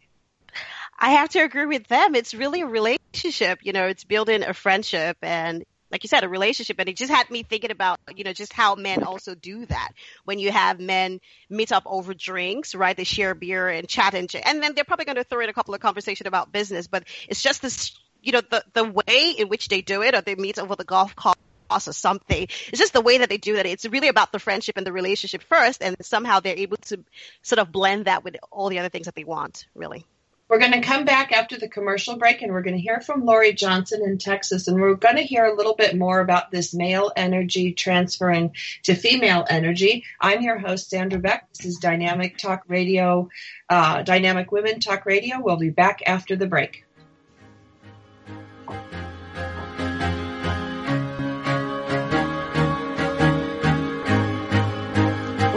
I 0.99 1.11
have 1.11 1.28
to 1.30 1.40
agree 1.40 1.66
with 1.66 1.86
them. 1.88 2.14
It's 2.14 2.34
really 2.34 2.62
a 2.62 2.66
relationship. 2.66 3.61
You 3.62 3.72
know, 3.72 3.86
it's 3.86 4.05
building 4.05 4.42
a 4.42 4.55
friendship 4.55 5.18
and 5.22 5.64
like 5.91 6.03
you 6.03 6.09
said, 6.09 6.24
a 6.24 6.28
relationship. 6.28 6.78
And 6.78 6.89
it 6.89 6.97
just 6.97 7.12
had 7.12 7.30
me 7.30 7.43
thinking 7.43 7.70
about, 7.70 7.99
you 8.14 8.24
know, 8.24 8.32
just 8.32 8.53
how 8.53 8.74
men 8.74 9.03
also 9.03 9.34
do 9.34 9.66
that. 9.66 9.91
When 10.24 10.39
you 10.39 10.51
have 10.51 10.80
men 10.80 11.20
meet 11.49 11.72
up 11.72 11.84
over 11.87 12.14
drinks, 12.14 12.74
right? 12.74 12.97
They 12.97 13.05
share 13.05 13.34
beer 13.34 13.68
and 13.68 13.89
chat 13.89 14.14
and, 14.14 14.30
and 14.45 14.62
then 14.62 14.74
they're 14.74 14.84
probably 14.84 15.05
going 15.05 15.16
to 15.16 15.24
throw 15.24 15.41
in 15.41 15.49
a 15.49 15.53
couple 15.53 15.74
of 15.74 15.80
conversation 15.80 16.26
about 16.26 16.53
business, 16.53 16.87
but 16.87 17.05
it's 17.28 17.43
just 17.43 17.62
this, 17.62 17.97
you 18.22 18.32
know, 18.32 18.43
the, 18.51 18.64
the 18.72 18.84
way 18.84 19.34
in 19.39 19.49
which 19.49 19.68
they 19.68 19.82
do 19.82 20.03
it 20.03 20.14
or 20.14 20.20
they 20.20 20.34
meet 20.34 20.59
over 20.59 20.74
the 20.76 20.84
golf 20.84 21.14
course 21.14 21.37
or 21.70 21.93
something. 21.93 22.43
It's 22.43 22.78
just 22.78 22.93
the 22.93 23.01
way 23.01 23.18
that 23.18 23.28
they 23.28 23.39
do 23.39 23.57
that. 23.57 23.66
It's 23.66 23.84
really 23.87 24.09
about 24.09 24.32
the 24.32 24.39
friendship 24.39 24.76
and 24.76 24.87
the 24.87 24.93
relationship 24.93 25.43
first. 25.43 25.82
And 25.82 25.97
somehow 26.03 26.41
they're 26.41 26.57
able 26.57 26.76
to 26.78 27.01
sort 27.43 27.59
of 27.59 27.72
blend 27.72 28.07
that 28.07 28.24
with 28.24 28.37
all 28.51 28.68
the 28.68 28.78
other 28.78 28.89
things 28.89 29.07
that 29.07 29.14
they 29.14 29.24
want, 29.24 29.66
really. 29.74 30.07
We're 30.49 30.61
going 30.61 30.72
to 30.72 30.80
come 30.80 31.05
back 31.05 31.32
after 31.32 31.59
the 31.59 31.68
commercial 31.68 32.16
break 32.16 32.40
and 32.40 32.53
we're 32.53 32.62
going 32.62 32.76
to 32.76 32.80
hear 32.80 33.01
from 33.01 33.24
Lori 33.24 33.53
Johnson 33.53 34.03
in 34.05 34.16
Texas. 34.16 34.68
And 34.68 34.80
we're 34.80 34.94
going 34.94 35.16
to 35.16 35.22
hear 35.22 35.44
a 35.44 35.57
little 35.57 35.74
bit 35.74 35.97
more 35.97 36.20
about 36.20 36.53
this 36.53 36.72
male 36.72 37.11
energy 37.16 37.72
transferring 37.72 38.55
to 38.84 38.94
female 38.94 39.44
energy. 39.49 40.05
I'm 40.20 40.42
your 40.42 40.57
host, 40.57 40.88
Sandra 40.88 41.18
Beck. 41.18 41.49
This 41.53 41.66
is 41.66 41.78
Dynamic 41.78 42.38
Talk 42.38 42.62
Radio, 42.68 43.28
uh, 43.68 44.03
Dynamic 44.03 44.53
Women 44.53 44.78
Talk 44.78 45.05
Radio. 45.05 45.40
We'll 45.40 45.57
be 45.57 45.70
back 45.70 46.03
after 46.07 46.36
the 46.36 46.47
break. 46.47 46.84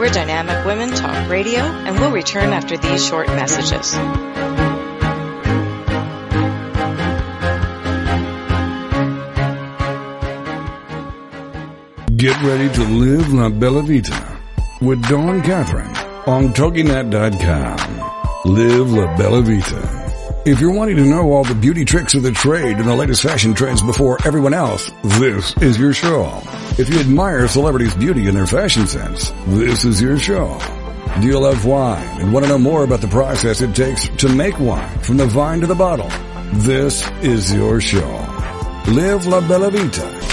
We're 0.00 0.08
Dynamic 0.08 0.66
Women 0.66 0.90
Talk 0.90 1.28
Radio, 1.28 1.60
and 1.60 2.00
we'll 2.00 2.10
return 2.10 2.52
after 2.52 2.76
these 2.76 3.06
short 3.06 3.28
messages. 3.28 3.94
Get 12.20 12.42
ready 12.42 12.68
to 12.74 12.84
live 12.84 13.32
La 13.32 13.48
Bella 13.48 13.80
Vita 13.80 14.38
with 14.82 15.02
Dawn 15.08 15.40
Catherine 15.40 15.88
on 16.26 16.52
TogiNet.com. 16.52 18.44
Live 18.44 18.92
La 18.92 19.16
Bella 19.16 19.40
Vita. 19.40 20.42
If 20.44 20.60
you're 20.60 20.74
wanting 20.74 20.96
to 20.96 21.06
know 21.06 21.32
all 21.32 21.44
the 21.44 21.54
beauty 21.54 21.86
tricks 21.86 22.12
of 22.14 22.22
the 22.22 22.32
trade 22.32 22.76
and 22.76 22.86
the 22.86 22.94
latest 22.94 23.22
fashion 23.22 23.54
trends 23.54 23.80
before 23.80 24.18
everyone 24.26 24.52
else, 24.52 24.90
this 25.02 25.56
is 25.62 25.78
your 25.78 25.94
show. 25.94 26.42
If 26.78 26.90
you 26.90 27.00
admire 27.00 27.48
celebrities' 27.48 27.94
beauty 27.94 28.26
and 28.26 28.36
their 28.36 28.46
fashion 28.46 28.86
sense, 28.86 29.30
this 29.46 29.86
is 29.86 30.02
your 30.02 30.18
show. 30.18 30.60
Do 31.22 31.26
you 31.26 31.38
love 31.38 31.64
wine 31.64 32.20
and 32.20 32.34
want 32.34 32.44
to 32.44 32.50
know 32.50 32.58
more 32.58 32.84
about 32.84 33.00
the 33.00 33.08
process 33.08 33.62
it 33.62 33.74
takes 33.74 34.08
to 34.18 34.28
make 34.28 34.60
wine 34.60 34.98
from 34.98 35.16
the 35.16 35.24
vine 35.24 35.60
to 35.60 35.66
the 35.66 35.74
bottle? 35.74 36.10
This 36.52 37.02
is 37.22 37.50
your 37.54 37.80
show. 37.80 38.10
Live 38.88 39.24
La 39.24 39.40
Bella 39.40 39.70
Vita. 39.70 40.29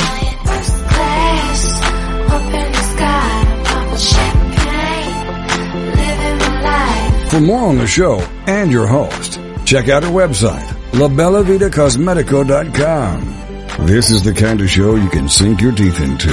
For 7.30 7.40
more 7.42 7.68
on 7.68 7.78
the 7.78 7.88
show 7.88 8.20
and 8.48 8.72
your 8.72 8.88
host, 8.88 9.40
check 9.66 9.90
out 9.90 10.06
our 10.06 10.12
website, 10.12 10.66
labellavitacosmetico.com. 10.92 13.86
This 13.86 14.10
is 14.10 14.24
the 14.24 14.34
kind 14.34 14.62
of 14.62 14.70
show 14.70 14.96
you 14.96 15.10
can 15.10 15.28
sink 15.28 15.60
your 15.62 15.74
teeth 15.74 16.00
into. 16.00 16.32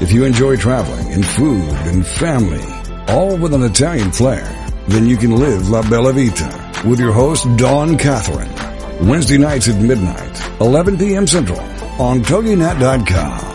If 0.00 0.12
you 0.12 0.24
enjoy 0.24 0.56
traveling 0.56 1.12
and 1.12 1.26
food 1.26 1.68
and 1.86 2.06
family, 2.06 2.64
all 3.06 3.36
with 3.36 3.52
an 3.52 3.62
Italian 3.62 4.12
flair, 4.12 4.46
then 4.88 5.06
you 5.06 5.18
can 5.18 5.36
live 5.36 5.68
La 5.68 5.82
Bella 5.88 6.14
Vita 6.14 6.82
with 6.88 6.98
your 6.98 7.12
host, 7.12 7.46
Dawn 7.56 7.98
Catherine. 7.98 8.50
Wednesday 9.06 9.36
nights 9.38 9.68
at 9.68 9.80
midnight, 9.80 10.42
11 10.60 10.96
p.m. 10.98 11.26
Central 11.26 11.60
on 12.00 12.22
TogiNet.com. 12.22 13.49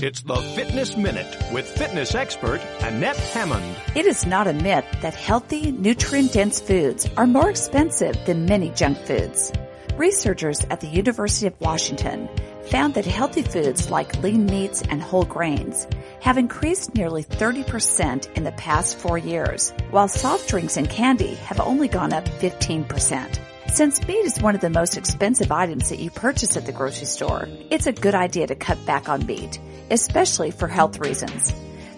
It's 0.00 0.20
the 0.20 0.36
Fitness 0.54 0.96
Minute 0.96 1.26
with 1.52 1.66
fitness 1.66 2.14
expert 2.14 2.60
Annette 2.82 3.16
Hammond. 3.16 3.76
It 3.96 4.06
is 4.06 4.24
not 4.24 4.46
a 4.46 4.52
myth 4.52 4.84
that 5.02 5.16
healthy, 5.16 5.72
nutrient-dense 5.72 6.60
foods 6.60 7.08
are 7.16 7.26
more 7.26 7.50
expensive 7.50 8.16
than 8.24 8.46
many 8.46 8.70
junk 8.70 8.98
foods. 8.98 9.52
Researchers 9.96 10.64
at 10.70 10.80
the 10.80 10.86
University 10.86 11.48
of 11.48 11.60
Washington 11.60 12.28
found 12.70 12.94
that 12.94 13.06
healthy 13.06 13.42
foods 13.42 13.90
like 13.90 14.22
lean 14.22 14.46
meats 14.46 14.82
and 14.82 15.02
whole 15.02 15.24
grains 15.24 15.88
have 16.20 16.38
increased 16.38 16.94
nearly 16.94 17.24
30% 17.24 18.32
in 18.36 18.44
the 18.44 18.52
past 18.52 18.98
four 18.98 19.18
years, 19.18 19.72
while 19.90 20.06
soft 20.06 20.48
drinks 20.48 20.76
and 20.76 20.88
candy 20.88 21.34
have 21.34 21.58
only 21.58 21.88
gone 21.88 22.12
up 22.12 22.26
15%. 22.26 23.47
Since 23.72 24.06
meat 24.08 24.24
is 24.24 24.40
one 24.40 24.54
of 24.54 24.60
the 24.60 24.70
most 24.70 24.96
expensive 24.96 25.52
items 25.52 25.90
that 25.90 26.00
you 26.00 26.10
purchase 26.10 26.56
at 26.56 26.66
the 26.66 26.72
grocery 26.72 27.06
store, 27.06 27.48
it's 27.70 27.86
a 27.86 27.92
good 27.92 28.14
idea 28.14 28.46
to 28.46 28.56
cut 28.56 28.84
back 28.86 29.08
on 29.08 29.24
meat, 29.26 29.60
especially 29.90 30.50
for 30.50 30.66
health 30.66 30.98
reasons. 30.98 31.52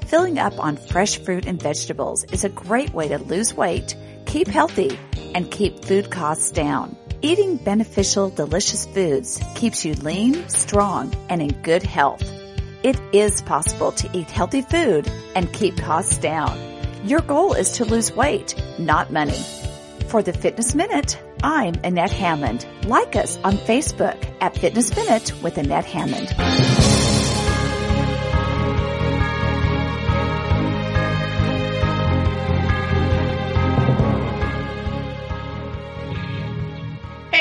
Filling 0.07 0.39
up 0.39 0.59
on 0.59 0.77
fresh 0.77 1.19
fruit 1.19 1.47
and 1.47 1.63
vegetables 1.63 2.25
is 2.25 2.45
a 2.45 2.51
great 2.51 2.93
way 2.93 3.09
to 3.09 3.19
lose 3.19 3.55
weight, 3.55 3.97
keep 4.27 4.49
healthy, 4.49 4.99
and 5.35 5.51
keep 5.51 5.85
food 5.85 6.11
costs 6.11 6.51
down. 6.51 6.97
Eating 7.23 7.57
beneficial, 7.57 8.29
delicious 8.29 8.87
foods 8.87 9.41
keeps 9.55 9.85
you 9.85 9.95
lean, 9.95 10.49
strong, 10.49 11.15
and 11.29 11.41
in 11.41 11.63
good 11.63 11.83
health. 11.83 12.23
It 12.83 13.01
is 13.13 13.41
possible 13.43 13.93
to 13.93 14.19
eat 14.19 14.31
healthy 14.31 14.63
food 14.63 15.11
and 15.35 15.53
keep 15.53 15.79
costs 15.79 16.19
down. 16.19 16.59
Your 17.05 17.21
goal 17.21 17.55
is 17.55 17.73
to 17.73 17.85
lose 17.85 18.13
weight, 18.13 18.55
not 18.79 19.13
money. 19.13 19.43
For 20.09 20.23
the 20.23 20.33
Fitness 20.33 20.75
Minute, 20.75 21.19
I'm 21.43 21.75
Annette 21.85 22.13
Hammond. 22.13 22.67
Like 22.85 23.17
us 23.17 23.39
on 23.39 23.55
Facebook 23.55 24.31
at 24.41 24.57
Fitness 24.59 24.95
Minute 24.95 25.33
with 25.43 25.57
Annette 25.57 25.87
Hammond. 25.87 26.29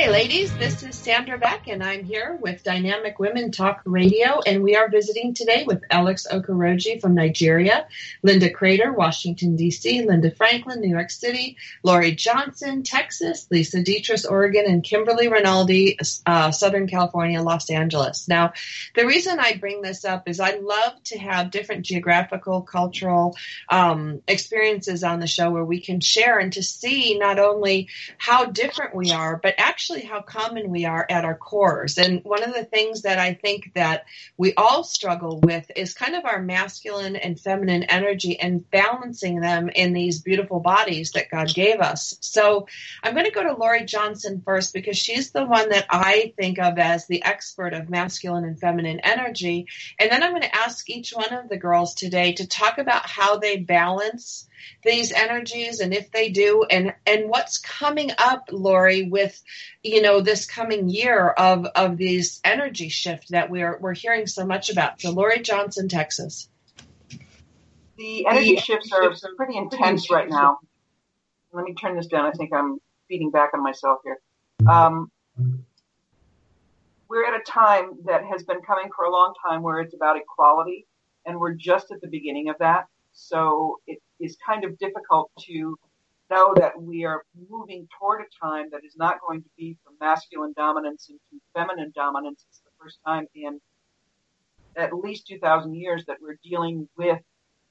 Ladies, 0.09 0.51
this 0.57 0.81
is 0.81 0.95
Sandra 0.95 1.37
Beck, 1.37 1.67
and 1.67 1.83
I'm 1.83 2.03
here 2.03 2.35
with 2.41 2.63
Dynamic 2.63 3.19
Women 3.19 3.51
Talk 3.51 3.83
Radio, 3.85 4.39
and 4.43 4.63
we 4.63 4.75
are 4.75 4.89
visiting 4.89 5.35
today 5.35 5.65
with 5.67 5.83
Alex 5.91 6.25
Okoroji 6.29 6.99
from 6.99 7.13
Nigeria, 7.13 7.87
Linda 8.23 8.49
Crater, 8.49 8.91
Washington, 8.91 9.55
D.C., 9.55 10.01
Linda 10.01 10.31
Franklin, 10.31 10.81
New 10.81 10.89
York 10.89 11.11
City, 11.11 11.57
Lori 11.83 12.13
Johnson, 12.13 12.81
Texas, 12.81 13.47
Lisa 13.51 13.83
Dietrich, 13.83 14.21
Oregon, 14.27 14.65
and 14.65 14.83
Kimberly 14.83 15.27
Rinaldi, 15.27 15.99
uh, 16.25 16.49
Southern 16.49 16.87
California, 16.87 17.43
Los 17.43 17.69
Angeles. 17.69 18.27
Now, 18.27 18.53
the 18.95 19.05
reason 19.05 19.39
I 19.39 19.57
bring 19.57 19.83
this 19.83 20.05
up 20.05 20.27
is 20.27 20.39
I 20.39 20.55
love 20.55 21.03
to 21.05 21.19
have 21.19 21.51
different 21.51 21.85
geographical, 21.85 22.63
cultural 22.63 23.37
um, 23.69 24.23
experiences 24.27 25.03
on 25.03 25.19
the 25.19 25.27
show 25.27 25.51
where 25.51 25.63
we 25.63 25.79
can 25.79 25.99
share 25.99 26.39
and 26.39 26.51
to 26.53 26.63
see 26.63 27.19
not 27.19 27.37
only 27.37 27.89
how 28.17 28.45
different 28.45 28.95
we 28.95 29.11
are, 29.11 29.37
but 29.37 29.53
actually 29.59 29.98
how 30.03 30.21
common 30.21 30.69
we 30.69 30.85
are 30.85 31.05
at 31.09 31.25
our 31.25 31.35
cores. 31.35 31.97
And 31.97 32.23
one 32.23 32.43
of 32.43 32.53
the 32.53 32.65
things 32.65 33.03
that 33.03 33.19
I 33.19 33.33
think 33.33 33.71
that 33.75 34.05
we 34.37 34.53
all 34.55 34.83
struggle 34.83 35.39
with 35.39 35.71
is 35.75 35.93
kind 35.93 36.15
of 36.15 36.25
our 36.25 36.41
masculine 36.41 37.15
and 37.15 37.39
feminine 37.39 37.83
energy 37.83 38.39
and 38.39 38.69
balancing 38.69 39.39
them 39.39 39.69
in 39.69 39.93
these 39.93 40.21
beautiful 40.21 40.59
bodies 40.59 41.11
that 41.11 41.29
God 41.29 41.53
gave 41.53 41.79
us. 41.79 42.17
So 42.21 42.67
I'm 43.03 43.13
going 43.13 43.25
to 43.25 43.31
go 43.31 43.43
to 43.43 43.53
Lori 43.53 43.85
Johnson 43.85 44.41
first 44.43 44.73
because 44.73 44.97
she's 44.97 45.31
the 45.31 45.45
one 45.45 45.69
that 45.69 45.85
I 45.89 46.33
think 46.37 46.59
of 46.59 46.77
as 46.77 47.07
the 47.07 47.23
expert 47.23 47.73
of 47.73 47.89
masculine 47.89 48.43
and 48.43 48.59
feminine 48.59 48.99
energy. 48.99 49.67
And 49.99 50.11
then 50.11 50.23
I'm 50.23 50.31
going 50.31 50.41
to 50.41 50.55
ask 50.55 50.89
each 50.89 51.11
one 51.11 51.33
of 51.33 51.49
the 51.49 51.57
girls 51.57 51.93
today 51.93 52.33
to 52.33 52.47
talk 52.47 52.77
about 52.77 53.05
how 53.05 53.37
they 53.37 53.57
balance 53.57 54.48
these 54.83 55.11
energies 55.11 55.79
and 55.79 55.93
if 55.93 56.11
they 56.11 56.29
do. 56.29 56.65
And 56.69 56.93
and 57.05 57.29
what's 57.29 57.57
coming 57.57 58.11
up 58.17 58.49
lori 58.51 59.03
with 59.03 59.41
you 59.83 60.01
know 60.01 60.21
this 60.21 60.45
coming 60.45 60.89
year 60.89 61.27
of 61.29 61.65
of 61.75 61.97
these 61.97 62.41
energy 62.43 62.89
shift 62.89 63.29
that 63.29 63.49
we're 63.49 63.77
we're 63.79 63.93
hearing 63.93 64.27
so 64.27 64.45
much 64.45 64.69
about. 64.69 65.01
So 65.01 65.11
lori 65.11 65.39
johnson 65.41 65.89
texas. 65.89 66.49
The 67.97 68.25
energy 68.27 68.55
shifts 68.57 68.91
are 68.93 69.13
pretty 69.35 69.57
intense 69.57 70.09
right 70.09 70.29
now. 70.29 70.59
Let 71.51 71.65
me 71.65 71.73
turn 71.73 71.95
this 71.95 72.07
down. 72.07 72.25
I 72.25 72.31
think 72.31 72.53
i'm 72.53 72.79
feeding 73.09 73.31
back 73.31 73.51
on 73.53 73.61
myself 73.61 73.99
here. 74.03 74.19
Um, 74.69 75.11
we're 77.09 77.25
at 77.25 77.39
a 77.39 77.43
time 77.43 77.97
that 78.05 78.23
has 78.23 78.43
been 78.43 78.61
coming 78.61 78.89
for 78.95 79.05
a 79.05 79.11
long 79.11 79.33
time 79.45 79.63
where 79.63 79.79
it's 79.79 79.95
about 79.95 80.15
equality 80.15 80.85
and 81.25 81.39
we're 81.39 81.53
just 81.53 81.91
at 81.91 82.01
the 82.01 82.07
beginning 82.07 82.49
of 82.49 82.57
that. 82.59 82.85
So 83.13 83.79
it 83.87 83.99
is 84.19 84.37
kind 84.45 84.63
of 84.63 84.77
difficult 84.77 85.31
to 85.47 85.77
know 86.29 86.53
that 86.55 86.79
we 86.79 87.05
are 87.05 87.23
moving 87.49 87.87
toward 87.97 88.21
a 88.21 88.45
time 88.45 88.67
that 88.71 88.81
is 88.85 88.95
not 88.95 89.17
going 89.27 89.41
to 89.41 89.49
be 89.57 89.77
from 89.83 89.95
masculine 89.99 90.53
dominance 90.55 91.09
into 91.09 91.43
feminine 91.55 91.91
dominance. 91.95 92.45
It's 92.49 92.59
the 92.59 92.69
first 92.79 92.99
time 93.05 93.25
in 93.33 93.59
at 94.75 94.93
least 94.93 95.27
2,000 95.27 95.73
years 95.73 96.05
that 96.05 96.17
we're 96.21 96.37
dealing 96.43 96.87
with 96.97 97.19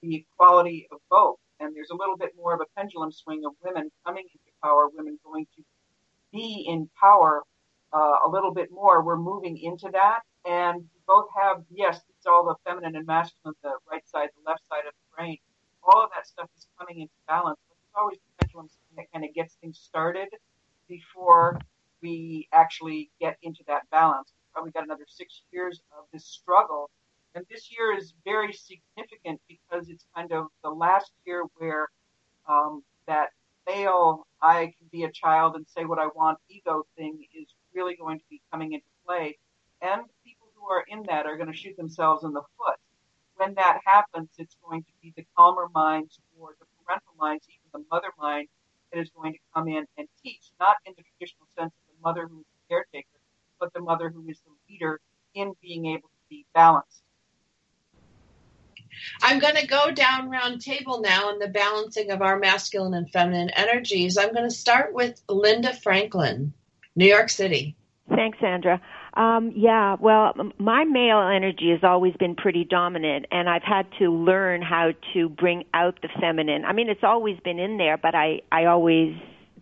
the 0.02 0.16
equality 0.16 0.88
of 0.92 0.98
both. 1.10 1.36
And 1.60 1.74
there's 1.74 1.90
a 1.90 1.96
little 1.96 2.16
bit 2.16 2.30
more 2.36 2.54
of 2.54 2.60
a 2.60 2.66
pendulum 2.76 3.12
swing 3.12 3.44
of 3.44 3.52
women 3.62 3.90
coming 4.06 4.24
into 4.24 4.52
power, 4.62 4.88
women 4.92 5.18
going 5.24 5.46
to 5.56 5.62
be 6.32 6.64
in 6.68 6.88
power 7.00 7.42
uh, 7.92 8.16
a 8.26 8.28
little 8.28 8.52
bit 8.52 8.68
more. 8.70 9.02
We're 9.02 9.16
moving 9.16 9.58
into 9.58 9.88
that. 9.92 10.20
And 10.46 10.84
both 11.06 11.26
have, 11.40 11.62
yes, 11.70 12.00
it's 12.16 12.26
all 12.26 12.44
the 12.44 12.54
feminine 12.64 12.96
and 12.96 13.06
masculine, 13.06 13.54
the 13.62 13.72
right 13.90 14.06
side, 14.08 14.28
the 14.36 14.50
left 14.50 14.62
side 14.68 14.86
of 14.86 14.92
the 14.92 15.16
brain. 15.16 15.38
All 15.88 16.04
of 16.04 16.10
that 16.14 16.26
stuff 16.26 16.48
is 16.56 16.66
coming 16.78 17.00
into 17.00 17.14
balance. 17.26 17.58
But 17.68 17.76
there's 17.80 18.00
always 18.00 18.18
the 18.18 18.44
pendulum 18.44 18.68
that 18.96 19.06
kind 19.12 19.24
of 19.24 19.32
gets 19.34 19.54
things 19.54 19.78
started 19.78 20.28
before 20.88 21.58
we 22.02 22.48
actually 22.52 23.10
get 23.20 23.36
into 23.42 23.62
that 23.68 23.82
balance. 23.90 24.32
We've 24.32 24.52
probably 24.52 24.70
got 24.72 24.84
another 24.84 25.06
six 25.08 25.42
years 25.50 25.80
of 25.96 26.04
this 26.12 26.26
struggle. 26.26 26.90
And 27.34 27.44
this 27.50 27.70
year 27.70 27.96
is 27.96 28.12
very 28.24 28.52
significant 28.52 29.40
because 29.48 29.88
it's 29.88 30.04
kind 30.14 30.32
of 30.32 30.46
the 30.62 30.70
last 30.70 31.12
year 31.26 31.44
where 31.56 31.88
um, 32.48 32.82
that 33.06 33.28
male, 33.66 34.26
I 34.42 34.72
can 34.78 34.88
be 34.90 35.04
a 35.04 35.12
child 35.12 35.56
and 35.56 35.66
say 35.68 35.84
what 35.84 35.98
I 35.98 36.06
want 36.06 36.38
ego 36.48 36.84
thing 36.96 37.24
is 37.34 37.54
really 37.74 37.96
going 37.96 38.18
to 38.18 38.24
be 38.30 38.40
coming 38.50 38.72
into 38.72 38.86
play. 39.06 39.38
And 39.82 40.02
people 40.24 40.48
who 40.56 40.66
are 40.72 40.84
in 40.88 41.04
that 41.08 41.26
are 41.26 41.36
going 41.36 41.50
to 41.50 41.56
shoot 41.56 41.76
themselves 41.76 42.24
in 42.24 42.32
the 42.32 42.42
foot. 42.56 42.77
When 43.38 43.54
that 43.54 43.78
happens, 43.86 44.30
it's 44.36 44.56
going 44.68 44.82
to 44.82 44.90
be 45.00 45.12
the 45.16 45.24
calmer 45.36 45.68
minds 45.72 46.18
or 46.36 46.50
the 46.58 46.66
parental 46.84 47.14
minds, 47.16 47.46
even 47.48 47.70
the 47.72 47.86
mother 47.88 48.08
mind, 48.18 48.48
that 48.92 48.98
is 48.98 49.10
going 49.10 49.32
to 49.32 49.38
come 49.54 49.68
in 49.68 49.84
and 49.96 50.08
teach, 50.22 50.50
not 50.58 50.74
in 50.84 50.92
the 50.96 51.04
traditional 51.04 51.46
sense 51.56 51.72
of 51.72 51.94
the 51.94 52.02
mother 52.02 52.26
who 52.26 52.40
is 52.40 52.46
the 52.46 52.74
caretaker, 52.74 53.06
but 53.60 53.72
the 53.74 53.80
mother 53.80 54.10
who 54.10 54.28
is 54.28 54.40
the 54.40 54.52
leader 54.68 54.98
in 55.34 55.52
being 55.62 55.86
able 55.86 56.08
to 56.08 56.24
be 56.28 56.46
balanced. 56.52 57.02
I'm 59.22 59.38
going 59.38 59.54
to 59.54 59.66
go 59.66 59.92
down 59.92 60.30
round 60.30 60.60
table 60.60 61.00
now 61.00 61.30
in 61.30 61.38
the 61.38 61.48
balancing 61.48 62.10
of 62.10 62.22
our 62.22 62.40
masculine 62.40 62.94
and 62.94 63.08
feminine 63.10 63.50
energies. 63.50 64.18
I'm 64.18 64.32
going 64.32 64.48
to 64.48 64.54
start 64.54 64.92
with 64.92 65.22
Linda 65.28 65.74
Franklin, 65.74 66.52
New 66.96 67.06
York 67.06 67.28
City. 67.28 67.76
Thanks, 68.08 68.38
Sandra. 68.40 68.80
Um, 69.18 69.52
yeah, 69.56 69.96
well, 69.98 70.32
my 70.58 70.84
male 70.84 71.20
energy 71.20 71.70
has 71.72 71.80
always 71.82 72.14
been 72.20 72.36
pretty 72.36 72.64
dominant, 72.64 73.26
and 73.32 73.50
I've 73.50 73.64
had 73.64 73.86
to 73.98 74.10
learn 74.12 74.62
how 74.62 74.92
to 75.12 75.28
bring 75.28 75.64
out 75.74 75.98
the 76.02 76.08
feminine. 76.20 76.64
I 76.64 76.72
mean, 76.72 76.88
it's 76.88 77.02
always 77.02 77.36
been 77.40 77.58
in 77.58 77.78
there, 77.78 77.98
but 77.98 78.14
I 78.14 78.42
I 78.52 78.66
always 78.66 79.16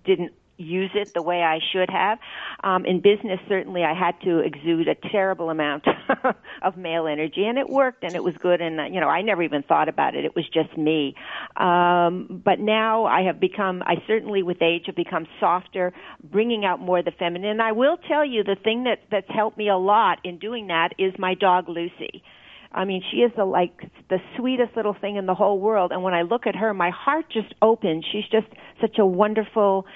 didn't 0.05 0.33
use 0.57 0.91
it 0.95 1.13
the 1.15 1.23
way 1.23 1.43
I 1.43 1.59
should 1.73 1.91
have. 1.91 2.19
Um, 2.65 2.85
in 2.85 3.01
business, 3.01 3.39
certainly, 3.49 3.85
I 3.85 3.95
had 3.95 4.21
to 4.23 4.39
exude 4.39 4.89
a 4.89 4.95
terrible 4.95 5.51
amount 5.51 5.85
of 6.63 6.77
male 6.77 7.07
energy, 7.07 7.45
and 7.45 7.59
it 7.59 7.69
worked, 7.69 8.05
and 8.05 8.15
it 8.15 8.23
was 8.23 8.35
good. 8.41 8.61
And 8.61 8.95
you 8.95 9.01
know, 9.01 9.09
I 9.09 9.23
never 9.23 9.43
even 9.43 9.63
thought 9.63 9.89
about 9.89 10.15
it; 10.15 10.25
it 10.25 10.35
was 10.35 10.45
just 10.53 10.77
me. 10.77 11.15
Um, 11.57 12.43
but 12.45 12.59
now 12.59 13.05
I 13.05 13.23
have 13.23 13.41
become, 13.41 13.83
I 13.87 13.97
certainly, 14.07 14.43
with 14.43 14.63
age, 14.63 14.85
have 14.87 14.97
become 14.97 15.27
softer, 15.41 15.93
bringing 16.23 16.65
out 16.65 16.81
more 16.81 16.99
of 16.99 17.05
the 17.05 17.13
feminine. 17.13 17.51
And 17.51 17.63
I 17.63 17.73
will 17.73 17.97
tell 18.09 18.25
you, 18.25 18.43
the 18.43 18.57
thing 18.63 18.85
that 18.85 19.01
that's 19.11 19.29
helped 19.29 19.59
me 19.59 19.69
a 19.69 19.77
lot 19.77 20.19
in 20.25 20.39
doing 20.39 20.69
that 20.69 20.91
is 20.99 21.13
my 21.19 21.35
dog 21.35 21.69
Lucy. 21.69 22.23
I 22.73 22.85
mean, 22.85 23.03
she 23.11 23.19
is 23.19 23.33
the 23.37 23.45
like 23.45 23.91
the 24.11 24.19
sweetest 24.37 24.77
little 24.77 24.95
thing 25.01 25.17
in 25.17 25.27
the 25.27 25.35
whole 25.35 25.59
world. 25.59 25.93
And 25.93 26.03
when 26.03 26.15
I 26.15 26.23
look 26.23 26.47
at 26.47 26.55
her, 26.57 26.75
my 26.75 26.91
heart 26.91 27.25
just 27.33 27.55
opens. 27.63 28.05
She's 28.13 28.29
just 28.31 28.47
such 28.81 28.99
a 28.99 29.07
wonderful 29.07 29.87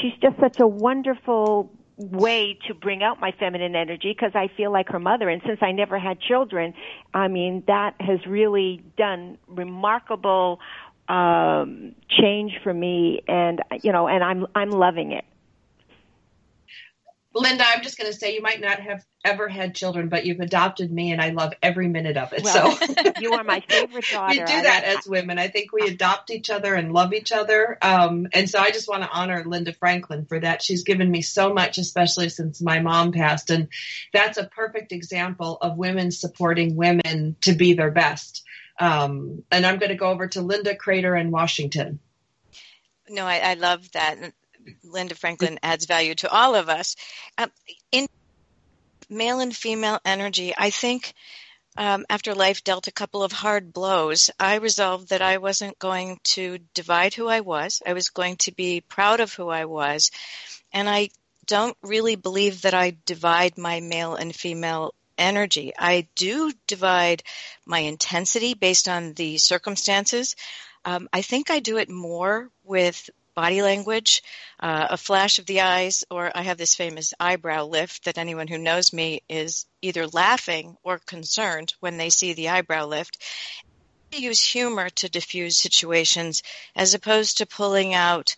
she's 0.00 0.12
just 0.22 0.38
such 0.40 0.60
a 0.60 0.66
wonderful 0.66 1.70
way 1.96 2.58
to 2.66 2.74
bring 2.74 3.02
out 3.02 3.20
my 3.20 3.32
feminine 3.32 3.76
energy 3.76 4.14
because 4.14 4.32
I 4.34 4.48
feel 4.56 4.72
like 4.72 4.88
her 4.88 4.98
mother. 4.98 5.28
And 5.28 5.42
since 5.46 5.58
I 5.62 5.72
never 5.72 5.98
had 5.98 6.20
children, 6.20 6.74
I 7.14 7.28
mean, 7.28 7.62
that 7.66 7.94
has 8.00 8.26
really 8.26 8.82
done 8.96 9.38
remarkable 9.48 10.60
um 11.08 11.96
change 12.08 12.52
for 12.62 12.72
me 12.72 13.22
and 13.26 13.60
you 13.82 13.90
know 13.90 14.06
and 14.06 14.22
I'm 14.22 14.46
I'm 14.54 14.70
loving 14.70 15.10
it. 15.12 15.24
Linda, 17.34 17.64
I'm 17.66 17.82
just 17.82 17.96
going 17.96 18.10
to 18.10 18.16
say 18.16 18.34
you 18.34 18.42
might 18.42 18.60
not 18.60 18.78
have 18.80 19.04
ever 19.24 19.48
had 19.48 19.74
children, 19.74 20.08
but 20.08 20.26
you've 20.26 20.40
adopted 20.40 20.92
me, 20.92 21.12
and 21.12 21.20
I 21.20 21.30
love 21.30 21.52
every 21.62 21.88
minute 21.88 22.16
of 22.16 22.32
it. 22.32 22.42
Well, 22.42 22.76
so 22.76 22.86
you 23.20 23.32
are 23.32 23.44
my 23.44 23.60
favorite 23.60 24.04
daughter. 24.10 24.32
we 24.32 24.38
do 24.38 24.62
that 24.62 24.84
as 24.84 25.06
women. 25.06 25.38
I 25.38 25.48
think 25.48 25.72
we 25.72 25.86
adopt 25.86 26.30
each 26.30 26.50
other 26.50 26.74
and 26.74 26.92
love 26.92 27.14
each 27.14 27.32
other. 27.32 27.78
Um, 27.80 28.28
and 28.32 28.50
so 28.50 28.58
I 28.58 28.70
just 28.70 28.88
want 28.88 29.02
to 29.02 29.10
honor 29.10 29.44
Linda 29.46 29.72
Franklin 29.72 30.26
for 30.26 30.38
that. 30.40 30.62
She's 30.62 30.82
given 30.82 31.10
me 31.10 31.22
so 31.22 31.54
much, 31.54 31.78
especially 31.78 32.28
since 32.28 32.60
my 32.60 32.80
mom 32.80 33.12
passed, 33.12 33.50
and 33.50 33.68
that's 34.12 34.38
a 34.38 34.44
perfect 34.44 34.92
example 34.92 35.56
of 35.62 35.78
women 35.78 36.10
supporting 36.10 36.76
women 36.76 37.36
to 37.42 37.52
be 37.52 37.72
their 37.72 37.90
best. 37.90 38.44
Um, 38.78 39.44
and 39.50 39.64
I'm 39.64 39.78
going 39.78 39.90
to 39.90 39.96
go 39.96 40.10
over 40.10 40.28
to 40.28 40.42
Linda 40.42 40.74
Crater 40.74 41.16
in 41.16 41.30
Washington. 41.30 42.00
No, 43.08 43.26
I, 43.26 43.38
I 43.38 43.54
love 43.54 43.90
that. 43.92 44.32
Linda 44.84 45.14
Franklin 45.14 45.58
adds 45.62 45.86
value 45.86 46.14
to 46.16 46.30
all 46.30 46.54
of 46.54 46.68
us. 46.68 46.96
Um, 47.38 47.50
in 47.90 48.06
male 49.08 49.40
and 49.40 49.54
female 49.54 50.00
energy, 50.04 50.54
I 50.56 50.70
think 50.70 51.14
um, 51.76 52.04
after 52.10 52.34
life 52.34 52.64
dealt 52.64 52.88
a 52.88 52.92
couple 52.92 53.22
of 53.22 53.32
hard 53.32 53.72
blows, 53.72 54.30
I 54.38 54.56
resolved 54.56 55.08
that 55.08 55.22
I 55.22 55.38
wasn't 55.38 55.78
going 55.78 56.20
to 56.24 56.58
divide 56.74 57.14
who 57.14 57.28
I 57.28 57.40
was. 57.40 57.80
I 57.86 57.94
was 57.94 58.10
going 58.10 58.36
to 58.38 58.52
be 58.52 58.82
proud 58.82 59.20
of 59.20 59.32
who 59.32 59.48
I 59.48 59.64
was. 59.64 60.10
And 60.72 60.88
I 60.88 61.10
don't 61.46 61.76
really 61.82 62.16
believe 62.16 62.62
that 62.62 62.74
I 62.74 62.96
divide 63.06 63.56
my 63.56 63.80
male 63.80 64.14
and 64.14 64.34
female 64.34 64.94
energy. 65.16 65.72
I 65.78 66.08
do 66.14 66.52
divide 66.66 67.22
my 67.66 67.80
intensity 67.80 68.54
based 68.54 68.88
on 68.88 69.14
the 69.14 69.38
circumstances. 69.38 70.36
Um, 70.84 71.08
I 71.12 71.22
think 71.22 71.50
I 71.50 71.60
do 71.60 71.78
it 71.78 71.88
more 71.88 72.50
with 72.64 73.08
body 73.34 73.62
language, 73.62 74.22
uh, 74.60 74.88
a 74.90 74.96
flash 74.96 75.38
of 75.38 75.46
the 75.46 75.60
eyes, 75.60 76.04
or 76.10 76.30
I 76.34 76.42
have 76.42 76.58
this 76.58 76.74
famous 76.74 77.14
eyebrow 77.18 77.64
lift 77.64 78.04
that 78.04 78.18
anyone 78.18 78.48
who 78.48 78.58
knows 78.58 78.92
me 78.92 79.22
is 79.28 79.66
either 79.80 80.06
laughing 80.06 80.76
or 80.82 80.98
concerned 80.98 81.74
when 81.80 81.96
they 81.96 82.10
see 82.10 82.32
the 82.32 82.50
eyebrow 82.50 82.86
lift. 82.86 83.18
I 84.12 84.16
use 84.16 84.42
humor 84.42 84.90
to 84.90 85.08
diffuse 85.08 85.56
situations 85.56 86.42
as 86.76 86.94
opposed 86.94 87.38
to 87.38 87.46
pulling 87.46 87.94
out 87.94 88.36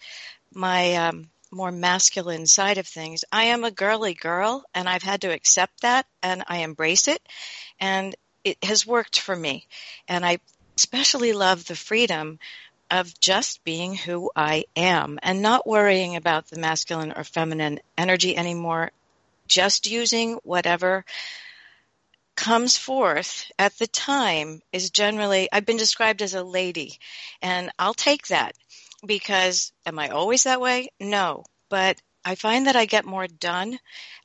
my 0.53 0.95
um, 0.95 1.31
more 1.51 1.73
masculine 1.73 2.47
side 2.47 2.79
of 2.79 2.87
things. 2.87 3.25
I 3.33 3.45
am 3.45 3.65
a 3.65 3.71
girly 3.71 4.15
girl 4.15 4.65
and 4.75 4.89
I've 4.89 5.03
had 5.03 5.23
to 5.23 5.33
accept 5.33 5.83
that 5.83 6.07
and 6.23 6.45
I 6.47 6.59
embrace 6.59 7.09
it 7.09 7.27
and 7.81 8.15
it 8.45 8.63
has 8.63 8.87
worked 8.87 9.19
for 9.19 9.35
me. 9.35 9.67
And 10.07 10.25
I 10.25 10.39
especially 10.77 11.33
love 11.33 11.65
the 11.65 11.77
freedom 11.77 12.39
of 12.91 13.19
just 13.21 13.65
being 13.65 13.95
who 13.95 14.31
I 14.37 14.65
am 14.77 15.19
and 15.23 15.43
not 15.43 15.67
worrying 15.67 16.17
about 16.17 16.49
the 16.49 16.59
masculine 16.59 17.13
or 17.17 17.25
feminine 17.25 17.81
energy 17.97 18.37
anymore, 18.37 18.91
just 19.49 19.91
using 19.91 20.35
whatever 20.43 21.05
comes 22.37 22.77
forth 22.77 23.51
at 23.59 23.77
the 23.79 23.87
time 23.87 24.61
is 24.73 24.91
generally, 24.91 25.49
I've 25.53 25.67
been 25.67 25.77
described 25.77 26.23
as 26.23 26.35
a 26.35 26.43
lady, 26.43 26.99
and 27.41 27.71
I'll 27.79 27.95
take 27.95 28.29
that 28.29 28.55
because 29.07 29.73
am 29.87 29.99
I 29.99 30.09
always 30.09 30.45
that 30.45 30.61
way? 30.61 30.89
No, 30.99 31.45
but 31.69 32.01
I 32.25 32.35
find 32.35 32.67
that 32.67 32.77
I 32.77 32.87
get 32.87 33.05
more 33.05 33.27
done 33.27 33.79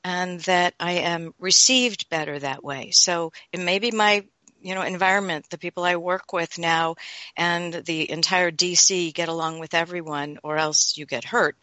and 0.04 0.40
that 0.42 0.74
I 0.80 0.94
am 0.94 1.34
received 1.38 2.10
better 2.10 2.40
that 2.40 2.64
way. 2.64 2.92
So 2.92 3.34
it 3.52 3.60
may 3.60 3.80
be 3.80 3.92
my 3.92 4.26
you 4.62 4.76
know 4.76 4.82
environment 4.82 5.50
the 5.50 5.58
people 5.58 5.84
i 5.84 5.96
work 5.96 6.34
with 6.34 6.58
now 6.58 6.96
and 7.38 7.74
the 7.74 8.10
entire 8.12 8.52
dc 8.52 9.14
get 9.14 9.30
along 9.30 9.60
with 9.60 9.74
everyone 9.74 10.38
or 10.44 10.58
else 10.58 10.98
you 10.98 11.06
get 11.06 11.24
hurt 11.24 11.56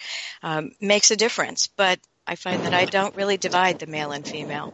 um, 0.42 0.70
makes 0.80 1.10
a 1.10 1.16
difference. 1.16 1.68
But 1.76 1.98
i 2.26 2.34
find 2.36 2.62
that 2.64 2.74
i 2.74 2.84
don't 2.86 3.16
really 3.16 3.36
divide 3.36 3.78
the 3.78 3.86
male 3.86 4.12
and 4.12 4.26
female. 4.26 4.72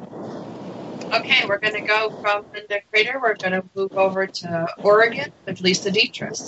Okay 1.12 1.46
we're 1.46 1.58
going 1.58 1.74
to 1.74 1.82
go 1.82 2.10
from 2.20 2.42
linda 2.54 2.80
crater. 2.90 3.20
We're 3.20 3.36
going 3.36 3.52
to 3.52 3.68
move 3.74 3.92
over 3.96 4.26
to 4.26 4.66
oregon 4.82 5.32
with 5.46 5.60
lisa 5.60 5.90
dietrich. 5.90 6.38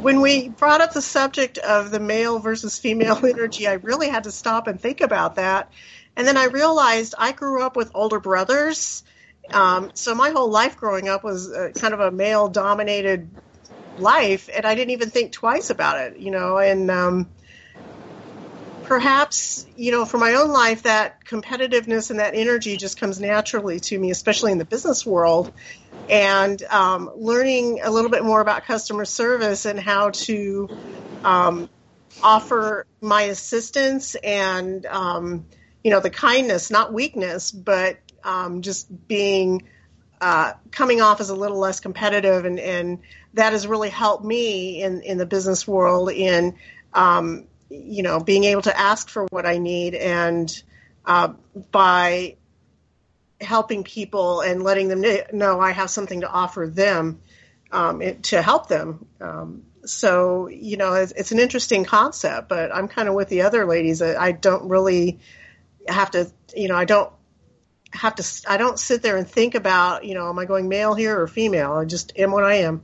When 0.00 0.20
we 0.20 0.48
brought 0.48 0.80
up 0.80 0.92
the 0.92 1.02
subject 1.02 1.58
of 1.58 1.90
the 1.90 2.00
male 2.00 2.38
versus 2.38 2.78
female 2.78 3.18
energy 3.22 3.66
i 3.66 3.74
really 3.74 4.08
had 4.08 4.24
to 4.24 4.32
stop 4.32 4.66
and 4.66 4.80
think 4.80 5.00
about 5.00 5.36
that. 5.36 5.70
And 6.16 6.26
then 6.26 6.36
i 6.36 6.46
realized 6.46 7.14
i 7.18 7.32
grew 7.32 7.62
up 7.62 7.76
with 7.76 7.90
older 7.94 8.20
brothers 8.20 9.02
um, 9.52 9.90
so 9.94 10.14
my 10.14 10.30
whole 10.30 10.50
life 10.50 10.76
growing 10.76 11.08
up 11.08 11.24
was 11.24 11.52
uh, 11.52 11.70
kind 11.74 11.94
of 11.94 12.00
a 12.00 12.10
male 12.10 12.48
dominated 12.48 13.28
life, 13.98 14.48
and 14.54 14.64
I 14.64 14.74
didn't 14.74 14.90
even 14.90 15.10
think 15.10 15.32
twice 15.32 15.70
about 15.70 16.00
it, 16.00 16.18
you 16.18 16.30
know. 16.30 16.58
And 16.58 16.90
um, 16.90 17.30
perhaps, 18.84 19.66
you 19.76 19.92
know, 19.92 20.04
for 20.04 20.18
my 20.18 20.34
own 20.34 20.50
life, 20.50 20.84
that 20.84 21.24
competitiveness 21.24 22.10
and 22.10 22.20
that 22.20 22.34
energy 22.34 22.76
just 22.76 22.98
comes 22.98 23.20
naturally 23.20 23.80
to 23.80 23.98
me, 23.98 24.10
especially 24.10 24.52
in 24.52 24.58
the 24.58 24.64
business 24.64 25.04
world. 25.04 25.52
And 26.08 26.62
um, 26.64 27.10
learning 27.16 27.80
a 27.82 27.90
little 27.90 28.10
bit 28.10 28.24
more 28.24 28.40
about 28.40 28.64
customer 28.64 29.04
service 29.04 29.64
and 29.64 29.80
how 29.80 30.10
to 30.10 30.68
um, 31.24 31.70
offer 32.22 32.86
my 33.00 33.22
assistance 33.22 34.14
and, 34.16 34.84
um, 34.86 35.46
you 35.82 35.90
know, 35.90 36.00
the 36.00 36.10
kindness, 36.10 36.70
not 36.70 36.92
weakness, 36.92 37.50
but 37.50 37.98
um, 38.24 38.62
just 38.62 39.06
being 39.06 39.62
uh, 40.20 40.54
coming 40.70 41.00
off 41.00 41.20
as 41.20 41.28
a 41.28 41.34
little 41.34 41.58
less 41.58 41.80
competitive, 41.80 42.44
and, 42.44 42.58
and 42.58 43.00
that 43.34 43.52
has 43.52 43.66
really 43.66 43.90
helped 43.90 44.24
me 44.24 44.82
in 44.82 45.02
in 45.02 45.18
the 45.18 45.26
business 45.26 45.68
world 45.68 46.10
in 46.10 46.54
um, 46.92 47.46
you 47.68 48.02
know 48.02 48.20
being 48.20 48.44
able 48.44 48.62
to 48.62 48.78
ask 48.78 49.08
for 49.08 49.26
what 49.30 49.46
I 49.46 49.58
need 49.58 49.94
and 49.94 50.62
uh, 51.04 51.34
by 51.70 52.36
helping 53.40 53.84
people 53.84 54.40
and 54.40 54.62
letting 54.62 54.88
them 54.88 55.04
know 55.32 55.60
I 55.60 55.72
have 55.72 55.90
something 55.90 56.22
to 56.22 56.28
offer 56.28 56.70
them 56.72 57.20
um, 57.70 58.00
it, 58.00 58.22
to 58.24 58.40
help 58.40 58.68
them. 58.68 59.06
Um, 59.20 59.64
so 59.84 60.48
you 60.48 60.76
know 60.76 60.94
it's, 60.94 61.12
it's, 61.12 61.32
an 61.32 61.38
interesting 61.38 61.84
concept, 61.84 62.48
but 62.48 62.74
I'm 62.74 62.88
kind 62.88 63.08
of 63.08 63.14
with 63.14 63.28
the 63.28 63.42
other 63.42 63.66
ladies. 63.66 64.00
I, 64.00 64.14
I 64.14 64.32
don't 64.32 64.68
really 64.68 65.18
have 65.86 66.12
to, 66.12 66.30
you 66.56 66.68
know, 66.68 66.76
I 66.76 66.86
don't 66.86 67.12
have 67.94 68.16
to 68.16 68.24
I 68.48 68.56
don't 68.56 68.78
sit 68.78 69.02
there 69.02 69.16
and 69.16 69.28
think 69.28 69.54
about, 69.54 70.04
you 70.04 70.14
know, 70.14 70.28
am 70.28 70.38
I 70.38 70.44
going 70.44 70.68
male 70.68 70.94
here 70.94 71.18
or 71.18 71.26
female? 71.26 71.72
I 71.72 71.84
just 71.84 72.12
am 72.18 72.32
what 72.32 72.44
I 72.44 72.54
am. 72.56 72.82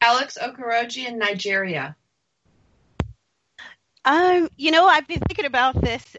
Alex 0.00 0.38
Okoroji 0.40 1.06
in 1.06 1.18
Nigeria. 1.18 1.96
Um, 4.04 4.48
you 4.56 4.70
know, 4.70 4.86
I've 4.86 5.06
been 5.06 5.20
thinking 5.20 5.44
about 5.44 5.78
this, 5.78 6.16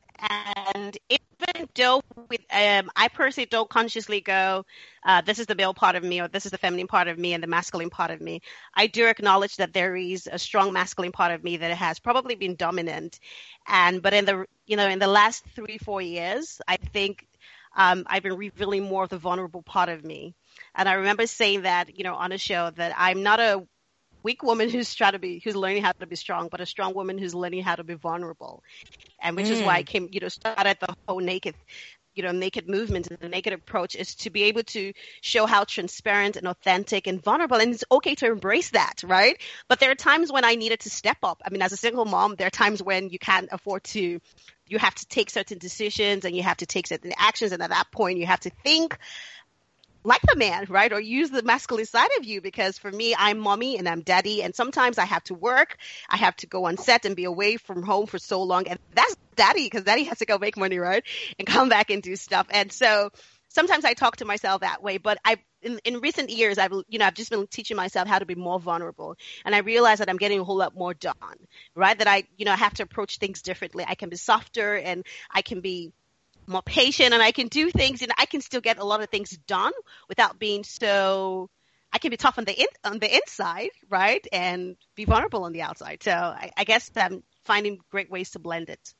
and 0.76 0.96
even 1.10 1.68
though 1.74 2.04
with, 2.30 2.42
um, 2.52 2.92
I 2.96 3.08
personally 3.08 3.48
don't 3.50 3.68
consciously 3.68 4.22
go, 4.22 4.66
uh, 5.04 5.22
this 5.22 5.40
is 5.40 5.48
the 5.48 5.56
male 5.56 5.74
part 5.74 5.96
of 5.96 6.04
me, 6.04 6.22
or 6.22 6.28
this 6.28 6.46
is 6.46 6.52
the 6.52 6.60
feminine 6.60 6.86
part 6.86 7.08
of 7.08 7.18
me, 7.18 7.34
and 7.34 7.42
the 7.42 7.48
masculine 7.48 7.90
part 7.90 8.12
of 8.12 8.22
me. 8.22 8.42
I 8.76 8.86
do 8.86 9.08
acknowledge 9.08 9.56
that 9.56 9.74
there 9.74 9.96
is 9.96 10.30
a 10.32 10.38
strong 10.38 10.74
masculine 10.74 11.12
part 11.12 11.32
of 11.32 11.44
me 11.44 11.58
that 11.58 11.72
has 11.72 11.98
probably 11.98 12.36
been 12.36 12.56
dominant, 12.56 13.20
and 13.68 14.04
but 14.04 14.14
in 14.14 14.26
the 14.26 14.46
you 14.68 14.78
know 14.78 14.88
in 14.88 15.00
the 15.00 15.08
last 15.08 15.44
three 15.56 15.80
four 15.80 16.04
years, 16.04 16.62
I 16.68 16.78
think 16.78 17.26
um, 17.76 18.04
I've 18.08 18.24
been 18.24 18.38
revealing 18.38 18.84
more 18.84 19.04
of 19.04 19.10
the 19.10 19.18
vulnerable 19.18 19.62
part 19.62 19.90
of 19.90 20.04
me. 20.04 20.36
And 20.76 20.90
I 20.90 20.94
remember 20.94 21.28
saying 21.28 21.64
that, 21.64 21.98
you 21.98 22.04
know, 22.04 22.16
on 22.16 22.32
a 22.32 22.38
show 22.38 22.72
that 22.76 22.94
I'm 22.98 23.24
not 23.24 23.40
a 23.40 23.66
weak 24.24 24.44
woman 24.44 24.70
who's 24.72 24.94
trying 24.94 25.14
to 25.14 25.20
be, 25.20 25.40
who's 25.44 25.56
learning 25.56 25.84
how 25.84 25.92
to 25.94 26.08
be 26.08 26.16
strong, 26.16 26.50
but 26.50 26.62
a 26.62 26.66
strong 26.66 26.94
woman 26.94 27.18
who's 27.18 27.36
learning 27.36 27.64
how 27.64 27.76
to 27.76 27.84
be 27.84 27.94
vulnerable. 27.94 28.64
And 29.22 29.36
which 29.36 29.48
mm. 29.48 29.52
is 29.52 29.62
why 29.62 29.76
I 29.78 29.84
mm. 29.84 29.88
came, 29.88 30.10
you 30.12 30.20
know, 30.20 30.30
started 30.30 30.78
the 30.80 30.96
whole 31.08 31.20
naked 31.20 31.56
you 32.14 32.24
know 32.24 32.32
naked 32.32 32.68
movement 32.68 33.08
and 33.08 33.20
the 33.20 33.30
naked 33.30 33.54
approach 33.54 33.96
is 33.96 34.16
to 34.16 34.30
be 34.30 34.44
able 34.44 34.64
to 34.64 34.92
show 35.22 35.46
how 35.46 35.64
transparent 35.64 36.36
and 36.36 36.48
authentic 36.48 37.08
and 37.08 37.24
vulnerable 37.24 37.58
and 37.58 37.74
it's 37.74 37.84
okay 37.92 38.16
to 38.16 38.28
embrace 38.28 38.72
that 38.72 39.02
right 39.06 39.42
but 39.68 39.80
there 39.80 39.92
are 39.92 39.96
times 39.96 40.32
when 40.32 40.44
i 40.44 40.56
needed 40.56 40.80
to 40.80 40.90
step 40.90 41.18
up 41.24 41.42
i 41.46 41.50
mean 41.50 41.62
as 41.62 41.72
a 41.72 41.78
single 41.78 42.06
mom 42.06 42.36
there 42.36 42.48
are 42.48 42.52
times 42.52 42.84
when 42.84 43.10
you 43.10 43.20
can't 43.20 43.50
afford 43.52 43.84
to 43.84 44.20
you 44.72 44.80
have 44.80 44.96
to 44.96 45.06
take 45.06 45.30
certain 45.30 45.58
decisions 45.58 46.24
and 46.24 46.34
you 46.36 46.44
have 46.44 46.58
to 46.58 46.66
take 46.66 46.88
certain 46.88 47.12
actions. 47.18 47.52
And 47.52 47.62
at 47.62 47.72
that 47.72 47.92
point, 47.92 48.20
you 48.20 48.26
have 48.26 48.40
to 48.42 48.52
think 48.64 48.98
like 50.04 50.22
a 50.34 50.38
man, 50.38 50.66
right? 50.70 50.92
Or 50.94 51.00
use 51.00 51.30
the 51.30 51.44
masculine 51.44 51.86
side 51.86 52.10
of 52.18 52.26
you 52.26 52.42
because 52.42 52.78
for 52.78 52.90
me, 52.90 53.14
I'm 53.18 53.38
mommy 53.38 53.78
and 53.78 53.88
I'm 53.88 54.02
daddy. 54.02 54.42
And 54.42 54.56
sometimes 54.56 54.98
I 54.98 55.06
have 55.06 55.24
to 55.26 55.34
work. 55.34 55.78
I 56.10 56.16
have 56.18 56.38
to 56.38 56.48
go 56.48 56.66
on 56.66 56.78
set 56.78 57.06
and 57.06 57.18
be 57.18 57.26
away 57.26 57.58
from 57.58 57.84
home 57.84 58.08
for 58.08 58.18
so 58.18 58.42
long. 58.44 58.68
And 58.68 58.80
that's 58.96 59.16
daddy 59.36 59.66
because 59.66 59.84
daddy 59.84 60.06
has 60.06 60.20
to 60.20 60.26
go 60.26 60.38
make 60.38 60.58
money, 60.58 60.80
right? 60.80 61.04
And 61.38 61.46
come 61.46 61.68
back 61.68 61.90
and 61.90 62.02
do 62.02 62.16
stuff. 62.16 62.48
And 62.50 62.72
so 62.72 63.10
sometimes 63.52 63.86
I 63.86 63.94
talk 63.94 64.18
to 64.18 64.26
myself 64.26 64.62
that 64.62 64.82
way, 64.82 64.98
but 64.98 65.18
I 65.24 65.38
in, 65.62 65.80
in 65.84 66.00
recent 66.00 66.30
years 66.30 66.58
I've 66.58 66.72
you 66.88 67.00
know 67.00 67.06
I've 67.06 67.14
just 67.14 67.30
been 67.30 67.48
teaching 67.48 67.78
myself 67.78 68.08
how 68.08 68.20
to 68.20 68.26
be 68.26 68.36
more 68.36 68.60
vulnerable, 68.60 69.16
and 69.46 69.54
I 69.56 69.60
realize 69.60 70.00
that 70.00 70.10
I'm 70.10 70.18
getting 70.18 70.40
a 70.40 70.44
whole 70.44 70.58
lot 70.58 70.76
more 70.76 70.94
done. 70.94 71.38
Right, 71.76 71.98
that 71.98 72.08
I 72.08 72.24
you 72.38 72.46
know 72.46 72.52
I 72.52 72.58
have 72.58 72.74
to 72.76 72.84
approach 72.84 73.18
things 73.18 73.42
differently. 73.42 73.86
I 73.88 73.96
can 73.96 74.10
be 74.10 74.18
softer, 74.18 74.76
and 74.76 75.06
I 75.30 75.42
can 75.42 75.62
be 75.62 75.92
more 76.48 76.64
patient, 76.64 77.14
and 77.14 77.22
I 77.22 77.32
can 77.32 77.48
do 77.48 77.70
things, 77.70 78.02
and 78.02 78.12
I 78.18 78.26
can 78.26 78.42
still 78.42 78.62
get 78.62 78.80
a 78.80 78.86
lot 78.86 79.02
of 79.02 79.10
things 79.10 79.38
done 79.48 79.74
without 80.08 80.40
being 80.40 80.64
so. 80.64 81.50
I 81.94 81.98
can 81.98 82.10
be 82.10 82.16
tough 82.16 82.38
on 82.38 82.46
the 82.46 82.58
in, 82.58 82.68
on 82.86 83.00
the 83.00 83.14
inside, 83.14 83.72
right, 83.90 84.26
and 84.32 84.78
be 84.96 85.04
vulnerable 85.04 85.44
on 85.44 85.52
the 85.52 85.62
outside. 85.62 86.02
So 86.04 86.14
I, 86.14 86.50
I 86.56 86.64
guess 86.64 86.90
I'm 86.96 87.22
finding 87.44 87.80
great 87.92 88.10
ways 88.10 88.32
to 88.32 88.40
blend 88.40 88.70
it. 88.70 88.94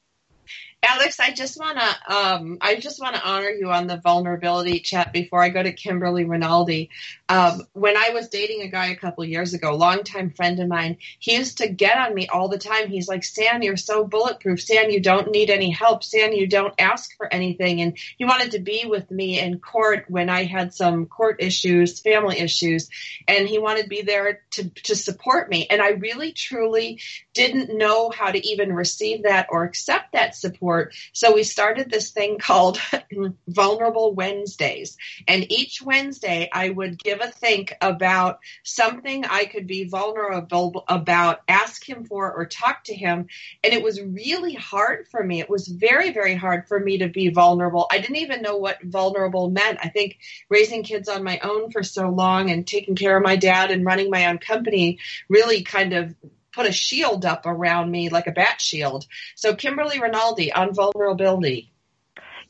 Alex, 0.84 1.20
I 1.20 1.32
just 1.32 1.60
want 1.60 1.78
to 1.78 2.16
um, 2.16 2.58
I 2.60 2.76
just 2.78 3.00
want 3.00 3.16
to 3.16 3.24
honor 3.24 3.52
you 3.52 3.70
on 3.70 3.86
the 3.86 3.98
vulnerability 3.98 4.80
chat 4.80 5.14
before 5.14 5.44
I 5.44 5.50
go 5.50 5.62
to 5.62 5.72
Kimberly 5.72 6.26
Rinaldi. 6.26 6.90
Um, 7.30 7.68
when 7.74 7.96
I 7.96 8.10
was 8.10 8.30
dating 8.30 8.64
a 8.64 8.68
guy 8.68 8.88
a 8.88 8.96
couple 8.96 9.24
years 9.24 9.54
ago, 9.54 9.76
longtime 9.76 10.32
friend 10.32 10.60
of 10.60 10.68
mine, 10.68 10.98
he 11.20 11.36
used 11.36 11.60
to 11.60 11.70
get 11.70 12.00
on 12.00 12.16
me 12.16 12.28
all 12.28 12.48
the 12.48 12.58
time. 12.58 12.88
He's 12.88 13.08
like, 13.08 13.24
"Stan, 13.24 13.62
you're 13.62 13.78
so 13.78 14.06
bulletproof. 14.06 14.60
Stan, 14.60 14.90
you 14.90 15.02
don't 15.02 15.30
need 15.30 15.52
any 15.52 15.70
help. 15.70 16.04
Stan, 16.04 16.34
you 16.34 16.48
don't 16.48 16.74
ask 16.80 17.16
for 17.16 17.32
anything." 17.32 17.82
And 17.82 17.96
he 18.18 18.26
wanted 18.26 18.52
to 18.52 18.60
be 18.60 18.86
with 18.88 19.12
me 19.12 19.40
in 19.40 19.60
court 19.60 20.06
when 20.08 20.32
I 20.32 20.46
had 20.46 20.74
some 20.74 21.06
court 21.06 21.44
issues, 21.44 22.00
family 22.00 22.40
issues, 22.40 22.90
and 23.28 23.48
he 23.48 23.60
wanted 23.60 23.84
to 23.84 23.90
be 23.90 24.02
there 24.02 24.42
to 24.52 24.70
to 24.70 24.96
support 24.96 25.48
me. 25.48 25.68
And 25.70 25.80
I 25.80 25.90
really 25.90 26.32
truly 26.32 27.00
didn't 27.34 27.78
know 27.78 28.10
how 28.10 28.32
to 28.32 28.48
even 28.48 28.74
receive 28.74 29.24
that 29.24 29.48
or 29.50 29.64
accept 29.64 30.14
that 30.14 30.36
support. 30.36 30.94
So 31.14 31.34
we 31.34 31.44
started 31.44 31.90
this 31.90 32.12
thing 32.12 32.40
called 32.40 32.80
Vulnerable 33.48 34.14
Wednesdays. 34.14 34.98
And 35.28 35.52
each 35.52 35.82
Wednesday, 35.82 36.50
I 36.52 36.70
would 36.70 37.02
give 37.02 37.22
a 37.22 37.28
think 37.28 37.74
about 37.82 38.40
something 38.64 39.26
I 39.26 39.46
could 39.46 39.68
be 39.68 39.86
vulnerable 39.86 40.84
about, 40.88 41.42
ask 41.48 41.88
him 41.88 42.06
for, 42.06 42.32
or 42.32 42.46
talk 42.46 42.84
to 42.86 42.94
him. 42.94 43.28
And 43.64 43.74
it 43.74 43.84
was 43.84 44.02
really 44.02 44.54
hard 44.54 45.08
for 45.08 45.24
me. 45.24 45.40
It 45.40 45.50
was 45.50 45.68
very, 45.68 46.12
very 46.12 46.36
hard 46.36 46.68
for 46.68 46.80
me 46.80 47.00
to 47.00 47.08
be 47.08 47.30
vulnerable. 47.30 47.88
I 47.92 48.00
didn't 48.00 48.18
even 48.18 48.42
know 48.42 48.58
what 48.58 48.84
vulnerable 48.84 49.50
meant. 49.50 49.80
I 49.82 49.90
think 49.90 50.18
raising 50.50 50.84
kids 50.84 51.08
on 51.08 51.24
my 51.24 51.40
own 51.40 51.72
for 51.72 51.84
so 51.84 52.10
long 52.10 52.50
and 52.50 52.68
taking 52.68 52.96
care 52.96 53.16
of 53.16 53.24
my 53.24 53.36
dad 53.36 53.72
and 53.72 53.86
running 53.86 54.10
my 54.10 54.28
own 54.28 54.38
company 54.38 55.00
really 55.30 55.64
kind 55.64 55.94
of 55.94 56.16
put 56.54 56.68
a 56.68 56.72
shield 56.72 57.26
up 57.26 57.46
around 57.46 57.92
me 57.92 58.10
like 58.10 58.28
a 58.28 58.32
bat 58.32 58.62
shield. 58.62 59.06
So 59.36 59.56
Kimberly 59.56 60.00
Rinaldi 60.00 60.52
on 60.52 60.74
vulnerability. 60.74 61.72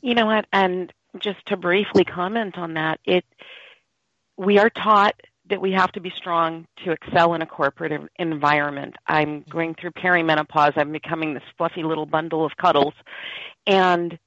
You 0.00 0.14
know 0.14 0.26
what? 0.26 0.46
And 0.52 0.92
just 1.18 1.44
to 1.46 1.56
briefly 1.56 2.04
comment 2.04 2.58
on 2.58 2.74
that, 2.74 3.00
it 3.04 3.24
we 4.36 4.58
are 4.58 4.70
taught 4.70 5.14
that 5.48 5.60
we 5.60 5.72
have 5.72 5.92
to 5.92 6.00
be 6.00 6.10
strong 6.16 6.66
to 6.84 6.92
excel 6.92 7.34
in 7.34 7.42
a 7.42 7.46
corporate 7.46 8.10
environment. 8.16 8.96
I'm 9.06 9.44
going 9.50 9.74
through 9.74 9.90
perimenopause. 9.90 10.72
I'm 10.76 10.92
becoming 10.92 11.34
this 11.34 11.42
fluffy 11.58 11.82
little 11.82 12.06
bundle 12.06 12.44
of 12.44 12.56
cuddles. 12.56 12.94
And 13.66 14.18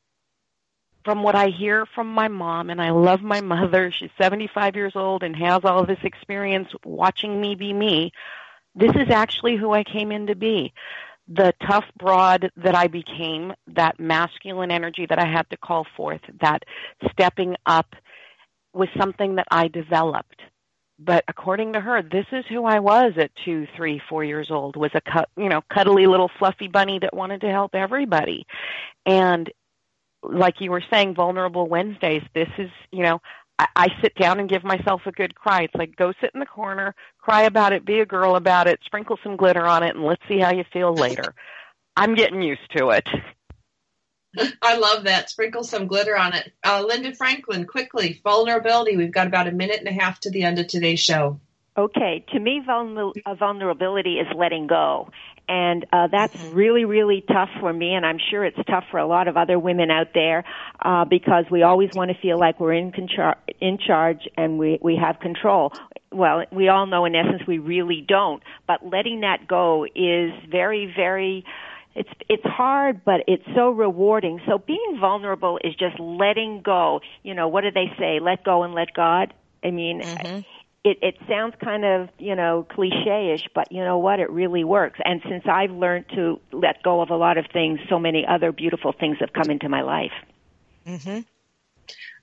from 1.03 1.23
what 1.23 1.35
I 1.35 1.49
hear 1.49 1.85
from 1.95 2.07
my 2.07 2.27
mom, 2.27 2.69
and 2.69 2.81
I 2.81 2.91
love 2.91 3.21
my 3.21 3.41
mother, 3.41 3.91
she's 3.91 4.09
75 4.21 4.75
years 4.75 4.93
old 4.95 5.23
and 5.23 5.35
has 5.35 5.61
all 5.63 5.85
this 5.85 5.99
experience 6.03 6.69
watching 6.83 7.39
me 7.39 7.55
be 7.55 7.73
me. 7.73 8.11
This 8.75 8.91
is 8.95 9.09
actually 9.09 9.55
who 9.55 9.71
I 9.71 9.83
came 9.83 10.11
in 10.11 10.27
to 10.27 10.35
be. 10.35 10.73
The 11.27 11.53
tough 11.65 11.85
broad 11.97 12.51
that 12.57 12.75
I 12.75 12.87
became, 12.87 13.53
that 13.67 13.99
masculine 13.99 14.69
energy 14.69 15.05
that 15.07 15.17
I 15.17 15.25
had 15.25 15.49
to 15.49 15.57
call 15.57 15.87
forth, 15.97 16.21
that 16.41 16.63
stepping 17.11 17.55
up 17.65 17.95
was 18.73 18.89
something 18.97 19.35
that 19.35 19.47
I 19.49 19.67
developed. 19.69 20.41
But 20.99 21.23
according 21.27 21.73
to 21.73 21.81
her, 21.81 22.01
this 22.01 22.25
is 22.31 22.45
who 22.47 22.65
I 22.65 22.79
was 22.79 23.13
at 23.17 23.31
two, 23.43 23.67
three, 23.75 24.01
four 24.07 24.23
years 24.23 24.49
old. 24.51 24.75
Was 24.75 24.91
a 24.93 25.01
cut, 25.01 25.29
you 25.35 25.49
know, 25.49 25.61
cuddly 25.73 26.07
little 26.07 26.29
fluffy 26.39 26.67
bunny 26.67 26.99
that 26.99 27.13
wanted 27.13 27.41
to 27.41 27.49
help 27.49 27.75
everybody. 27.75 28.45
And 29.05 29.51
like 30.23 30.61
you 30.61 30.71
were 30.71 30.83
saying, 30.89 31.15
vulnerable 31.15 31.67
Wednesdays. 31.67 32.23
This 32.33 32.49
is, 32.57 32.69
you 32.91 33.03
know, 33.03 33.21
I, 33.59 33.67
I 33.75 33.87
sit 34.01 34.15
down 34.15 34.39
and 34.39 34.49
give 34.49 34.63
myself 34.63 35.01
a 35.05 35.11
good 35.11 35.35
cry. 35.35 35.63
It's 35.63 35.75
like 35.75 35.95
go 35.95 36.13
sit 36.21 36.31
in 36.33 36.39
the 36.39 36.45
corner, 36.45 36.95
cry 37.19 37.43
about 37.43 37.73
it, 37.73 37.85
be 37.85 37.99
a 37.99 38.05
girl 38.05 38.35
about 38.35 38.67
it, 38.67 38.79
sprinkle 38.85 39.17
some 39.23 39.37
glitter 39.37 39.65
on 39.65 39.83
it, 39.83 39.95
and 39.95 40.05
let's 40.05 40.21
see 40.27 40.39
how 40.39 40.51
you 40.51 40.63
feel 40.71 40.93
later. 40.95 41.33
I'm 41.95 42.15
getting 42.15 42.41
used 42.41 42.69
to 42.77 42.89
it. 42.89 43.07
I 44.61 44.77
love 44.77 45.05
that. 45.05 45.29
Sprinkle 45.29 45.63
some 45.63 45.87
glitter 45.87 46.17
on 46.17 46.33
it. 46.33 46.51
Uh, 46.65 46.83
Linda 46.85 47.15
Franklin, 47.15 47.65
quickly, 47.65 48.19
vulnerability. 48.21 48.97
We've 48.97 49.13
got 49.13 49.27
about 49.27 49.47
a 49.47 49.51
minute 49.51 49.79
and 49.79 49.87
a 49.87 49.93
half 49.93 50.19
to 50.21 50.29
the 50.29 50.43
end 50.43 50.59
of 50.59 50.67
today's 50.67 50.99
show. 50.99 51.39
Okay, 51.77 52.25
to 52.33 52.39
me, 52.39 52.61
vulnerability 52.65 54.15
is 54.15 54.27
letting 54.35 54.67
go. 54.67 55.09
And 55.47 55.85
uh, 55.93 56.07
that's 56.11 56.33
really, 56.39 56.85
really 56.85 57.23
tough 57.27 57.49
for 57.59 57.71
me, 57.71 57.93
and 57.93 58.05
I'm 58.05 58.17
sure 58.31 58.43
it's 58.43 58.57
tough 58.67 58.85
for 58.89 58.97
a 58.99 59.07
lot 59.07 59.27
of 59.27 59.37
other 59.37 59.59
women 59.59 59.91
out 59.91 60.07
there 60.13 60.43
uh, 60.83 61.05
because 61.05 61.45
we 61.51 61.63
always 61.63 61.93
want 61.93 62.11
to 62.11 62.17
feel 62.19 62.39
like 62.39 62.59
we're 62.59 62.73
in, 62.73 62.91
conchar- 62.91 63.37
in 63.61 63.77
charge 63.77 64.27
and 64.37 64.57
we, 64.57 64.79
we 64.81 64.95
have 64.95 65.19
control. 65.19 65.71
Well, 66.11 66.45
we 66.51 66.69
all 66.69 66.87
know 66.87 67.05
in 67.05 67.15
essence 67.15 67.43
we 67.47 67.59
really 67.59 68.03
don't, 68.07 68.41
but 68.67 68.85
letting 68.85 69.21
that 69.21 69.47
go 69.47 69.85
is 69.85 70.31
very, 70.49 70.91
very 70.95 71.45
it's 71.95 72.09
it's 72.27 72.43
hard 72.43 73.05
but 73.05 73.21
it's 73.27 73.45
so 73.55 73.69
rewarding. 73.69 74.41
So 74.47 74.57
being 74.57 74.97
vulnerable 74.99 75.59
is 75.63 75.73
just 75.75 75.97
letting 75.99 76.61
go. 76.61 76.99
You 77.23 77.33
know 77.33 77.47
what 77.47 77.61
do 77.61 77.71
they 77.71 77.89
say? 77.97 78.19
Let 78.21 78.43
go 78.43 78.63
and 78.63 78.73
let 78.73 78.93
god? 78.93 79.33
I 79.63 79.71
mean 79.71 80.01
mm-hmm 80.01 80.41
it, 80.85 80.99
it 81.01 81.15
sounds 81.27 81.55
kind 81.61 81.83
of, 81.83 82.09
you 82.19 82.35
know, 82.35 82.65
cliche-ish, 82.69 83.49
but 83.55 83.71
you 83.71 83.83
know 83.83 83.97
what? 83.97 84.19
It 84.19 84.29
really 84.29 84.63
works. 84.63 84.99
And 85.03 85.19
since 85.27 85.43
I've 85.47 85.71
learned 85.71 86.05
to 86.13 86.39
let 86.51 86.83
go 86.83 87.01
of 87.01 87.09
a 87.09 87.15
lot 87.15 87.39
of 87.39 87.47
things, 87.51 87.79
so 87.89 87.97
many 87.97 88.23
other 88.25 88.51
beautiful 88.51 88.93
things 88.93 89.17
have 89.19 89.33
come 89.33 89.49
into 89.49 89.67
my 89.67 89.81
life. 89.81 90.11
Mm-hmm. 90.87 91.21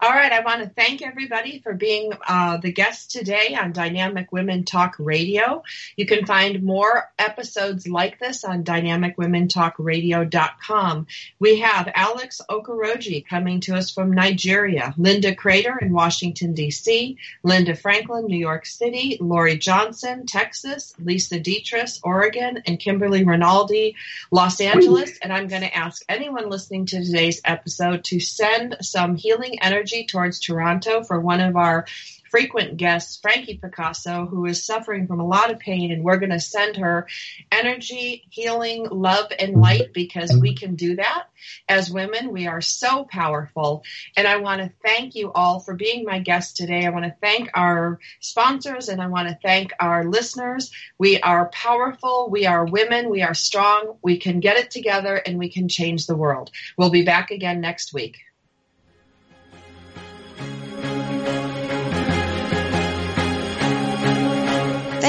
All 0.02 0.10
right, 0.10 0.32
I 0.32 0.40
want 0.40 0.64
to 0.64 0.68
thank 0.68 1.00
everybody 1.00 1.60
for 1.60 1.72
being 1.74 2.12
uh, 2.26 2.56
the 2.56 2.72
guest 2.72 3.12
today 3.12 3.54
on 3.54 3.70
Dynamic 3.70 4.32
Women 4.32 4.64
Talk 4.64 4.96
Radio. 4.98 5.62
You 5.96 6.06
can 6.06 6.26
find 6.26 6.64
more 6.64 7.08
episodes 7.20 7.86
like 7.86 8.18
this 8.18 8.42
on 8.42 8.64
dynamicwomentalkradio.com. 8.64 11.06
We 11.38 11.60
have 11.60 11.92
Alex 11.94 12.40
Okoroji 12.50 13.24
coming 13.24 13.60
to 13.60 13.76
us 13.76 13.92
from 13.92 14.10
Nigeria, 14.10 14.92
Linda 14.98 15.36
Crater 15.36 15.78
in 15.80 15.92
Washington, 15.92 16.54
D.C., 16.54 17.16
Linda 17.44 17.76
Franklin, 17.76 18.26
New 18.26 18.36
York 18.36 18.66
City, 18.66 19.18
Lori 19.20 19.56
Johnson, 19.56 20.26
Texas, 20.26 20.94
Lisa 20.98 21.38
Dietrich, 21.38 21.90
Oregon, 22.02 22.60
and 22.66 22.80
Kimberly 22.80 23.22
Rinaldi, 23.22 23.94
Los 24.32 24.60
Angeles. 24.60 25.16
And 25.22 25.32
I'm 25.32 25.46
going 25.46 25.62
to 25.62 25.72
ask 25.72 26.02
anyone 26.08 26.50
listening 26.50 26.86
to 26.86 27.04
today's 27.04 27.40
episode 27.44 28.02
to 28.06 28.18
send 28.18 28.78
some 28.80 29.14
healing 29.14 29.62
energy 29.62 29.91
energy 29.92 30.06
towards 30.06 30.40
Toronto 30.40 31.02
for 31.02 31.20
one 31.20 31.40
of 31.40 31.56
our 31.56 31.86
frequent 32.30 32.78
guests, 32.78 33.18
Frankie 33.20 33.58
Picasso, 33.58 34.24
who 34.24 34.46
is 34.46 34.64
suffering 34.64 35.06
from 35.06 35.20
a 35.20 35.26
lot 35.26 35.50
of 35.50 35.58
pain, 35.58 35.92
and 35.92 36.02
we're 36.02 36.16
going 36.16 36.30
to 36.30 36.40
send 36.40 36.78
her 36.78 37.06
energy, 37.50 38.24
healing, 38.30 38.88
love, 38.90 39.30
and 39.38 39.60
light 39.60 39.92
because 39.92 40.34
we 40.40 40.54
can 40.54 40.74
do 40.74 40.96
that. 40.96 41.24
As 41.68 41.90
women, 41.90 42.32
we 42.32 42.46
are 42.46 42.62
so 42.62 43.04
powerful. 43.04 43.84
And 44.16 44.26
I 44.26 44.38
want 44.38 44.62
to 44.62 44.72
thank 44.82 45.14
you 45.14 45.30
all 45.30 45.60
for 45.60 45.74
being 45.74 46.06
my 46.06 46.20
guest 46.20 46.56
today. 46.56 46.86
I 46.86 46.90
want 46.90 47.04
to 47.04 47.14
thank 47.20 47.50
our 47.52 47.98
sponsors 48.20 48.88
and 48.88 49.02
I 49.02 49.08
want 49.08 49.28
to 49.28 49.38
thank 49.42 49.72
our 49.78 50.04
listeners. 50.04 50.70
We 50.96 51.20
are 51.20 51.50
powerful. 51.50 52.30
We 52.30 52.46
are 52.46 52.64
women. 52.64 53.10
We 53.10 53.20
are 53.20 53.34
strong. 53.34 53.98
We 54.02 54.16
can 54.16 54.40
get 54.40 54.56
it 54.56 54.70
together 54.70 55.16
and 55.16 55.38
we 55.38 55.50
can 55.50 55.68
change 55.68 56.06
the 56.06 56.16
world. 56.16 56.50
We'll 56.78 56.88
be 56.88 57.04
back 57.04 57.30
again 57.30 57.60
next 57.60 57.92
week. 57.92 58.16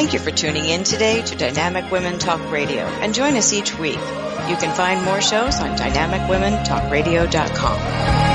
Thank 0.04 0.12
you 0.12 0.20
for 0.20 0.32
tuning 0.32 0.66
in 0.66 0.84
today 0.84 1.22
to 1.22 1.34
Dynamic 1.34 1.90
Women 1.90 2.20
Talk 2.20 2.52
Radio 2.52 2.82
and 2.82 3.16
join 3.16 3.38
us 3.38 3.54
each 3.54 3.80
week. 3.80 3.96
You 3.96 4.58
can 4.58 4.76
find 4.76 5.02
more 5.06 5.22
shows 5.22 5.62
on 5.62 5.78
dynamicwomentalkradio.com. 5.78 8.33